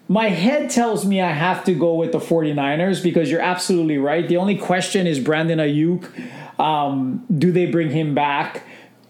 my 0.10 0.28
head 0.28 0.70
tells 0.70 1.06
me 1.06 1.22
I 1.22 1.32
have 1.32 1.64
to 1.64 1.74
go 1.74 1.94
with 1.96 2.12
the 2.12 2.20
49ers 2.20 3.02
because 3.02 3.32
you're 3.32 3.39
absolutely 3.39 3.98
right. 3.98 4.28
The 4.28 4.36
only 4.36 4.58
question 4.58 5.08
is 5.08 5.22
Brandon 5.22 5.60
Aiyuk. 5.60 6.60
Um, 6.60 7.26
do 7.34 7.54
they 7.54 7.66
bring 7.66 7.92
him 7.92 8.14
back? 8.14 8.64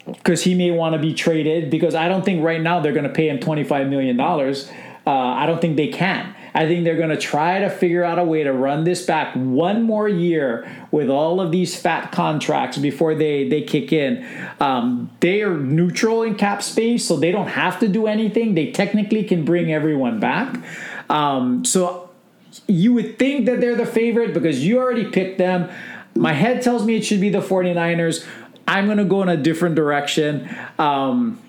Because 0.06 0.44
he 0.44 0.54
may 0.54 0.70
want 0.70 0.94
to 0.94 1.00
be 1.00 1.16
traded. 1.16 1.72
Because 1.72 1.96
I 1.96 2.08
don't 2.08 2.24
think 2.24 2.44
right 2.44 2.62
now 2.62 2.82
they're 2.82 2.94
going 2.94 3.06
to 3.06 3.10
pay 3.10 3.30
him 3.30 3.40
$25 3.40 3.90
million. 3.90 4.20
Uh, 4.20 5.12
I 5.12 5.48
don't 5.48 5.60
think 5.60 5.76
they 5.76 5.88
can. 5.88 6.36
I 6.54 6.68
think 6.68 6.84
they're 6.84 6.98
going 6.98 7.10
to 7.10 7.18
try 7.18 7.60
to 7.60 7.70
figure 7.70 8.04
out 8.04 8.20
a 8.20 8.24
way 8.24 8.44
to 8.44 8.52
run 8.52 8.84
this 8.84 9.06
back 9.06 9.34
one 9.36 9.84
more 9.84 10.08
year 10.08 10.70
with 10.92 11.10
all 11.10 11.40
of 11.40 11.52
these 11.52 11.80
fat 11.80 12.12
contracts 12.12 12.78
before 12.78 13.16
they, 13.16 13.48
they 13.48 13.62
kick 13.62 13.94
in. 13.94 14.26
Um, 14.60 15.10
they 15.22 15.42
are 15.44 15.58
neutral 15.58 16.24
in 16.24 16.36
cap 16.36 16.62
space, 16.62 17.06
so 17.06 17.16
they 17.16 17.32
don't 17.32 17.48
have 17.48 17.80
to 17.80 17.88
do 17.88 18.08
anything. 18.08 18.56
They 18.56 18.72
technically 18.72 19.24
can 19.24 19.46
bring 19.46 19.72
everyone 19.72 20.20
back. 20.20 20.58
Um, 21.10 21.64
so 21.64 22.10
you 22.68 22.94
would 22.94 23.18
think 23.18 23.46
that 23.46 23.62
they're 23.62 23.76
the 23.76 23.86
favorite 23.86 24.34
because 24.34 24.66
you 24.66 24.80
already 24.80 25.06
picked 25.06 25.38
them. 25.38 25.70
My 26.16 26.34
head 26.34 26.62
tells 26.62 26.86
me 26.86 26.98
it 26.98 27.06
should 27.06 27.22
be 27.22 27.30
the 27.30 27.40
49ers. 27.40 28.26
I'm 28.68 28.86
going 28.86 28.98
to 28.98 29.06
go 29.06 29.22
in 29.22 29.30
a 29.30 29.38
different 29.38 29.76
direction. 29.76 30.50
Um, 30.78 31.42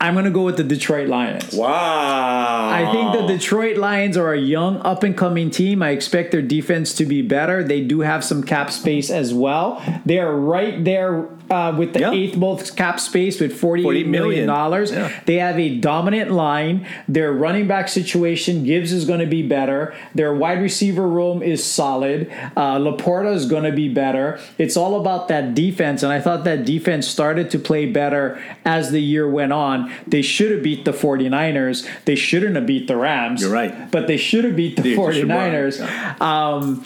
I'm 0.00 0.14
going 0.14 0.26
to 0.26 0.30
go 0.30 0.44
with 0.44 0.56
the 0.56 0.64
Detroit 0.64 1.08
Lions. 1.08 1.54
Wow. 1.54 2.68
I 2.70 2.92
think 2.92 3.12
the 3.12 3.26
Detroit 3.26 3.76
Lions 3.76 4.16
are 4.16 4.32
a 4.32 4.38
young, 4.38 4.76
up 4.78 5.02
and 5.02 5.16
coming 5.16 5.50
team. 5.50 5.82
I 5.82 5.90
expect 5.90 6.30
their 6.30 6.42
defense 6.42 6.94
to 6.94 7.04
be 7.04 7.20
better. 7.20 7.64
They 7.64 7.80
do 7.80 8.00
have 8.00 8.24
some 8.24 8.44
cap 8.44 8.70
space 8.70 9.10
as 9.10 9.34
well. 9.34 9.82
They 10.06 10.20
are 10.20 10.32
right 10.32 10.84
there 10.84 11.28
uh, 11.50 11.74
with 11.76 11.92
the 11.94 12.00
Yeah. 12.00 12.12
eighth 12.12 12.36
most 12.36 12.76
cap 12.76 13.00
space 13.00 13.40
with 13.40 13.52
forty-eight 13.58 14.06
million 14.06 14.10
million. 14.10 14.46
dollars. 14.46 14.90
Yeah. 14.92 15.10
They 15.26 15.36
have 15.36 15.58
a 15.58 15.76
dominant 15.76 16.30
line. 16.30 16.86
Their 17.08 17.32
running 17.32 17.66
back 17.66 17.88
situation, 17.88 18.64
Gibbs 18.64 18.92
is 18.92 19.04
going 19.04 19.20
to 19.20 19.26
be 19.26 19.42
better. 19.42 19.94
Their 20.14 20.34
wide 20.34 20.60
receiver 20.60 21.06
room 21.08 21.42
is 21.42 21.64
solid. 21.64 22.30
Uh, 22.56 22.78
LaPorta 22.78 23.34
is 23.34 23.46
going 23.46 23.64
to 23.64 23.72
be 23.72 23.88
better. 23.88 24.38
It's 24.58 24.76
all 24.76 25.00
about 25.00 25.28
that 25.28 25.54
defense, 25.54 26.02
and 26.02 26.12
I 26.12 26.20
thought 26.20 26.44
that 26.44 26.64
defense 26.64 27.06
started 27.06 27.50
to 27.50 27.58
play 27.58 27.86
better 27.86 28.40
as 28.64 28.90
the 28.90 29.00
year 29.00 29.28
went 29.28 29.52
on. 29.52 29.90
They 30.06 30.22
should 30.22 30.50
have 30.50 30.62
beat 30.62 30.84
the 30.84 30.92
49ers. 30.92 31.86
They 32.04 32.14
shouldn't 32.14 32.54
have 32.56 32.66
beat 32.66 32.88
the 32.88 32.96
Rams. 32.96 33.40
You're 33.42 33.50
right. 33.50 33.90
But 33.90 34.06
they 34.06 34.16
should 34.16 34.44
have 34.44 34.56
beat 34.56 34.76
the 34.76 34.94
should 34.94 34.98
49ers. 34.98 36.20
Um, 36.20 36.84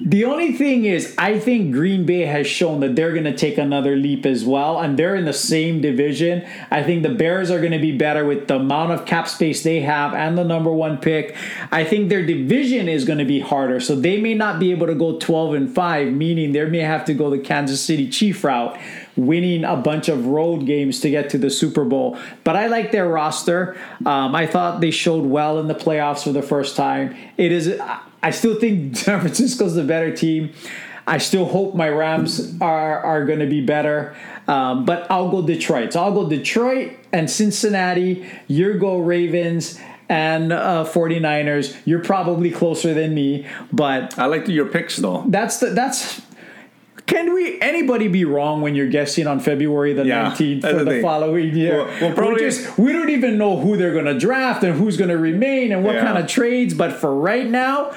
the 0.00 0.24
only 0.24 0.52
thing 0.52 0.84
is, 0.84 1.14
I 1.18 1.40
think 1.40 1.72
Green 1.72 2.06
Bay 2.06 2.20
has 2.20 2.46
shown 2.46 2.80
that 2.80 2.94
they're 2.94 3.12
going 3.12 3.24
to 3.24 3.36
take 3.36 3.58
another 3.58 3.96
leap 3.96 4.24
as 4.26 4.44
well, 4.44 4.78
and 4.78 4.96
they're 4.96 5.16
in 5.16 5.24
the 5.24 5.32
same 5.32 5.80
division. 5.80 6.46
I 6.70 6.84
think 6.84 7.02
the 7.02 7.08
Bears 7.08 7.50
are 7.50 7.58
going 7.58 7.72
to 7.72 7.80
be 7.80 7.96
better 7.96 8.24
with 8.24 8.46
the 8.46 8.56
amount 8.56 8.92
of 8.92 9.06
cap 9.06 9.26
space 9.26 9.64
they 9.64 9.80
have 9.80 10.14
and 10.14 10.38
the 10.38 10.44
number 10.44 10.72
one 10.72 10.98
pick. 10.98 11.36
I 11.72 11.82
think 11.82 12.10
their 12.10 12.24
division 12.24 12.88
is 12.88 13.04
going 13.04 13.18
to 13.18 13.24
be 13.24 13.40
harder, 13.40 13.80
so 13.80 13.96
they 13.96 14.20
may 14.20 14.34
not 14.34 14.60
be 14.60 14.70
able 14.70 14.86
to 14.86 14.94
go 14.94 15.18
12 15.18 15.54
and 15.54 15.74
5, 15.74 16.12
meaning 16.12 16.52
they 16.52 16.64
may 16.64 16.78
have 16.78 17.04
to 17.06 17.14
go 17.14 17.28
the 17.28 17.38
Kansas 17.38 17.80
City 17.80 18.08
Chief 18.08 18.44
route, 18.44 18.78
winning 19.18 19.64
a 19.64 19.76
bunch 19.76 20.08
of 20.08 20.26
road 20.26 20.64
games 20.64 21.00
to 21.00 21.10
get 21.10 21.28
to 21.30 21.38
the 21.38 21.50
Super 21.50 21.84
Bowl. 21.84 22.16
But 22.44 22.56
I 22.56 22.68
like 22.68 22.92
their 22.92 23.08
roster. 23.08 23.76
Um, 24.06 24.34
I 24.34 24.46
thought 24.46 24.80
they 24.80 24.92
showed 24.92 25.24
well 25.24 25.58
in 25.58 25.66
the 25.66 25.74
playoffs 25.74 26.22
for 26.24 26.32
the 26.32 26.42
first 26.42 26.76
time. 26.76 27.16
It 27.36 27.52
is. 27.52 27.78
I 28.22 28.30
still 28.30 28.58
think 28.58 28.96
San 28.96 29.20
Francisco's 29.20 29.74
the 29.74 29.84
better 29.84 30.14
team. 30.14 30.52
I 31.06 31.18
still 31.18 31.46
hope 31.46 31.74
my 31.74 31.88
Rams 31.88 32.54
are 32.60 33.00
are 33.00 33.24
going 33.24 33.40
to 33.40 33.46
be 33.46 33.60
better. 33.60 34.14
Um, 34.46 34.86
but 34.86 35.10
I'll 35.10 35.30
go 35.30 35.42
Detroit. 35.42 35.92
So 35.92 36.02
I'll 36.02 36.14
go 36.14 36.28
Detroit 36.28 36.92
and 37.12 37.30
Cincinnati. 37.30 38.26
You 38.46 38.78
go 38.78 38.98
Ravens 38.98 39.78
and 40.08 40.52
uh, 40.52 40.84
49ers. 40.86 41.76
You're 41.84 42.02
probably 42.02 42.50
closer 42.50 42.94
than 42.94 43.14
me, 43.14 43.46
but 43.72 44.18
I 44.18 44.24
like 44.26 44.48
your 44.48 44.66
picks 44.66 44.96
though. 44.96 45.24
that's 45.26 45.58
the 45.58 45.70
that's. 45.70 46.22
Can 47.08 47.32
we 47.32 47.58
anybody 47.60 48.06
be 48.06 48.24
wrong 48.26 48.60
when 48.60 48.74
you're 48.74 48.86
guessing 48.88 49.26
on 49.26 49.40
February 49.40 49.94
the 49.94 50.04
Yeah, 50.04 50.30
19th 50.30 50.60
that's 50.60 50.78
for 50.78 50.84
the 50.84 50.90
thing. 50.90 51.02
following 51.02 51.56
year? 51.56 51.78
Well- 51.78 51.88
well, 52.02 52.12
probably- 52.12 52.34
we, 52.34 52.40
just, 52.50 52.78
we 52.78 52.92
don't 52.92 53.08
even 53.10 53.38
know 53.38 53.56
who 53.56 53.76
they're 53.78 53.94
going 53.94 54.04
to 54.04 54.18
draft 54.18 54.62
and 54.62 54.78
who's 54.78 54.96
going 54.98 55.08
to 55.10 55.16
remain 55.18 55.72
and 55.72 55.82
what 55.84 55.94
Yeah. 55.96 56.04
kind 56.04 56.18
of 56.18 56.26
trades. 56.26 56.74
But 56.74 56.92
for 56.92 57.12
right 57.14 57.48
now, 57.48 57.92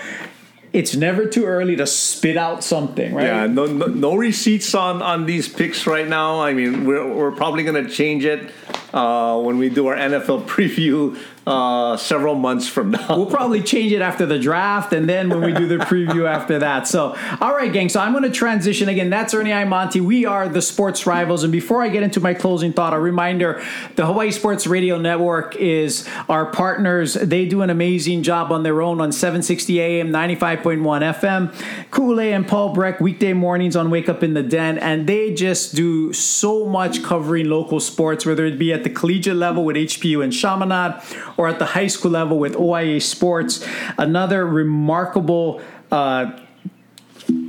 it's 0.73 0.95
never 0.95 1.25
too 1.25 1.43
early 1.45 1.75
to 1.75 1.85
spit 1.85 2.37
out 2.37 2.63
something, 2.63 3.13
right? 3.13 3.25
Yeah, 3.25 3.45
no, 3.47 3.65
no, 3.65 3.87
no 3.87 4.15
receipts 4.15 4.73
on, 4.73 5.01
on 5.01 5.25
these 5.25 5.49
picks 5.49 5.85
right 5.85 6.07
now. 6.07 6.41
I 6.41 6.53
mean, 6.53 6.85
we're, 6.85 7.05
we're 7.13 7.31
probably 7.31 7.63
going 7.63 7.85
to 7.85 7.91
change 7.91 8.23
it 8.23 8.49
uh, 8.93 9.39
when 9.39 9.57
we 9.57 9.69
do 9.69 9.87
our 9.87 9.95
NFL 9.95 10.45
preview 10.47 11.17
uh, 11.47 11.97
several 11.97 12.35
months 12.35 12.67
from 12.67 12.91
now. 12.91 13.17
We'll 13.17 13.25
probably 13.25 13.63
change 13.63 13.91
it 13.91 14.01
after 14.01 14.27
the 14.27 14.37
draft 14.37 14.93
and 14.93 15.09
then 15.09 15.29
when 15.29 15.41
we 15.41 15.53
do 15.53 15.67
the 15.67 15.77
preview 15.85 16.29
after 16.29 16.59
that. 16.59 16.87
So, 16.87 17.17
all 17.39 17.55
right, 17.55 17.73
gang. 17.73 17.89
So 17.89 17.99
I'm 17.99 18.11
going 18.11 18.23
to 18.23 18.29
transition 18.29 18.89
again. 18.89 19.09
That's 19.09 19.33
Ernie 19.33 19.51
I. 19.51 19.65
Monty. 19.65 20.01
We 20.01 20.25
are 20.25 20.47
the 20.47 20.61
sports 20.61 21.07
rivals. 21.07 21.43
And 21.43 21.51
before 21.51 21.81
I 21.81 21.89
get 21.89 22.03
into 22.03 22.19
my 22.19 22.33
closing 22.33 22.73
thought, 22.73 22.93
a 22.93 22.99
reminder 22.99 23.63
the 23.95 24.05
Hawaii 24.05 24.29
Sports 24.31 24.67
Radio 24.67 24.99
Network 24.99 25.55
is 25.55 26.07
our 26.29 26.45
partners. 26.45 27.15
They 27.15 27.45
do 27.47 27.63
an 27.63 27.71
amazing 27.71 28.21
job 28.21 28.51
on 28.51 28.61
their 28.61 28.81
own 28.81 29.01
on 29.01 29.11
760 29.11 29.81
AM, 29.81 30.09
95.1 30.09 30.79
FM. 31.19 31.89
Kool-Aid 31.89 32.33
and 32.33 32.47
Paul 32.47 32.73
Breck 32.73 32.99
weekday 32.99 33.33
mornings 33.33 33.75
on 33.75 33.89
Wake 33.89 34.09
Up 34.09 34.21
in 34.21 34.35
the 34.35 34.43
Den. 34.43 34.77
And 34.77 35.07
they 35.07 35.33
just 35.33 35.73
do 35.73 36.13
so 36.13 36.65
much 36.65 37.03
covering 37.03 37.49
local 37.49 37.79
sports, 37.79 38.27
whether 38.27 38.45
it 38.45 38.59
be 38.59 38.71
at 38.71 38.80
the 38.83 38.89
collegiate 38.89 39.35
level 39.35 39.63
with 39.63 39.75
HPU 39.75 40.23
and 40.23 40.33
Chaminade 40.33 41.01
or 41.37 41.47
at 41.47 41.59
the 41.59 41.65
high 41.65 41.87
school 41.87 42.11
level 42.11 42.39
with 42.39 42.55
OIA 42.55 43.01
Sports. 43.01 43.65
Another 43.97 44.45
remarkable 44.45 45.61
uh, 45.91 46.31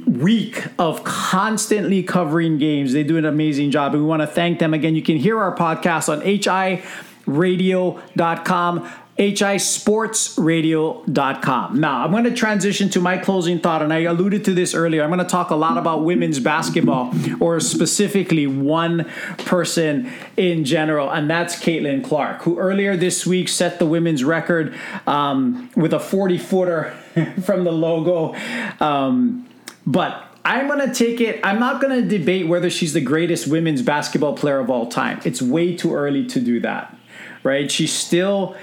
week 0.06 0.64
of 0.78 1.04
constantly 1.04 2.02
covering 2.02 2.58
games. 2.58 2.92
They 2.92 3.02
do 3.02 3.16
an 3.16 3.24
amazing 3.24 3.70
job, 3.70 3.94
and 3.94 4.02
we 4.02 4.08
want 4.08 4.22
to 4.22 4.26
thank 4.26 4.58
them 4.58 4.74
again. 4.74 4.94
You 4.94 5.02
can 5.02 5.16
hear 5.16 5.38
our 5.38 5.54
podcast 5.54 6.08
on 6.08 6.20
HI 6.20 6.82
hisportsradio.com 7.26 8.92
hisportsradio.com. 9.30 11.80
Now, 11.80 12.04
I'm 12.04 12.10
going 12.10 12.24
to 12.24 12.32
transition 12.32 12.90
to 12.90 13.00
my 13.00 13.16
closing 13.18 13.60
thought, 13.60 13.82
and 13.82 13.92
I 13.92 14.00
alluded 14.00 14.44
to 14.46 14.54
this 14.54 14.74
earlier. 14.74 15.04
I'm 15.04 15.10
going 15.10 15.20
to 15.20 15.24
talk 15.24 15.50
a 15.50 15.54
lot 15.54 15.78
about 15.78 16.04
women's 16.04 16.40
basketball, 16.40 17.14
or 17.40 17.60
specifically 17.60 18.48
one 18.48 19.08
person 19.38 20.10
in 20.36 20.64
general, 20.64 21.08
and 21.10 21.30
that's 21.30 21.54
Caitlin 21.56 22.02
Clark, 22.02 22.42
who 22.42 22.58
earlier 22.58 22.96
this 22.96 23.24
week 23.26 23.48
set 23.48 23.78
the 23.78 23.86
women's 23.86 24.24
record 24.24 24.74
um, 25.06 25.70
with 25.76 25.92
a 25.92 26.00
40 26.00 26.38
footer 26.38 26.96
from 27.44 27.62
the 27.64 27.72
logo. 27.72 28.34
Um, 28.80 29.46
but 29.86 30.32
I'm 30.44 30.66
going 30.66 30.88
to 30.88 30.94
take 30.94 31.20
it. 31.20 31.40
I'm 31.44 31.60
not 31.60 31.80
going 31.80 32.02
to 32.02 32.18
debate 32.18 32.48
whether 32.48 32.70
she's 32.70 32.92
the 32.92 33.00
greatest 33.00 33.46
women's 33.46 33.82
basketball 33.82 34.36
player 34.36 34.58
of 34.58 34.70
all 34.70 34.88
time. 34.88 35.20
It's 35.24 35.40
way 35.40 35.76
too 35.76 35.94
early 35.94 36.26
to 36.26 36.40
do 36.40 36.58
that, 36.60 36.96
right? 37.44 37.70
She's 37.70 37.92
still 37.92 38.56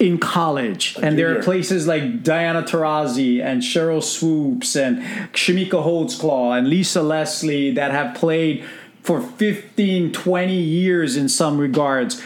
in 0.00 0.18
college. 0.18 0.96
and 1.02 1.18
there 1.18 1.38
are 1.38 1.42
places 1.42 1.86
like 1.86 2.22
Diana 2.22 2.62
Taurasi 2.62 3.44
and 3.44 3.62
Sheryl 3.62 4.02
Swoopes 4.02 4.74
and 4.74 5.02
Chamique 5.34 5.70
Holdsclaw 5.70 6.58
and 6.58 6.68
Lisa 6.68 7.02
Leslie 7.02 7.70
that 7.72 7.90
have 7.92 8.16
played 8.16 8.64
for 9.02 9.20
15, 9.20 10.12
20 10.12 10.54
years 10.54 11.16
in 11.16 11.28
some 11.28 11.58
regards. 11.58 12.20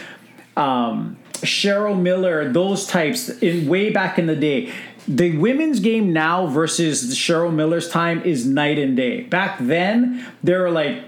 Um, 0.55 1.17
Cheryl 1.33 2.01
Miller, 2.01 2.51
those 2.51 2.87
types, 2.87 3.29
in 3.29 3.67
way 3.67 3.91
back 3.91 4.17
in 4.17 4.25
the 4.25 4.35
day. 4.35 4.73
The 5.07 5.37
women's 5.37 5.81
game 5.81 6.13
now 6.13 6.47
versus 6.47 7.13
Cheryl 7.13 7.53
Miller's 7.53 7.89
time 7.89 8.21
is 8.23 8.45
night 8.45 8.79
and 8.79 8.95
day. 8.95 9.21
Back 9.21 9.57
then, 9.59 10.25
there 10.41 10.61
were 10.61 10.71
like 10.71 11.03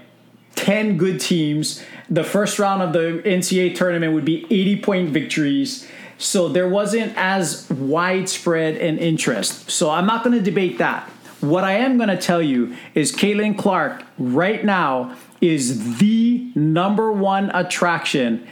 10 0.54 0.98
good 0.98 1.18
teams. 1.18 1.82
The 2.10 2.24
first 2.24 2.58
round 2.58 2.82
of 2.82 2.92
the 2.92 3.22
NCAA 3.24 3.74
tournament 3.74 4.12
would 4.12 4.24
be 4.26 4.44
80 4.50 4.82
point 4.82 5.10
victories 5.10 5.88
so 6.18 6.48
there 6.48 6.68
wasn't 6.68 7.12
as 7.16 7.68
widespread 7.70 8.76
an 8.76 8.98
interest. 8.98 9.70
So 9.70 9.90
I'm 9.90 10.06
not 10.06 10.24
going 10.24 10.36
to 10.36 10.42
debate 10.42 10.78
that. 10.78 11.08
What 11.40 11.62
I 11.62 11.74
am 11.74 11.96
going 11.96 12.08
to 12.08 12.18
tell 12.18 12.42
you 12.42 12.76
is 12.94 13.14
Caitlin 13.14 13.56
Clark 13.56 14.02
right 14.18 14.64
now 14.64 15.16
is 15.40 15.98
the 15.98 16.50
number 16.56 17.12
one 17.12 17.50
attraction 17.54 18.46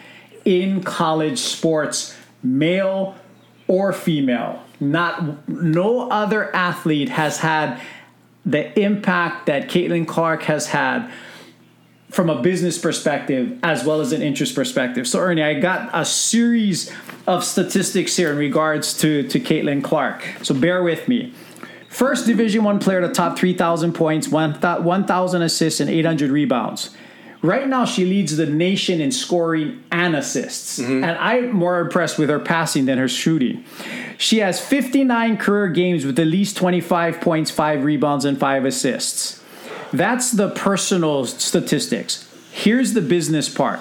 in 0.45 0.83
college 0.85 1.41
sports, 1.41 2.17
male 2.43 3.17
or 3.67 3.93
female. 3.93 4.63
Not 4.79 5.49
no 5.49 6.09
other 6.09 6.55
athlete 6.55 7.09
has 7.09 7.39
had 7.39 7.81
the 8.45 8.79
impact 8.79 9.47
that 9.47 9.69
Caitlin 9.69 10.07
Clark 10.07 10.45
has 10.45 10.69
had 10.69 11.11
from 12.11 12.31
a 12.31 12.41
business 12.41 12.79
perspective 12.79 13.59
as 13.63 13.85
well 13.85 14.01
as 14.01 14.13
an 14.13 14.23
interest 14.23 14.55
perspective. 14.55 15.07
So 15.09 15.19
Ernie, 15.21 15.43
I 15.43 15.55
got 15.55 15.91
a 15.93 16.05
series 16.05 16.93
of 17.27 17.45
statistics 17.45 18.17
here 18.17 18.31
in 18.31 18.39
regards 18.39 18.97
to 18.99 19.27
to 19.29 19.41
Caitlin 19.41 19.83
Clark. 19.83 20.25
So 20.43 20.55
bear 20.55 20.83
with 20.83 21.09
me. 21.09 21.35
First 21.89 22.27
Division 22.27 22.63
One 22.63 22.79
player 22.79 23.01
to 23.01 23.09
top 23.09 23.39
3,000 23.39 23.95
points, 23.95 24.29
1,000 24.29 25.43
assists, 25.43 25.81
and 25.81 25.89
800 25.89 26.31
rebounds. 26.31 26.95
Right 27.43 27.69
now, 27.69 27.85
she 27.85 28.05
leads 28.05 28.37
the 28.37 28.47
nation 28.47 29.01
in 29.01 29.13
scoring 29.13 29.83
and 29.93 30.17
assists. 30.17 30.79
Mm-hmm. 30.79 31.05
And 31.05 31.17
I'm 31.19 31.53
more 31.53 31.81
impressed 31.81 32.19
with 32.19 32.29
her 32.29 32.41
passing 32.41 32.87
than 32.87 32.99
her 32.99 33.09
shooting. 33.09 33.65
She 34.19 34.39
has 34.39 34.61
59 34.61 35.37
career 35.37 35.69
games 35.69 36.05
with 36.05 36.19
at 36.19 36.27
least 36.27 36.57
25 36.57 37.21
points, 37.21 37.51
5 37.51 37.85
rebounds, 37.85 38.25
and 38.25 38.39
5 38.39 38.65
assists. 38.65 39.43
That's 39.93 40.33
the 40.33 40.51
personal 40.51 41.27
statistics. 41.27 42.29
Here's 42.51 42.95
the 42.95 43.03
business 43.03 43.49
part. 43.49 43.81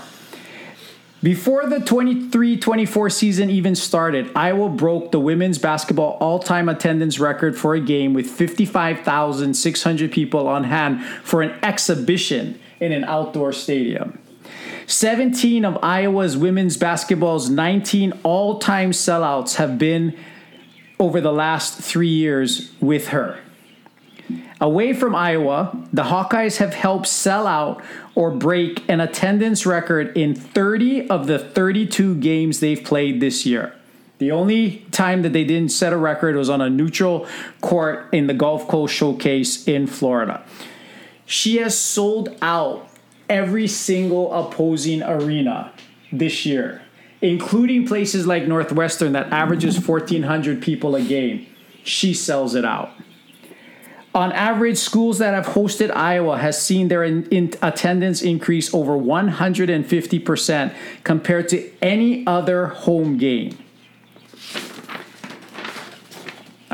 Before 1.24 1.66
the 1.66 1.80
23 1.80 2.58
24 2.58 3.10
season 3.10 3.49
even 3.49 3.74
started, 3.74 4.30
Iowa 4.36 4.70
broke 4.70 5.12
the 5.12 5.20
women's 5.20 5.58
basketball 5.58 6.18
all 6.20 6.38
time 6.38 6.70
attendance 6.70 7.20
record 7.20 7.58
for 7.58 7.74
a 7.74 7.80
game 7.80 8.14
with 8.14 8.30
55,600 8.30 10.12
people 10.12 10.47
on 10.47 10.66
hand 10.66 11.03
for 11.24 11.41
an 11.41 11.58
exhibition 11.64 12.60
in 12.80 12.91
an 12.91 13.03
outdoor 13.06 13.53
stadium. 13.53 14.20
17 14.88 15.66
of 15.66 15.80
Iowa's 15.82 16.38
women's 16.38 16.78
basketball's 16.78 17.49
19 17.49 18.14
all 18.22 18.60
time 18.60 18.91
sellouts 18.91 19.56
have 19.56 19.80
been 19.80 20.16
over 20.99 21.20
the 21.20 21.34
last 21.34 21.80
three 21.80 22.08
years 22.08 22.72
with 22.80 23.08
her. 23.08 23.39
Away 24.62 24.93
from 24.93 25.14
Iowa, 25.14 25.76
the 25.91 26.03
Hawkeyes 26.03 26.58
have 26.58 26.74
helped 26.74 27.08
sell 27.08 27.45
out 27.45 27.84
or 28.16 28.32
break 28.32 28.84
an 28.89 29.01
attendance 29.01 29.66
record 29.66 30.16
in 30.18 30.34
30 30.34 31.10
of 31.10 31.28
the 31.28 31.38
32 31.38 32.16
games 32.16 32.62
they've 32.62 32.82
played 32.82 33.20
this 33.20 33.45
year. 33.45 33.76
The 34.18 34.32
only 34.32 34.86
time 34.91 35.24
that 35.24 35.34
they 35.34 35.43
didn't 35.43 35.72
set 35.72 35.91
a 35.91 35.97
record 35.97 36.38
was 36.38 36.49
on 36.49 36.62
a 36.62 36.70
neutral 36.70 37.28
court 37.60 38.08
in 38.14 38.28
the 38.28 38.34
Gulf 38.34 38.68
Coast 38.70 38.95
Showcase 38.95 39.68
in 39.68 39.88
Florida. 39.88 40.41
She 41.26 41.58
has 41.58 41.78
sold 41.78 42.30
out 42.41 42.88
every 43.28 43.68
single 43.68 44.32
opposing 44.34 45.03
arena 45.03 45.74
this 46.14 46.45
year, 46.45 46.82
including 47.22 47.86
places 47.86 48.26
like 48.26 48.47
Northwestern 48.47 49.12
that 49.14 49.34
averages 49.34 49.86
1,400 49.86 50.62
people 50.62 50.95
a 50.95 51.01
game. 51.01 51.45
She 51.84 52.14
sells 52.14 52.56
it 52.56 52.64
out. 52.64 52.91
On 54.16 54.32
average, 54.32 54.78
schools 54.78 55.18
that 55.18 55.34
have 55.34 55.47
hosted 55.47 55.93
Iowa 55.93 56.38
has 56.38 56.59
seen 56.59 56.88
their 56.88 57.03
in, 57.03 57.26
in 57.26 57.53
attendance 57.61 58.22
increase 58.22 58.74
over 58.74 58.93
150% 58.93 60.74
compared 61.03 61.49
to 61.49 61.70
any 61.82 62.26
other 62.26 62.68
home 62.68 63.18
game. 63.18 63.57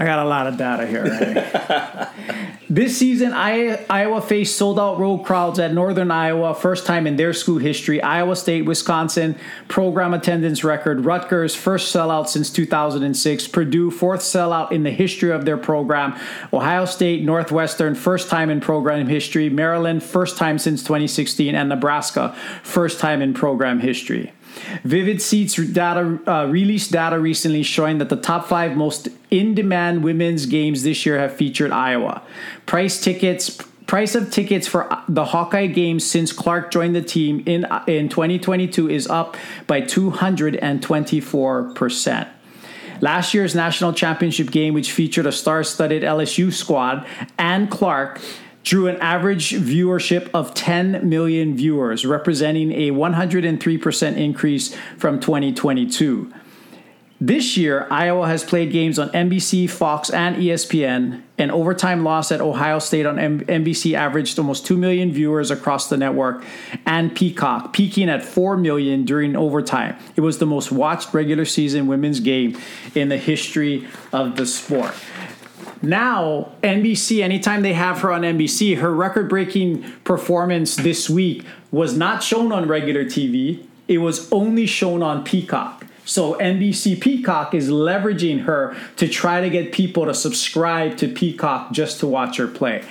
I 0.02 0.04
got 0.04 0.18
a 0.18 0.28
lot 0.28 0.48
of 0.48 0.58
data 0.58 0.88
here. 0.88 1.04
Right? 1.04 2.58
this 2.72 2.98
season, 2.98 3.34
Iowa 3.34 4.20
faced 4.20 4.58
sold 4.58 4.80
out 4.80 4.98
road 4.98 5.20
crowds 5.20 5.60
at 5.60 5.76
Northern 5.76 6.10
Iowa, 6.10 6.56
first 6.56 6.88
time 6.88 7.06
in 7.06 7.18
their 7.18 7.34
school 7.34 7.60
history. 7.60 8.02
Iowa 8.02 8.36
State, 8.36 8.64
Wisconsin, 8.64 9.36
program 9.68 10.16
attendance 10.16 10.64
record. 10.64 11.06
Rutgers, 11.06 11.54
first 11.54 11.96
sellout 11.96 12.30
since 12.30 12.50
2006. 12.50 13.48
Purdue, 13.50 13.92
fourth 13.92 14.22
sellout 14.22 14.72
in 14.72 14.82
the 14.82 14.90
history 14.90 15.30
of 15.30 15.46
their 15.46 15.58
program. 15.58 16.20
Ohio 16.52 16.86
State, 16.86 17.22
Northwestern, 17.24 17.94
first 17.94 18.28
time 18.28 18.50
in 18.50 18.60
program 18.60 19.06
history. 19.06 19.50
Maryland, 19.50 20.02
first 20.02 20.36
time 20.36 20.58
since 20.58 20.82
2016. 20.82 21.54
And 21.54 21.70
Nebraska, 21.70 22.36
first 22.64 23.00
time 23.00 23.22
in 23.22 23.36
program 23.36 23.80
history. 23.80 24.34
Vivid 24.84 25.22
Seats 25.22 25.56
data 25.56 26.20
uh, 26.28 26.46
released 26.48 26.92
data 26.92 27.20
recently 27.20 27.64
showing 27.64 27.98
that 28.00 28.10
the 28.10 28.16
top 28.16 28.48
five 28.48 28.76
most 28.76 29.10
in-demand 29.30 30.04
women's 30.04 30.46
games 30.46 30.84
this 30.84 31.06
year 31.06 31.20
have 31.20 31.34
featured 31.34 31.72
Iowa. 31.72 32.22
Price 32.66 33.02
tickets 33.02 33.62
price 33.88 34.16
of 34.16 34.32
tickets 34.32 34.70
for 34.70 34.90
the 35.10 35.26
Hawkeye 35.26 35.68
games 35.68 36.06
since 36.06 36.32
Clark 36.32 36.72
joined 36.72 36.96
the 36.96 37.02
team 37.02 37.44
in 37.46 37.66
in 37.88 38.08
2022 38.10 38.90
is 38.90 39.08
up 39.08 39.36
by 39.68 39.82
224 39.82 41.74
percent. 41.74 42.30
Last 43.02 43.34
year's 43.34 43.56
national 43.56 43.94
championship 43.94 44.52
game, 44.52 44.76
which 44.76 44.92
featured 44.92 45.26
a 45.26 45.32
star-studded 45.32 46.04
LSU 46.04 46.54
squad 46.54 47.06
and 47.40 47.70
Clark, 47.70 48.22
drew 48.64 48.88
an 48.88 48.98
average 48.98 49.52
viewership 49.52 50.30
of 50.34 50.54
10 50.54 51.08
million 51.08 51.56
viewers, 51.56 52.06
representing 52.06 52.72
a 52.72 52.92
103% 52.92 54.18
increase 54.18 54.76
from 54.98 55.20
2022. 55.20 56.32
This 57.24 57.56
year, 57.56 57.86
Iowa 57.92 58.26
has 58.26 58.44
played 58.44 58.72
games 58.72 58.98
on 58.98 59.10
NBC, 59.10 59.70
Fox, 59.70 60.10
and 60.10 60.38
ESPN. 60.38 61.22
An 61.38 61.52
overtime 61.52 62.04
loss 62.04 62.32
at 62.32 62.42
Ohio 62.42 62.80
State 62.80 63.06
on 63.06 63.20
M- 63.20 63.42
NBC 63.42 63.94
averaged 63.94 64.40
almost 64.40 64.66
2 64.66 64.76
million 64.76 65.12
viewers 65.14 65.52
across 65.52 65.88
the 65.88 65.98
network, 65.98 66.44
and 66.88 67.16
Peacock, 67.16 67.74
peaking 67.74 68.10
at 68.10 68.26
4 68.26 68.58
million 68.58 69.06
during 69.06 69.36
overtime. 69.36 69.96
It 70.16 70.22
was 70.22 70.40
the 70.40 70.48
most 70.48 70.72
watched 70.72 71.14
regular 71.14 71.46
season 71.46 71.86
women's 71.86 72.22
game 72.22 72.58
in 72.96 73.10
the 73.10 73.18
history 73.18 73.88
of 74.12 74.36
the 74.36 74.48
sport. 74.48 74.92
Now, 75.82 76.52
NBC, 76.62 77.24
anytime 77.24 77.64
they 77.64 77.74
have 77.74 78.00
her 78.02 78.12
on 78.12 78.22
NBC, 78.22 78.78
her 78.78 78.94
record 78.94 79.30
breaking 79.30 79.84
performance 80.04 80.76
this 80.76 81.10
week 81.10 81.44
was 81.72 81.98
not 81.98 82.22
shown 82.22 82.52
on 82.52 82.68
regular 82.68 83.04
TV, 83.04 83.66
it 83.88 83.98
was 83.98 84.32
only 84.32 84.68
shown 84.68 85.02
on 85.02 85.24
Peacock. 85.24 85.86
So 86.06 86.36
NBC 86.36 87.00
Peacock 87.00 87.54
is 87.54 87.70
leveraging 87.70 88.44
her 88.44 88.76
to 88.98 89.08
try 89.08 89.42
to 89.42 89.50
get 89.50 89.72
people 89.72 90.06
to 90.06 90.14
subscribe 90.14 90.98
to 90.98 91.08
Peacock 91.08 91.72
just 91.72 92.00
to 92.00 92.08
watch 92.08 92.38
her 92.38 92.48
play. 92.48 92.84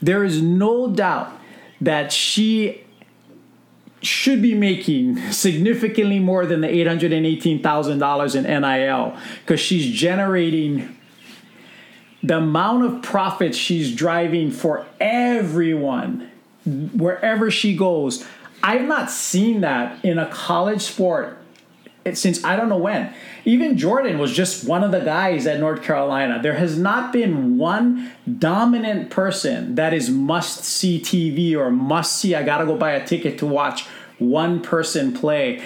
There 0.00 0.24
is 0.24 0.42
no 0.42 0.88
doubt 0.88 1.32
that 1.80 2.12
she 2.12 2.84
should 4.00 4.40
be 4.40 4.54
making 4.54 5.32
significantly 5.32 6.20
more 6.20 6.46
than 6.46 6.60
the 6.60 6.68
$818,000 6.68 8.36
in 8.36 8.62
NIL 8.62 9.16
because 9.40 9.60
she's 9.60 9.92
generating 9.92 10.97
the 12.22 12.38
amount 12.38 12.84
of 12.84 13.02
profits 13.02 13.56
she's 13.56 13.94
driving 13.94 14.50
for 14.50 14.86
everyone 15.00 16.30
wherever 16.64 17.50
she 17.50 17.76
goes. 17.76 18.26
I've 18.62 18.86
not 18.86 19.10
seen 19.10 19.60
that 19.60 20.04
in 20.04 20.18
a 20.18 20.26
college 20.26 20.82
sport 20.82 21.38
since 22.14 22.44
I 22.44 22.56
don't 22.56 22.68
know 22.68 22.78
when. 22.78 23.12
Even 23.44 23.76
Jordan 23.76 24.18
was 24.18 24.32
just 24.32 24.66
one 24.66 24.82
of 24.84 24.92
the 24.92 25.00
guys 25.00 25.46
at 25.46 25.60
North 25.60 25.82
Carolina. 25.82 26.40
There 26.42 26.54
has 26.54 26.78
not 26.78 27.12
been 27.12 27.58
one 27.58 28.12
dominant 28.38 29.10
person 29.10 29.74
that 29.74 29.92
is 29.92 30.10
must 30.10 30.64
see 30.64 31.00
TV 31.00 31.56
or 31.56 31.70
must 31.70 32.18
see. 32.18 32.34
I 32.34 32.42
gotta 32.42 32.64
go 32.64 32.76
buy 32.76 32.92
a 32.92 33.06
ticket 33.06 33.38
to 33.38 33.46
watch 33.46 33.86
one 34.18 34.60
person 34.60 35.12
play. 35.12 35.62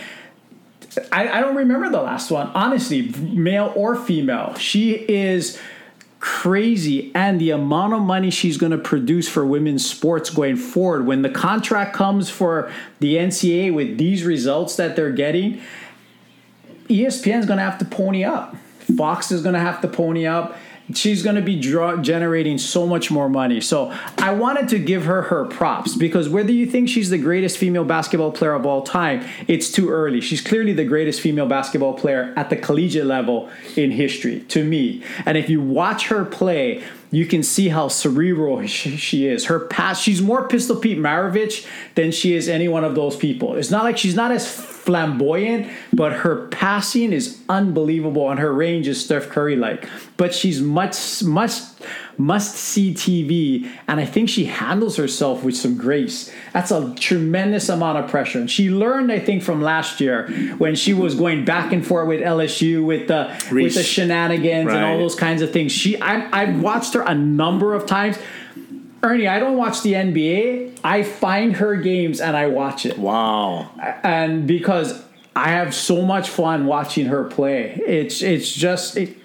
I, 1.11 1.29
I 1.29 1.41
don't 1.41 1.57
remember 1.57 1.89
the 1.91 2.03
last 2.03 2.31
one, 2.31 2.49
honestly, 2.49 3.09
male 3.19 3.73
or 3.75 3.97
female. 3.97 4.55
She 4.57 4.93
is 4.93 5.59
crazy 6.23 7.11
and 7.17 7.41
the 7.41 7.51
amount 7.51 7.93
of 7.93 8.01
money 8.01 8.31
she's 8.31 8.57
going 8.57 8.71
to 8.71 8.79
produce 8.79 9.29
for 9.29 9.45
women's 9.45 9.85
sports 9.85 10.31
going 10.31 10.55
forward. 10.55 11.05
When 11.05 11.23
the 11.23 11.29
contract 11.29 11.97
comes 11.97 12.31
for 12.31 12.71
the 13.01 13.17
NCAA 13.17 13.75
with 13.75 13.99
these 13.99 14.25
results 14.25 14.77
that 14.77 14.95
they're 14.95 15.11
getting 15.11 15.61
ESPN's 16.89 17.45
going 17.45 17.57
to 17.57 17.65
have 17.65 17.77
to 17.79 17.85
pony 17.85 18.23
up. 18.23 18.55
Fox 18.97 19.33
is 19.33 19.43
going 19.43 19.55
to 19.55 19.61
have 19.61 19.81
to 19.81 19.89
pony 19.89 20.25
up 20.25 20.57
she's 20.97 21.23
going 21.23 21.37
to 21.37 21.43
be 21.43 21.59
draw- 21.59 21.97
generating 21.97 22.59
so 22.59 22.87
much 22.87 23.11
more 23.11 23.29
money. 23.29 23.61
So 23.61 23.97
I 24.19 24.33
wanted 24.33 24.69
to 24.69 24.79
give 24.79 25.05
her 25.05 25.23
her 25.23 25.45
props 25.45 25.97
because 25.97 26.29
whether 26.29 26.53
you 26.53 26.67
think 26.67 26.89
she's 26.89 27.11
the 27.11 27.19
greatest 27.19 27.59
female 27.59 27.85
basketball 27.85 28.33
player 28.33 28.55
of 28.55 28.67
all 28.67 28.83
time, 28.83 29.27
it's 29.49 29.71
too 29.71 29.91
early. 29.91 30.21
She's 30.21 30.41
clearly 30.41 30.73
the 30.73 30.85
greatest 30.85 31.21
female 31.21 31.47
basketball 31.47 31.95
player 31.95 32.33
at 32.37 32.51
the 32.51 32.57
collegiate 32.57 33.07
level 33.07 33.51
in 33.77 33.91
history 33.91 34.41
to 34.49 34.65
me. 34.65 35.03
And 35.27 35.37
if 35.37 35.49
you 35.49 35.61
watch 35.61 36.09
her 36.09 36.25
play, 36.25 36.83
you 37.11 37.27
can 37.27 37.43
see 37.43 37.69
how 37.69 37.89
cerebral 37.89 38.67
she 38.67 39.27
is. 39.27 39.45
Her 39.45 39.61
pass, 39.61 40.01
she's 40.01 40.21
more 40.21 40.49
Pistol 40.49 40.77
Pete 40.77 40.99
Maravich 40.99 41.67
than 41.95 42.11
she 42.11 42.35
is 42.35 42.49
any 42.49 42.69
one 42.69 42.85
of 42.85 42.95
those 42.95 43.17
people. 43.17 43.55
It's 43.55 43.71
not 43.71 43.85
like 43.85 43.99
she's 43.99 44.17
not 44.17 44.33
as 44.33 44.72
flamboyant, 44.83 45.71
but 45.93 46.13
her 46.13 46.49
passing 46.49 47.13
is 47.13 47.41
unbelievable 47.49 48.29
and 48.31 48.41
her 48.41 48.53
range 48.53 48.89
is 48.89 49.05
Steph 49.05 49.29
Curry 49.29 49.55
like. 49.55 49.89
But 50.17 50.35
she's 50.35 50.61
much, 50.61 51.23
much 51.23 51.53
must 52.19 52.57
see 52.57 52.93
TV, 52.93 53.71
and 53.89 54.01
I 54.01 54.05
think 54.05 54.29
she 54.29 54.45
handles 54.45 54.97
herself 54.97 55.43
with 55.45 55.57
some 55.57 55.77
grace. 55.77 56.33
That's 56.53 56.71
a 56.71 56.95
tremendous 56.97 57.69
amount 57.69 57.99
of 57.99 58.11
pressure. 58.11 58.39
And 58.39 58.51
she 58.51 58.71
learned, 58.71 59.11
I 59.11 59.19
think, 59.19 59.43
from 59.43 59.63
last 59.63 60.01
year 60.01 60.29
when 60.59 60.75
she 60.75 60.95
was 60.95 61.15
going 61.15 61.45
back 61.45 61.73
and 61.73 61.87
forth 61.87 62.09
with 62.09 62.21
LSU 62.21 62.85
with 62.85 63.09
the 63.09 63.35
with 63.51 63.75
the 63.75 63.83
shenanigans 63.83 64.67
right. 64.67 64.77
and 64.77 64.85
all 64.85 64.99
those 64.99 65.15
kinds 65.15 65.43
of 65.43 65.53
things. 65.53 65.73
She 65.73 66.01
I 66.01 66.29
I've 66.33 66.61
watched 66.61 66.95
her 66.95 67.03
a 67.03 67.15
number 67.15 67.75
of 67.75 67.87
times. 67.87 68.19
Ernie, 69.03 69.27
I 69.27 69.41
don't 69.41 69.57
watch 69.57 69.83
the 69.83 69.95
NBA. 69.95 70.79
I 70.85 71.03
find 71.03 71.57
her 71.57 71.77
games 71.77 72.21
and 72.21 72.37
I 72.37 72.47
watch 72.47 72.87
it. 72.87 72.99
Wow. 72.99 73.71
And 74.05 74.47
because 74.47 75.05
I 75.35 75.51
have 75.51 75.75
so 75.75 76.03
much 76.03 76.29
fun 76.29 76.67
watching 76.67 77.07
her 77.07 77.25
play. 77.25 77.81
It's 77.87 78.23
it's 78.23 78.53
just 78.53 78.97
it, 78.97 79.17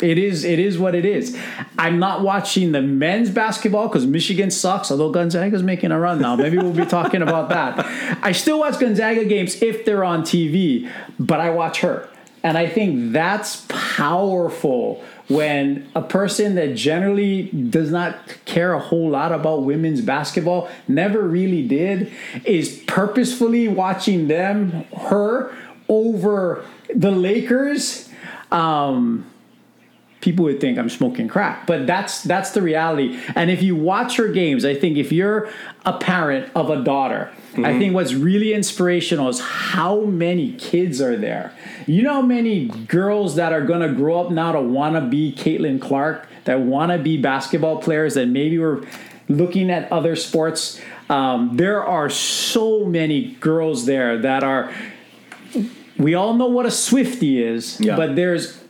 it 0.00 0.18
is 0.18 0.44
it 0.44 0.58
is 0.58 0.76
what 0.76 0.94
it 0.94 1.04
is. 1.04 1.38
I'm 1.78 1.98
not 1.98 2.22
watching 2.22 2.72
the 2.72 2.82
men's 2.82 3.30
basketball 3.30 3.88
because 3.88 4.06
Michigan 4.06 4.50
sucks. 4.50 4.90
Although 4.90 5.10
Gonzaga's 5.10 5.62
making 5.62 5.92
a 5.92 5.98
run 5.98 6.20
now, 6.20 6.34
maybe 6.34 6.58
we'll 6.58 6.72
be 6.72 6.84
talking 6.84 7.22
about 7.22 7.48
that. 7.50 8.18
I 8.22 8.32
still 8.32 8.58
watch 8.58 8.80
Gonzaga 8.80 9.24
games 9.24 9.62
if 9.62 9.84
they're 9.84 10.04
on 10.04 10.22
TV, 10.22 10.90
but 11.18 11.38
I 11.38 11.50
watch 11.50 11.80
her, 11.80 12.08
and 12.42 12.58
I 12.58 12.66
think 12.66 13.12
that's 13.12 13.64
powerful 13.68 15.02
when 15.28 15.88
a 15.94 16.02
person 16.02 16.56
that 16.56 16.74
generally 16.74 17.44
does 17.44 17.90
not 17.90 18.16
care 18.44 18.72
a 18.72 18.80
whole 18.80 19.10
lot 19.10 19.32
about 19.32 19.62
women's 19.62 20.00
basketball, 20.00 20.68
never 20.88 21.22
really 21.22 21.66
did, 21.66 22.12
is 22.44 22.82
purposefully 22.86 23.68
watching 23.68 24.28
them, 24.28 24.84
her, 24.96 25.54
over 25.88 26.64
the 26.94 27.10
Lakers. 27.10 28.08
Um, 28.50 29.24
people 30.20 30.44
would 30.46 30.60
think 30.60 30.78
I'm 30.78 30.90
smoking 30.90 31.28
crack. 31.28 31.66
But 31.66 31.86
that's 31.86 32.22
that's 32.22 32.50
the 32.50 32.62
reality. 32.62 33.18
And 33.34 33.50
if 33.50 33.62
you 33.62 33.76
watch 33.76 34.16
her 34.16 34.28
games, 34.28 34.64
I 34.64 34.74
think 34.74 34.96
if 34.96 35.12
you're 35.12 35.48
a 35.84 35.92
parent 35.98 36.50
of 36.54 36.70
a 36.70 36.82
daughter, 36.82 37.30
mm-hmm. 37.52 37.64
I 37.64 37.78
think 37.78 37.94
what's 37.94 38.14
really 38.14 38.52
inspirational 38.52 39.28
is 39.28 39.40
how 39.40 40.00
many 40.00 40.52
kids 40.54 41.00
are 41.00 41.16
there. 41.16 41.52
You 41.86 42.02
know 42.02 42.14
how 42.14 42.22
many 42.22 42.66
girls 42.66 43.36
that 43.36 43.52
are 43.52 43.64
gonna 43.64 43.92
grow 43.92 44.20
up 44.20 44.30
now 44.30 44.52
to 44.52 44.60
wanna 44.60 45.00
be 45.00 45.32
Caitlin 45.32 45.80
Clark, 45.80 46.26
that 46.44 46.60
wanna 46.60 46.98
be 46.98 47.16
basketball 47.20 47.78
players, 47.78 48.14
that 48.14 48.26
maybe 48.26 48.58
were 48.58 48.84
looking 49.28 49.70
at 49.70 49.90
other 49.90 50.16
sports. 50.16 50.80
Um, 51.08 51.56
there 51.56 51.84
are 51.84 52.08
so 52.08 52.84
many 52.84 53.32
girls 53.40 53.86
there 53.86 54.18
that 54.18 54.42
are 54.42 54.72
we 55.98 56.14
all 56.14 56.34
know 56.34 56.46
what 56.46 56.66
a 56.66 56.70
Swifty 56.70 57.42
is, 57.42 57.78
yeah. 57.80 57.96
but 57.96 58.16
there's 58.16 58.61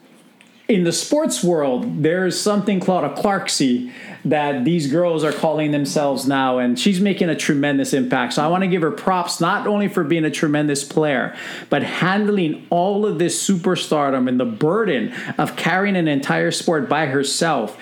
in 0.72 0.84
the 0.84 0.92
sports 0.92 1.44
world, 1.44 2.02
there's 2.02 2.40
something 2.40 2.80
called 2.80 3.04
a 3.04 3.14
Clarksy 3.14 3.92
that 4.24 4.64
these 4.64 4.90
girls 4.90 5.24
are 5.24 5.32
calling 5.32 5.72
themselves 5.72 6.26
now, 6.26 6.58
and 6.58 6.78
she's 6.78 7.00
making 7.00 7.28
a 7.28 7.34
tremendous 7.34 7.92
impact. 7.92 8.34
So 8.34 8.42
I 8.42 8.46
want 8.46 8.62
to 8.62 8.68
give 8.68 8.82
her 8.82 8.90
props 8.90 9.40
not 9.40 9.66
only 9.66 9.88
for 9.88 10.04
being 10.04 10.24
a 10.24 10.30
tremendous 10.30 10.84
player, 10.84 11.36
but 11.68 11.82
handling 11.82 12.66
all 12.70 13.04
of 13.04 13.18
this 13.18 13.46
superstardom 13.46 14.28
and 14.28 14.40
the 14.40 14.44
burden 14.44 15.12
of 15.38 15.56
carrying 15.56 15.96
an 15.96 16.08
entire 16.08 16.50
sport 16.50 16.88
by 16.88 17.06
herself. 17.06 17.76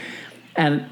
And 0.57 0.87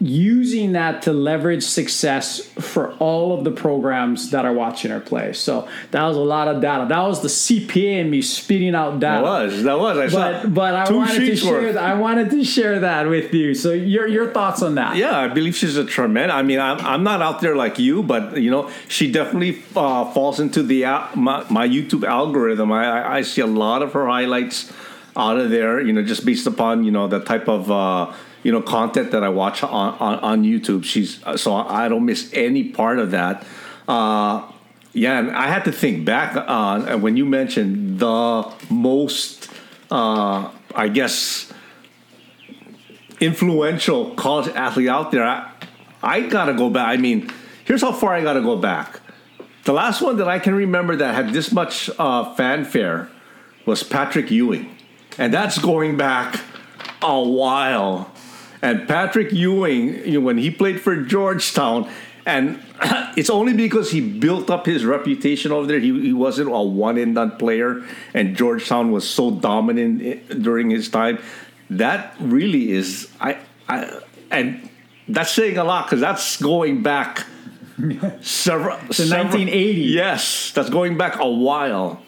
using 0.00 0.72
that 0.72 1.02
to 1.02 1.12
leverage 1.12 1.64
success 1.64 2.40
for 2.40 2.92
all 2.94 3.36
of 3.36 3.42
the 3.42 3.50
programs 3.50 4.30
that 4.30 4.44
are 4.44 4.52
watching 4.52 4.92
her 4.92 5.00
play. 5.00 5.32
So 5.32 5.68
that 5.90 6.04
was 6.04 6.16
a 6.16 6.20
lot 6.20 6.46
of 6.46 6.62
data. 6.62 6.86
That 6.88 7.00
was 7.00 7.20
the 7.20 7.28
CPA 7.28 8.00
in 8.00 8.10
me 8.10 8.22
spitting 8.22 8.76
out 8.76 9.00
data. 9.00 9.22
That 9.24 9.44
was 9.44 9.62
that 9.64 9.78
was. 9.78 9.98
I 9.98 10.04
but 10.04 10.42
saw 10.42 10.48
but 10.48 10.74
I 10.74 10.92
wanted 10.92 11.26
to 11.26 11.36
share 11.36 11.52
worth. 11.52 11.76
I 11.76 11.94
wanted 11.94 12.30
to 12.30 12.44
share 12.44 12.78
that 12.80 13.08
with 13.08 13.34
you. 13.34 13.54
So 13.54 13.72
your 13.72 14.06
your 14.06 14.30
thoughts 14.30 14.62
on 14.62 14.76
that? 14.76 14.96
Yeah, 14.96 15.18
I 15.18 15.26
believe 15.28 15.56
she's 15.56 15.76
a 15.76 15.84
tremendous. 15.84 16.34
I 16.34 16.42
mean, 16.42 16.60
I'm 16.60 16.78
I'm 16.80 17.02
not 17.02 17.20
out 17.20 17.40
there 17.40 17.56
like 17.56 17.80
you, 17.80 18.04
but 18.04 18.36
you 18.36 18.50
know, 18.50 18.70
she 18.86 19.10
definitely 19.10 19.62
uh, 19.74 20.12
falls 20.12 20.38
into 20.38 20.62
the 20.62 20.84
uh, 20.84 21.08
my, 21.16 21.44
my 21.50 21.66
YouTube 21.66 22.04
algorithm. 22.04 22.70
I 22.70 23.16
I 23.16 23.22
see 23.22 23.40
a 23.40 23.46
lot 23.46 23.82
of 23.82 23.94
her 23.94 24.06
highlights 24.06 24.72
out 25.16 25.38
of 25.38 25.50
there. 25.50 25.80
You 25.80 25.92
know, 25.92 26.02
just 26.02 26.24
based 26.24 26.46
upon 26.46 26.84
you 26.84 26.92
know 26.92 27.08
the 27.08 27.18
type 27.18 27.48
of. 27.48 27.68
Uh, 27.68 28.12
you 28.42 28.52
know 28.52 28.62
content 28.62 29.10
that 29.10 29.24
I 29.24 29.28
watch 29.28 29.62
on, 29.62 29.94
on, 29.98 30.18
on 30.20 30.42
YouTube. 30.44 30.84
She's 30.84 31.22
so 31.36 31.54
I 31.54 31.88
don't 31.88 32.04
miss 32.04 32.30
any 32.32 32.64
part 32.64 32.98
of 32.98 33.10
that. 33.10 33.44
Uh, 33.86 34.50
yeah, 34.92 35.18
and 35.18 35.30
I 35.30 35.48
had 35.48 35.64
to 35.64 35.72
think 35.72 36.04
back 36.04 36.36
on 36.36 37.02
when 37.02 37.16
you 37.16 37.24
mentioned 37.24 37.98
the 37.98 38.52
most, 38.70 39.50
uh, 39.90 40.50
I 40.74 40.88
guess, 40.88 41.52
influential 43.20 44.14
college 44.14 44.48
athlete 44.54 44.88
out 44.88 45.12
there. 45.12 45.24
I, 45.24 45.52
I 46.02 46.20
gotta 46.22 46.54
go 46.54 46.70
back. 46.70 46.88
I 46.88 46.96
mean, 46.96 47.30
here's 47.64 47.82
how 47.82 47.92
far 47.92 48.14
I 48.14 48.22
gotta 48.22 48.40
go 48.40 48.56
back. 48.56 49.00
The 49.64 49.72
last 49.72 50.00
one 50.00 50.16
that 50.16 50.28
I 50.28 50.38
can 50.38 50.54
remember 50.54 50.96
that 50.96 51.14
had 51.14 51.32
this 51.32 51.52
much 51.52 51.90
uh, 51.98 52.34
fanfare 52.34 53.10
was 53.66 53.82
Patrick 53.82 54.30
Ewing, 54.30 54.74
and 55.18 55.32
that's 55.32 55.58
going 55.58 55.96
back 55.96 56.40
a 57.02 57.22
while. 57.22 58.10
And 58.60 58.88
Patrick 58.88 59.32
Ewing, 59.32 60.04
you 60.06 60.18
know, 60.18 60.20
when 60.20 60.38
he 60.38 60.50
played 60.50 60.80
for 60.80 60.96
Georgetown, 60.96 61.88
and 62.26 62.62
it's 63.16 63.30
only 63.30 63.54
because 63.54 63.90
he 63.90 64.00
built 64.00 64.50
up 64.50 64.66
his 64.66 64.84
reputation 64.84 65.50
over 65.50 65.66
there. 65.66 65.80
He, 65.80 65.98
he 66.00 66.12
wasn't 66.12 66.50
a 66.50 66.62
one 66.62 66.98
and 66.98 67.14
done 67.14 67.32
player, 67.38 67.82
and 68.14 68.36
Georgetown 68.36 68.92
was 68.92 69.08
so 69.08 69.30
dominant 69.30 70.02
eh, 70.02 70.34
during 70.34 70.70
his 70.70 70.88
time. 70.90 71.18
That 71.70 72.14
really 72.20 72.72
is 72.72 73.10
I 73.20 73.38
I 73.68 74.00
and 74.30 74.68
that's 75.08 75.30
saying 75.30 75.58
a 75.58 75.64
lot 75.64 75.86
because 75.86 76.00
that's 76.00 76.36
going 76.40 76.82
back 76.82 77.26
several 78.20 78.76
to 78.76 79.02
1980. 79.02 79.80
Yes, 79.80 80.52
that's 80.52 80.70
going 80.70 80.98
back 80.98 81.18
a 81.18 81.28
while. 81.28 82.02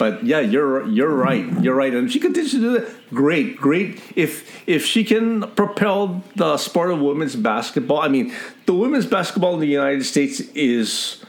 But 0.00 0.24
yeah, 0.24 0.40
you're 0.40 0.88
you're 0.88 1.14
right. 1.14 1.44
You're 1.60 1.74
right, 1.74 1.92
and 1.92 2.06
if 2.06 2.12
she 2.12 2.20
continues 2.20 2.52
to 2.52 2.58
do 2.58 2.72
that. 2.80 2.88
Great, 3.12 3.58
great. 3.58 4.00
If 4.16 4.48
if 4.66 4.82
she 4.82 5.04
can 5.04 5.42
propel 5.52 6.24
the 6.36 6.56
sport 6.56 6.90
of 6.90 7.00
women's 7.00 7.36
basketball, 7.36 8.00
I 8.00 8.08
mean, 8.08 8.32
the 8.64 8.72
women's 8.72 9.04
basketball 9.04 9.52
in 9.52 9.60
the 9.60 9.66
United 9.66 10.04
States 10.04 10.40
is 10.56 11.22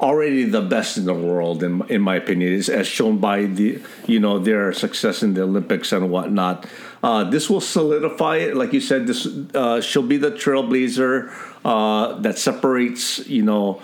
already 0.00 0.44
the 0.44 0.62
best 0.62 0.96
in 0.96 1.04
the 1.04 1.12
world, 1.12 1.62
in 1.62 1.82
in 1.90 2.00
my 2.00 2.16
opinion, 2.16 2.54
as 2.54 2.86
shown 2.88 3.18
by 3.18 3.44
the 3.44 3.82
you 4.06 4.20
know 4.20 4.38
their 4.38 4.72
success 4.72 5.22
in 5.22 5.34
the 5.34 5.42
Olympics 5.42 5.92
and 5.92 6.08
whatnot. 6.08 6.64
Uh, 7.02 7.24
this 7.28 7.50
will 7.50 7.60
solidify 7.60 8.36
it, 8.36 8.56
like 8.56 8.72
you 8.72 8.80
said. 8.80 9.06
This 9.06 9.28
uh, 9.52 9.82
she'll 9.82 10.10
be 10.16 10.16
the 10.16 10.30
trailblazer 10.32 11.28
uh, 11.62 12.18
that 12.24 12.38
separates 12.38 13.20
you 13.28 13.42
know 13.42 13.82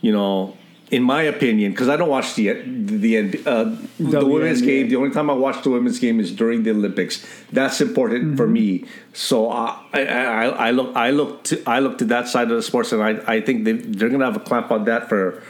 you 0.00 0.10
know 0.10 0.58
in 0.90 1.02
my 1.02 1.22
opinion, 1.22 1.72
because 1.72 1.88
I 1.88 1.96
don't 1.96 2.08
watch 2.08 2.34
the 2.34 2.52
the 2.52 3.40
uh, 3.46 3.76
the 3.98 4.24
women's 4.24 4.62
game. 4.62 4.88
The 4.88 4.96
only 4.96 5.10
time 5.10 5.28
I 5.28 5.34
watch 5.34 5.62
the 5.62 5.70
women's 5.70 5.98
game 5.98 6.18
is 6.18 6.32
during 6.32 6.62
the 6.62 6.70
Olympics. 6.70 7.26
That's 7.52 7.80
important 7.80 8.24
mm-hmm. 8.24 8.36
for 8.36 8.46
me. 8.46 8.86
So 9.12 9.50
uh, 9.50 9.78
I, 9.92 10.06
I, 10.06 10.44
I 10.46 10.70
look 10.70 10.96
I 10.96 11.10
look 11.10 11.44
to 11.44 11.62
I 11.66 11.80
look 11.80 11.98
to 11.98 12.04
that 12.06 12.28
side 12.28 12.50
of 12.50 12.56
the 12.56 12.62
sports, 12.62 12.92
and 12.92 13.02
I, 13.02 13.20
I 13.26 13.40
think 13.40 13.64
they 13.64 13.72
they're 13.72 14.08
gonna 14.08 14.24
have 14.24 14.36
a 14.36 14.40
clamp 14.40 14.70
on 14.70 14.84
that 14.84 15.08
for 15.08 15.42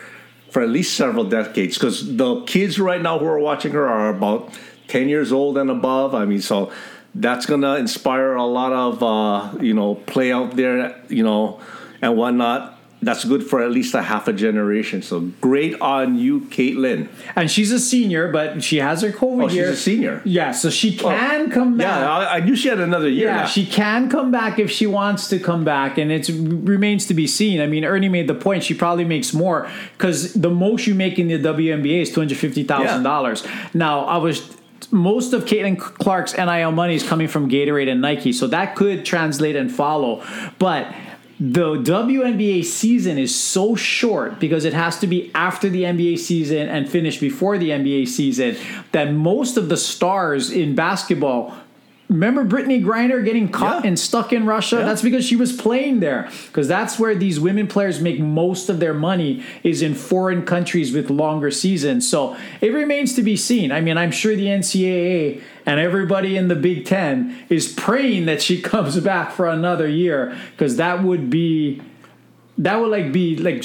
for 0.50 0.62
at 0.62 0.70
least 0.70 0.96
several 0.96 1.24
decades 1.24 1.76
because 1.76 2.16
the 2.16 2.42
kids 2.42 2.80
right 2.80 3.02
now 3.02 3.18
who 3.18 3.26
are 3.26 3.38
watching 3.38 3.72
her 3.72 3.86
are 3.86 4.08
about 4.08 4.50
10 4.88 5.08
years 5.08 5.30
old 5.30 5.58
and 5.58 5.70
above. 5.70 6.14
I 6.14 6.24
mean, 6.24 6.40
so 6.40 6.72
that's 7.14 7.44
going 7.44 7.60
to 7.60 7.76
inspire 7.76 8.32
a 8.32 8.46
lot 8.46 8.72
of, 8.72 9.02
uh, 9.02 9.62
you 9.62 9.74
know, 9.74 9.96
play 9.96 10.32
out 10.32 10.56
there, 10.56 10.98
you 11.08 11.22
know, 11.22 11.60
and 12.00 12.16
whatnot 12.16 12.77
that's 13.00 13.24
good 13.24 13.44
for 13.44 13.62
at 13.62 13.70
least 13.70 13.94
a 13.94 14.02
half 14.02 14.26
a 14.26 14.32
generation. 14.32 15.02
So 15.02 15.20
great 15.40 15.80
on 15.80 16.16
you, 16.16 16.40
Caitlin. 16.42 17.08
And 17.36 17.50
she's 17.50 17.70
a 17.70 17.78
senior, 17.78 18.32
but 18.32 18.62
she 18.62 18.78
has 18.78 19.02
her 19.02 19.10
COVID 19.10 19.44
oh, 19.44 19.48
year. 19.48 19.68
She's 19.70 19.78
a 19.78 19.82
senior. 19.82 20.22
Yeah, 20.24 20.50
so 20.50 20.68
she 20.68 20.98
oh. 21.00 21.08
can 21.08 21.50
come 21.50 21.76
back. 21.76 22.00
Yeah, 22.00 22.10
I, 22.10 22.36
I, 22.36 22.40
knew 22.40 22.56
she 22.56 22.68
had 22.68 22.80
another 22.80 23.08
year. 23.08 23.28
Yeah, 23.28 23.46
she 23.46 23.66
can 23.66 24.10
come 24.10 24.30
back 24.32 24.58
if 24.58 24.70
she 24.70 24.86
wants 24.86 25.28
to 25.28 25.38
come 25.38 25.64
back, 25.64 25.96
and 25.96 26.10
it 26.10 26.28
remains 26.28 27.06
to 27.06 27.14
be 27.14 27.26
seen. 27.26 27.60
I 27.60 27.66
mean, 27.66 27.84
Ernie 27.84 28.08
made 28.08 28.26
the 28.26 28.34
point; 28.34 28.64
she 28.64 28.74
probably 28.74 29.04
makes 29.04 29.32
more 29.32 29.70
because 29.96 30.34
the 30.34 30.50
most 30.50 30.86
you 30.86 30.94
make 30.94 31.18
in 31.18 31.28
the 31.28 31.38
WNBA 31.38 32.02
is 32.02 32.12
two 32.12 32.20
hundred 32.20 32.38
fifty 32.38 32.64
thousand 32.64 33.02
yeah. 33.02 33.02
dollars. 33.02 33.46
Now, 33.74 34.06
I 34.06 34.16
was 34.16 34.56
most 34.90 35.32
of 35.32 35.44
Caitlin 35.44 35.78
Clark's 35.78 36.36
NIL 36.36 36.72
money 36.72 36.94
is 36.94 37.06
coming 37.06 37.28
from 37.28 37.48
Gatorade 37.48 37.90
and 37.90 38.00
Nike, 38.00 38.32
so 38.32 38.46
that 38.48 38.74
could 38.74 39.04
translate 39.04 39.54
and 39.54 39.70
follow, 39.70 40.24
but 40.58 40.92
the 41.40 41.76
WNBA 41.76 42.64
season 42.64 43.16
is 43.16 43.34
so 43.34 43.76
short 43.76 44.40
because 44.40 44.64
it 44.64 44.72
has 44.72 44.98
to 44.98 45.06
be 45.06 45.30
after 45.34 45.68
the 45.68 45.84
NBA 45.84 46.18
season 46.18 46.68
and 46.68 46.88
finish 46.88 47.18
before 47.18 47.58
the 47.58 47.70
NBA 47.70 48.08
season 48.08 48.56
that 48.90 49.12
most 49.12 49.56
of 49.56 49.68
the 49.68 49.76
stars 49.76 50.50
in 50.50 50.74
basketball 50.74 51.56
Remember 52.08 52.42
Brittney 52.42 52.82
Griner 52.82 53.22
getting 53.22 53.50
caught 53.50 53.84
yeah. 53.84 53.88
and 53.88 53.98
stuck 53.98 54.32
in 54.32 54.46
Russia? 54.46 54.76
Yeah. 54.76 54.86
That's 54.86 55.02
because 55.02 55.26
she 55.26 55.36
was 55.36 55.52
playing 55.52 56.00
there. 56.00 56.30
Because 56.46 56.66
that's 56.66 56.98
where 56.98 57.14
these 57.14 57.38
women 57.38 57.66
players 57.66 58.00
make 58.00 58.18
most 58.18 58.70
of 58.70 58.80
their 58.80 58.94
money 58.94 59.44
is 59.62 59.82
in 59.82 59.94
foreign 59.94 60.46
countries 60.46 60.94
with 60.94 61.10
longer 61.10 61.50
seasons. 61.50 62.08
So 62.08 62.34
it 62.62 62.72
remains 62.72 63.14
to 63.16 63.22
be 63.22 63.36
seen. 63.36 63.70
I 63.70 63.82
mean, 63.82 63.98
I'm 63.98 64.10
sure 64.10 64.34
the 64.34 64.46
NCAA 64.46 65.42
and 65.68 65.78
everybody 65.78 66.38
in 66.38 66.48
the 66.48 66.54
Big 66.54 66.86
Ten 66.86 67.36
is 67.50 67.70
praying 67.70 68.24
that 68.24 68.40
she 68.40 68.60
comes 68.72 68.98
back 69.00 69.30
for 69.30 69.46
another 69.46 69.86
year 69.86 70.36
because 70.52 70.76
that 70.76 71.04
would 71.04 71.28
be 71.28 71.82
that 72.56 72.80
would 72.80 72.90
like 72.90 73.12
be 73.12 73.36
like 73.36 73.62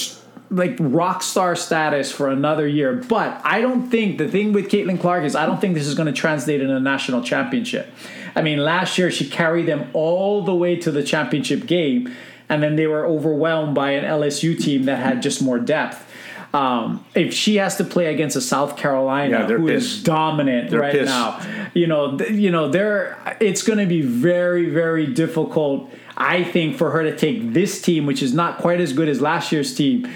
like 0.49 0.75
rock 0.79 1.23
star 1.23 1.55
status 1.55 2.11
for 2.11 2.29
another 2.29 2.67
year. 2.67 2.93
But 2.93 3.41
I 3.45 3.61
don't 3.61 3.89
think 3.89 4.17
the 4.17 4.27
thing 4.27 4.51
with 4.51 4.67
Caitlin 4.67 4.99
Clark 4.99 5.23
is 5.23 5.33
I 5.33 5.45
don't 5.45 5.61
think 5.61 5.75
this 5.75 5.87
is 5.87 5.95
going 5.95 6.13
to 6.13 6.13
translate 6.13 6.59
in 6.59 6.69
a 6.69 6.79
national 6.79 7.23
championship. 7.23 7.89
I 8.35 8.41
mean, 8.41 8.59
last 8.59 8.97
year 8.97 9.09
she 9.09 9.29
carried 9.29 9.67
them 9.67 9.89
all 9.93 10.43
the 10.43 10.53
way 10.53 10.75
to 10.75 10.91
the 10.91 11.03
championship 11.03 11.65
game, 11.67 12.13
and 12.49 12.61
then 12.61 12.75
they 12.75 12.85
were 12.85 13.05
overwhelmed 13.05 13.75
by 13.75 13.91
an 13.91 14.03
LSU 14.03 14.61
team 14.61 14.85
that 14.85 14.97
had 14.97 15.21
just 15.21 15.41
more 15.41 15.57
depth. 15.57 16.05
Um, 16.53 17.03
if 17.15 17.33
she 17.33 17.55
has 17.55 17.77
to 17.77 17.83
play 17.83 18.13
against 18.13 18.35
a 18.35 18.41
South 18.41 18.77
Carolina 18.77 19.39
yeah, 19.39 19.47
who 19.47 19.65
pissed. 19.67 19.97
is 19.97 20.03
dominant 20.03 20.69
they're 20.69 20.81
right 20.81 20.91
pissed. 20.91 21.05
now, 21.07 21.39
you 21.73 21.87
know, 21.87 22.17
th- 22.17 22.31
you 22.31 22.51
know, 22.51 22.69
they're 22.69 23.17
it's 23.39 23.63
going 23.63 23.79
to 23.79 23.85
be 23.85 24.01
very, 24.01 24.69
very 24.69 25.07
difficult. 25.07 25.91
I 26.15 26.43
think 26.43 26.77
for 26.77 26.91
her 26.91 27.03
to 27.03 27.15
take 27.15 27.53
this 27.53 27.81
team, 27.81 28.05
which 28.05 28.21
is 28.21 28.33
not 28.33 28.59
quite 28.59 28.79
as 28.79 28.93
good 28.93 29.09
as 29.09 29.19
last 29.19 29.51
year's 29.51 29.73
team, 29.75 30.07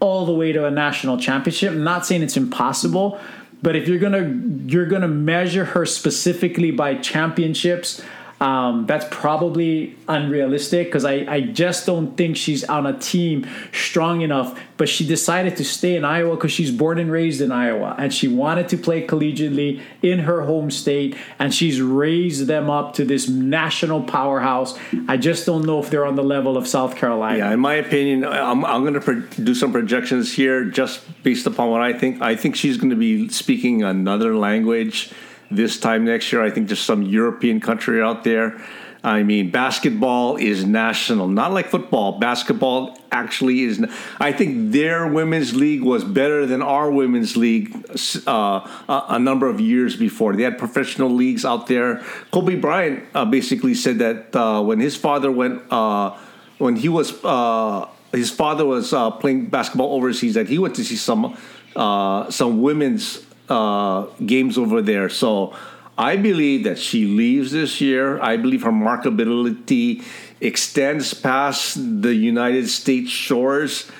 all 0.00 0.26
the 0.26 0.32
way 0.32 0.52
to 0.52 0.66
a 0.66 0.70
national 0.70 1.18
championship. 1.18 1.72
I'm 1.72 1.84
not 1.84 2.04
saying 2.04 2.22
it's 2.22 2.36
impossible, 2.36 3.20
but 3.62 3.76
if 3.76 3.88
you're 3.88 3.98
gonna 3.98 4.40
you're 4.66 4.86
gonna 4.86 5.08
measure 5.08 5.64
her 5.64 5.86
specifically 5.86 6.70
by 6.70 6.96
championships, 6.96 8.02
um, 8.44 8.84
that's 8.84 9.06
probably 9.10 9.96
unrealistic 10.06 10.88
because 10.88 11.06
I, 11.06 11.24
I 11.26 11.40
just 11.40 11.86
don't 11.86 12.14
think 12.14 12.36
she's 12.36 12.62
on 12.62 12.84
a 12.84 12.98
team 12.98 13.48
strong 13.72 14.20
enough. 14.20 14.60
But 14.76 14.90
she 14.90 15.06
decided 15.06 15.56
to 15.56 15.64
stay 15.64 15.96
in 15.96 16.04
Iowa 16.04 16.36
because 16.36 16.52
she's 16.52 16.70
born 16.70 16.98
and 16.98 17.10
raised 17.10 17.40
in 17.40 17.50
Iowa 17.50 17.96
and 17.98 18.12
she 18.12 18.28
wanted 18.28 18.68
to 18.68 18.76
play 18.76 19.06
collegiately 19.06 19.80
in 20.02 20.18
her 20.18 20.42
home 20.42 20.70
state 20.70 21.16
and 21.38 21.54
she's 21.54 21.80
raised 21.80 22.46
them 22.46 22.68
up 22.68 22.92
to 22.94 23.04
this 23.06 23.30
national 23.30 24.02
powerhouse. 24.02 24.78
I 25.08 25.16
just 25.16 25.46
don't 25.46 25.64
know 25.64 25.78
if 25.78 25.88
they're 25.88 26.04
on 26.04 26.16
the 26.16 26.24
level 26.24 26.58
of 26.58 26.68
South 26.68 26.96
Carolina. 26.96 27.38
Yeah, 27.38 27.52
in 27.52 27.60
my 27.60 27.74
opinion, 27.74 28.26
I'm, 28.26 28.62
I'm 28.66 28.82
going 28.82 28.92
to 28.92 29.00
pro- 29.00 29.20
do 29.42 29.54
some 29.54 29.72
projections 29.72 30.34
here 30.34 30.66
just 30.66 31.00
based 31.22 31.46
upon 31.46 31.70
what 31.70 31.80
I 31.80 31.94
think. 31.94 32.20
I 32.20 32.36
think 32.36 32.56
she's 32.56 32.76
going 32.76 32.90
to 32.90 32.96
be 32.96 33.30
speaking 33.30 33.84
another 33.84 34.36
language 34.36 35.14
this 35.56 35.78
time 35.78 36.04
next 36.04 36.32
year. 36.32 36.42
I 36.42 36.50
think 36.50 36.68
there's 36.68 36.80
some 36.80 37.02
European 37.02 37.60
country 37.60 38.02
out 38.02 38.24
there. 38.24 38.60
I 39.04 39.22
mean, 39.22 39.50
basketball 39.50 40.36
is 40.36 40.64
national, 40.64 41.28
not 41.28 41.52
like 41.52 41.66
football. 41.66 42.18
Basketball 42.18 42.96
actually 43.12 43.60
is. 43.60 43.84
I 44.18 44.32
think 44.32 44.72
their 44.72 45.06
women's 45.06 45.54
league 45.54 45.82
was 45.82 46.02
better 46.02 46.46
than 46.46 46.62
our 46.62 46.90
women's 46.90 47.36
league 47.36 47.70
uh, 48.26 48.66
a, 48.88 49.04
a, 49.10 49.18
number 49.18 49.46
of 49.46 49.60
years 49.60 49.94
before. 49.94 50.34
They 50.34 50.42
had 50.42 50.58
professional 50.58 51.10
leagues 51.10 51.44
out 51.44 51.66
there. 51.66 52.02
Kobe 52.32 52.56
Bryant 52.56 53.04
uh, 53.14 53.26
basically 53.26 53.74
said 53.74 53.98
that 53.98 54.34
uh, 54.34 54.62
when 54.62 54.80
his 54.80 54.96
father 54.96 55.30
went, 55.30 55.62
uh, 55.70 56.16
when 56.56 56.74
he 56.74 56.88
was, 56.88 57.22
uh, 57.24 57.86
his 58.12 58.30
father 58.30 58.64
was 58.64 58.94
uh, 58.94 59.10
playing 59.10 59.46
basketball 59.46 59.92
overseas, 59.92 60.32
that 60.32 60.48
he 60.48 60.58
went 60.58 60.74
to 60.76 60.84
see 60.84 60.96
some 60.96 61.36
some 62.30 62.62
women's 62.62 63.26
uh, 63.48 64.06
games 64.24 64.58
over 64.58 64.82
there. 64.82 65.08
So 65.08 65.54
I 65.96 66.16
believe 66.16 66.64
that 66.64 66.78
she 66.78 67.06
leaves 67.06 67.52
this 67.52 67.80
year. 67.80 68.20
I 68.20 68.36
believe 68.36 68.62
her 68.62 68.72
marketability 68.72 70.04
extends 70.40 71.14
past 71.14 72.02
the 72.02 72.14
United 72.14 72.68
States 72.68 73.10
shores. 73.10 73.90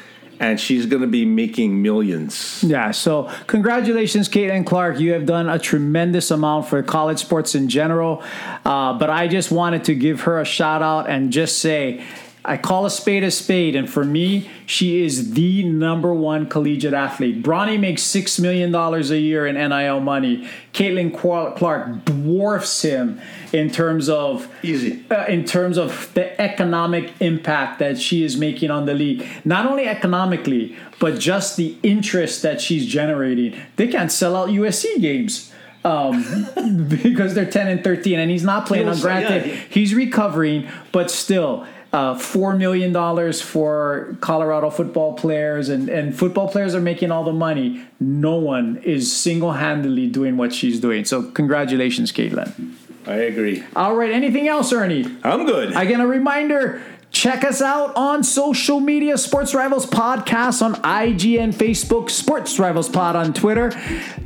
And 0.41 0.59
she's 0.59 0.87
going 0.87 1.01
to 1.01 1.09
be 1.09 1.25
making 1.25 1.81
millions. 1.81 2.63
Yeah. 2.65 2.91
So, 2.91 3.31
congratulations, 3.47 4.29
Caitlin 4.29 4.67
Clark. 4.67 4.99
You 4.99 5.13
have 5.13 5.27
done 5.27 5.49
a 5.49 5.61
tremendous 5.61 6.33
amount 6.33 6.67
for 6.67 6.83
college 6.83 7.21
sports 7.21 7.55
in 7.55 7.69
general. 7.69 8.21
Uh, 8.65 8.99
but 8.99 9.11
I 9.11 9.29
just 9.29 9.53
wanted 9.53 9.85
to 9.85 9.95
give 9.95 10.23
her 10.23 10.41
a 10.41 10.45
shout 10.45 10.83
out 10.83 11.09
and 11.09 11.33
just 11.33 11.61
say, 11.61 12.05
I 12.47 12.59
call 12.59 12.85
a 12.85 12.91
spade 12.91 13.25
a 13.25 13.31
spade, 13.31 13.75
and 13.75 13.89
for 13.89 14.05
me, 14.05 14.51
she 14.67 15.03
is 15.03 15.33
the 15.33 15.65
number 15.65 16.13
one 16.13 16.47
collegiate 16.47 16.93
athlete. 16.93 17.43
Bronny 17.43 17.81
makes 17.81 18.03
six 18.03 18.39
million 18.39 18.71
dollars 18.71 19.11
a 19.11 19.19
year 19.19 19.47
in 19.47 19.55
NIL 19.55 20.01
money. 20.01 20.47
Caitlin 20.75 21.17
Clark 21.17 22.05
dwarfs 22.05 22.83
him 22.83 23.19
in 23.55 23.71
terms 23.71 24.11
of 24.11 24.47
easy 24.63 25.05
uh, 25.11 25.25
in 25.25 25.47
terms 25.47 25.79
of 25.79 26.13
the 26.13 26.39
economic 26.39 27.13
impact 27.21 27.79
that 27.79 27.99
she 27.99 28.25
is 28.25 28.37
making 28.37 28.71
on 28.71 28.85
the 28.85 28.95
league. 28.95 29.27
Not 29.47 29.65
only 29.65 29.87
economically, 29.87 30.77
but 30.99 31.19
just 31.19 31.57
the 31.57 31.79
interest 31.83 32.43
that 32.43 32.61
she's 32.61 32.85
generating. 32.85 33.59
They 33.77 33.89
can't 33.89 34.13
sell 34.13 34.37
out 34.37 34.51
USC 34.51 35.01
games. 35.01 35.51
Um, 35.87 36.47
because 36.89 37.35
they're 37.35 37.45
10 37.45 37.69
and 37.69 37.85
13 37.85 38.19
and 38.19 38.31
he's 38.31 38.43
not 38.43 38.67
playing 38.67 38.89
on 38.89 38.99
granted 39.01 39.45
yeah. 39.45 39.55
he's 39.69 39.95
recovering 39.95 40.67
but 40.93 41.11
still 41.11 41.67
uh, 41.95 42.17
$4 42.17 42.59
million 42.59 42.93
for 43.33 44.17
Colorado 44.21 44.69
football 44.69 45.15
players, 45.15 45.69
and, 45.69 45.89
and 45.89 46.19
football 46.19 46.49
players 46.49 46.75
are 46.75 46.81
making 46.81 47.13
all 47.13 47.23
the 47.23 47.33
money. 47.33 47.85
No 48.01 48.35
one 48.35 48.79
is 48.79 49.15
single 49.15 49.53
handedly 49.53 50.09
doing 50.09 50.37
what 50.37 50.53
she's 50.53 50.81
doing. 50.81 51.05
So, 51.05 51.31
congratulations, 51.31 52.11
Caitlin. 52.11 52.75
I 53.07 53.15
agree. 53.15 53.63
All 53.77 53.95
right. 53.95 54.11
Anything 54.11 54.49
else, 54.49 54.73
Ernie? 54.73 55.05
I'm 55.23 55.47
good. 55.47 55.77
Again, 55.77 56.01
a 56.01 56.07
reminder 56.07 56.83
Check 57.15 57.45
us 57.45 57.63
out 57.63 57.95
on 57.95 58.25
social 58.25 58.81
media, 58.81 59.17
Sports 59.17 59.55
Rivals 59.55 59.87
Podcast 59.87 60.61
on 60.63 60.75
IG 60.75 61.37
and 61.37 61.55
Facebook, 61.55 62.11
Sports 62.11 62.59
Rivals 62.59 62.89
Pod 62.89 63.15
on 63.15 63.33
Twitter. 63.33 63.71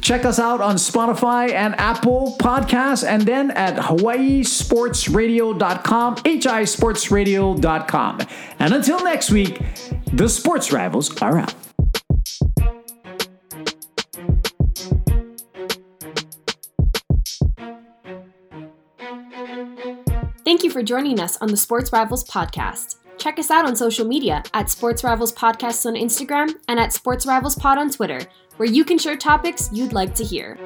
Check 0.00 0.24
us 0.24 0.38
out 0.38 0.62
on 0.62 0.76
Spotify 0.76 1.52
and 1.52 1.78
Apple 1.78 2.38
Podcasts, 2.40 3.06
and 3.06 3.20
then 3.22 3.50
at 3.50 3.76
HawaiiSportsRadio.com, 3.76 6.16
HISportsRadio.com. 6.16 8.20
And 8.58 8.72
until 8.72 9.04
next 9.04 9.30
week, 9.30 9.60
the 10.10 10.30
Sports 10.30 10.72
Rivals 10.72 11.14
are 11.20 11.40
out. 11.40 11.67
Thank 20.48 20.64
you 20.64 20.70
for 20.70 20.82
joining 20.82 21.20
us 21.20 21.36
on 21.42 21.48
the 21.48 21.58
Sports 21.58 21.92
Rivals 21.92 22.24
podcast. 22.24 22.96
Check 23.18 23.38
us 23.38 23.50
out 23.50 23.66
on 23.66 23.76
social 23.76 24.06
media 24.06 24.42
at 24.54 24.70
Sports 24.70 25.04
Rivals 25.04 25.30
Podcasts 25.34 25.84
on 25.84 25.92
Instagram 25.92 26.54
and 26.68 26.80
at 26.80 26.94
Sports 26.94 27.26
Rivals 27.26 27.54
Pod 27.54 27.76
on 27.76 27.90
Twitter, 27.90 28.22
where 28.56 28.66
you 28.66 28.82
can 28.82 28.96
share 28.96 29.14
topics 29.14 29.68
you'd 29.74 29.92
like 29.92 30.14
to 30.14 30.24
hear. 30.24 30.58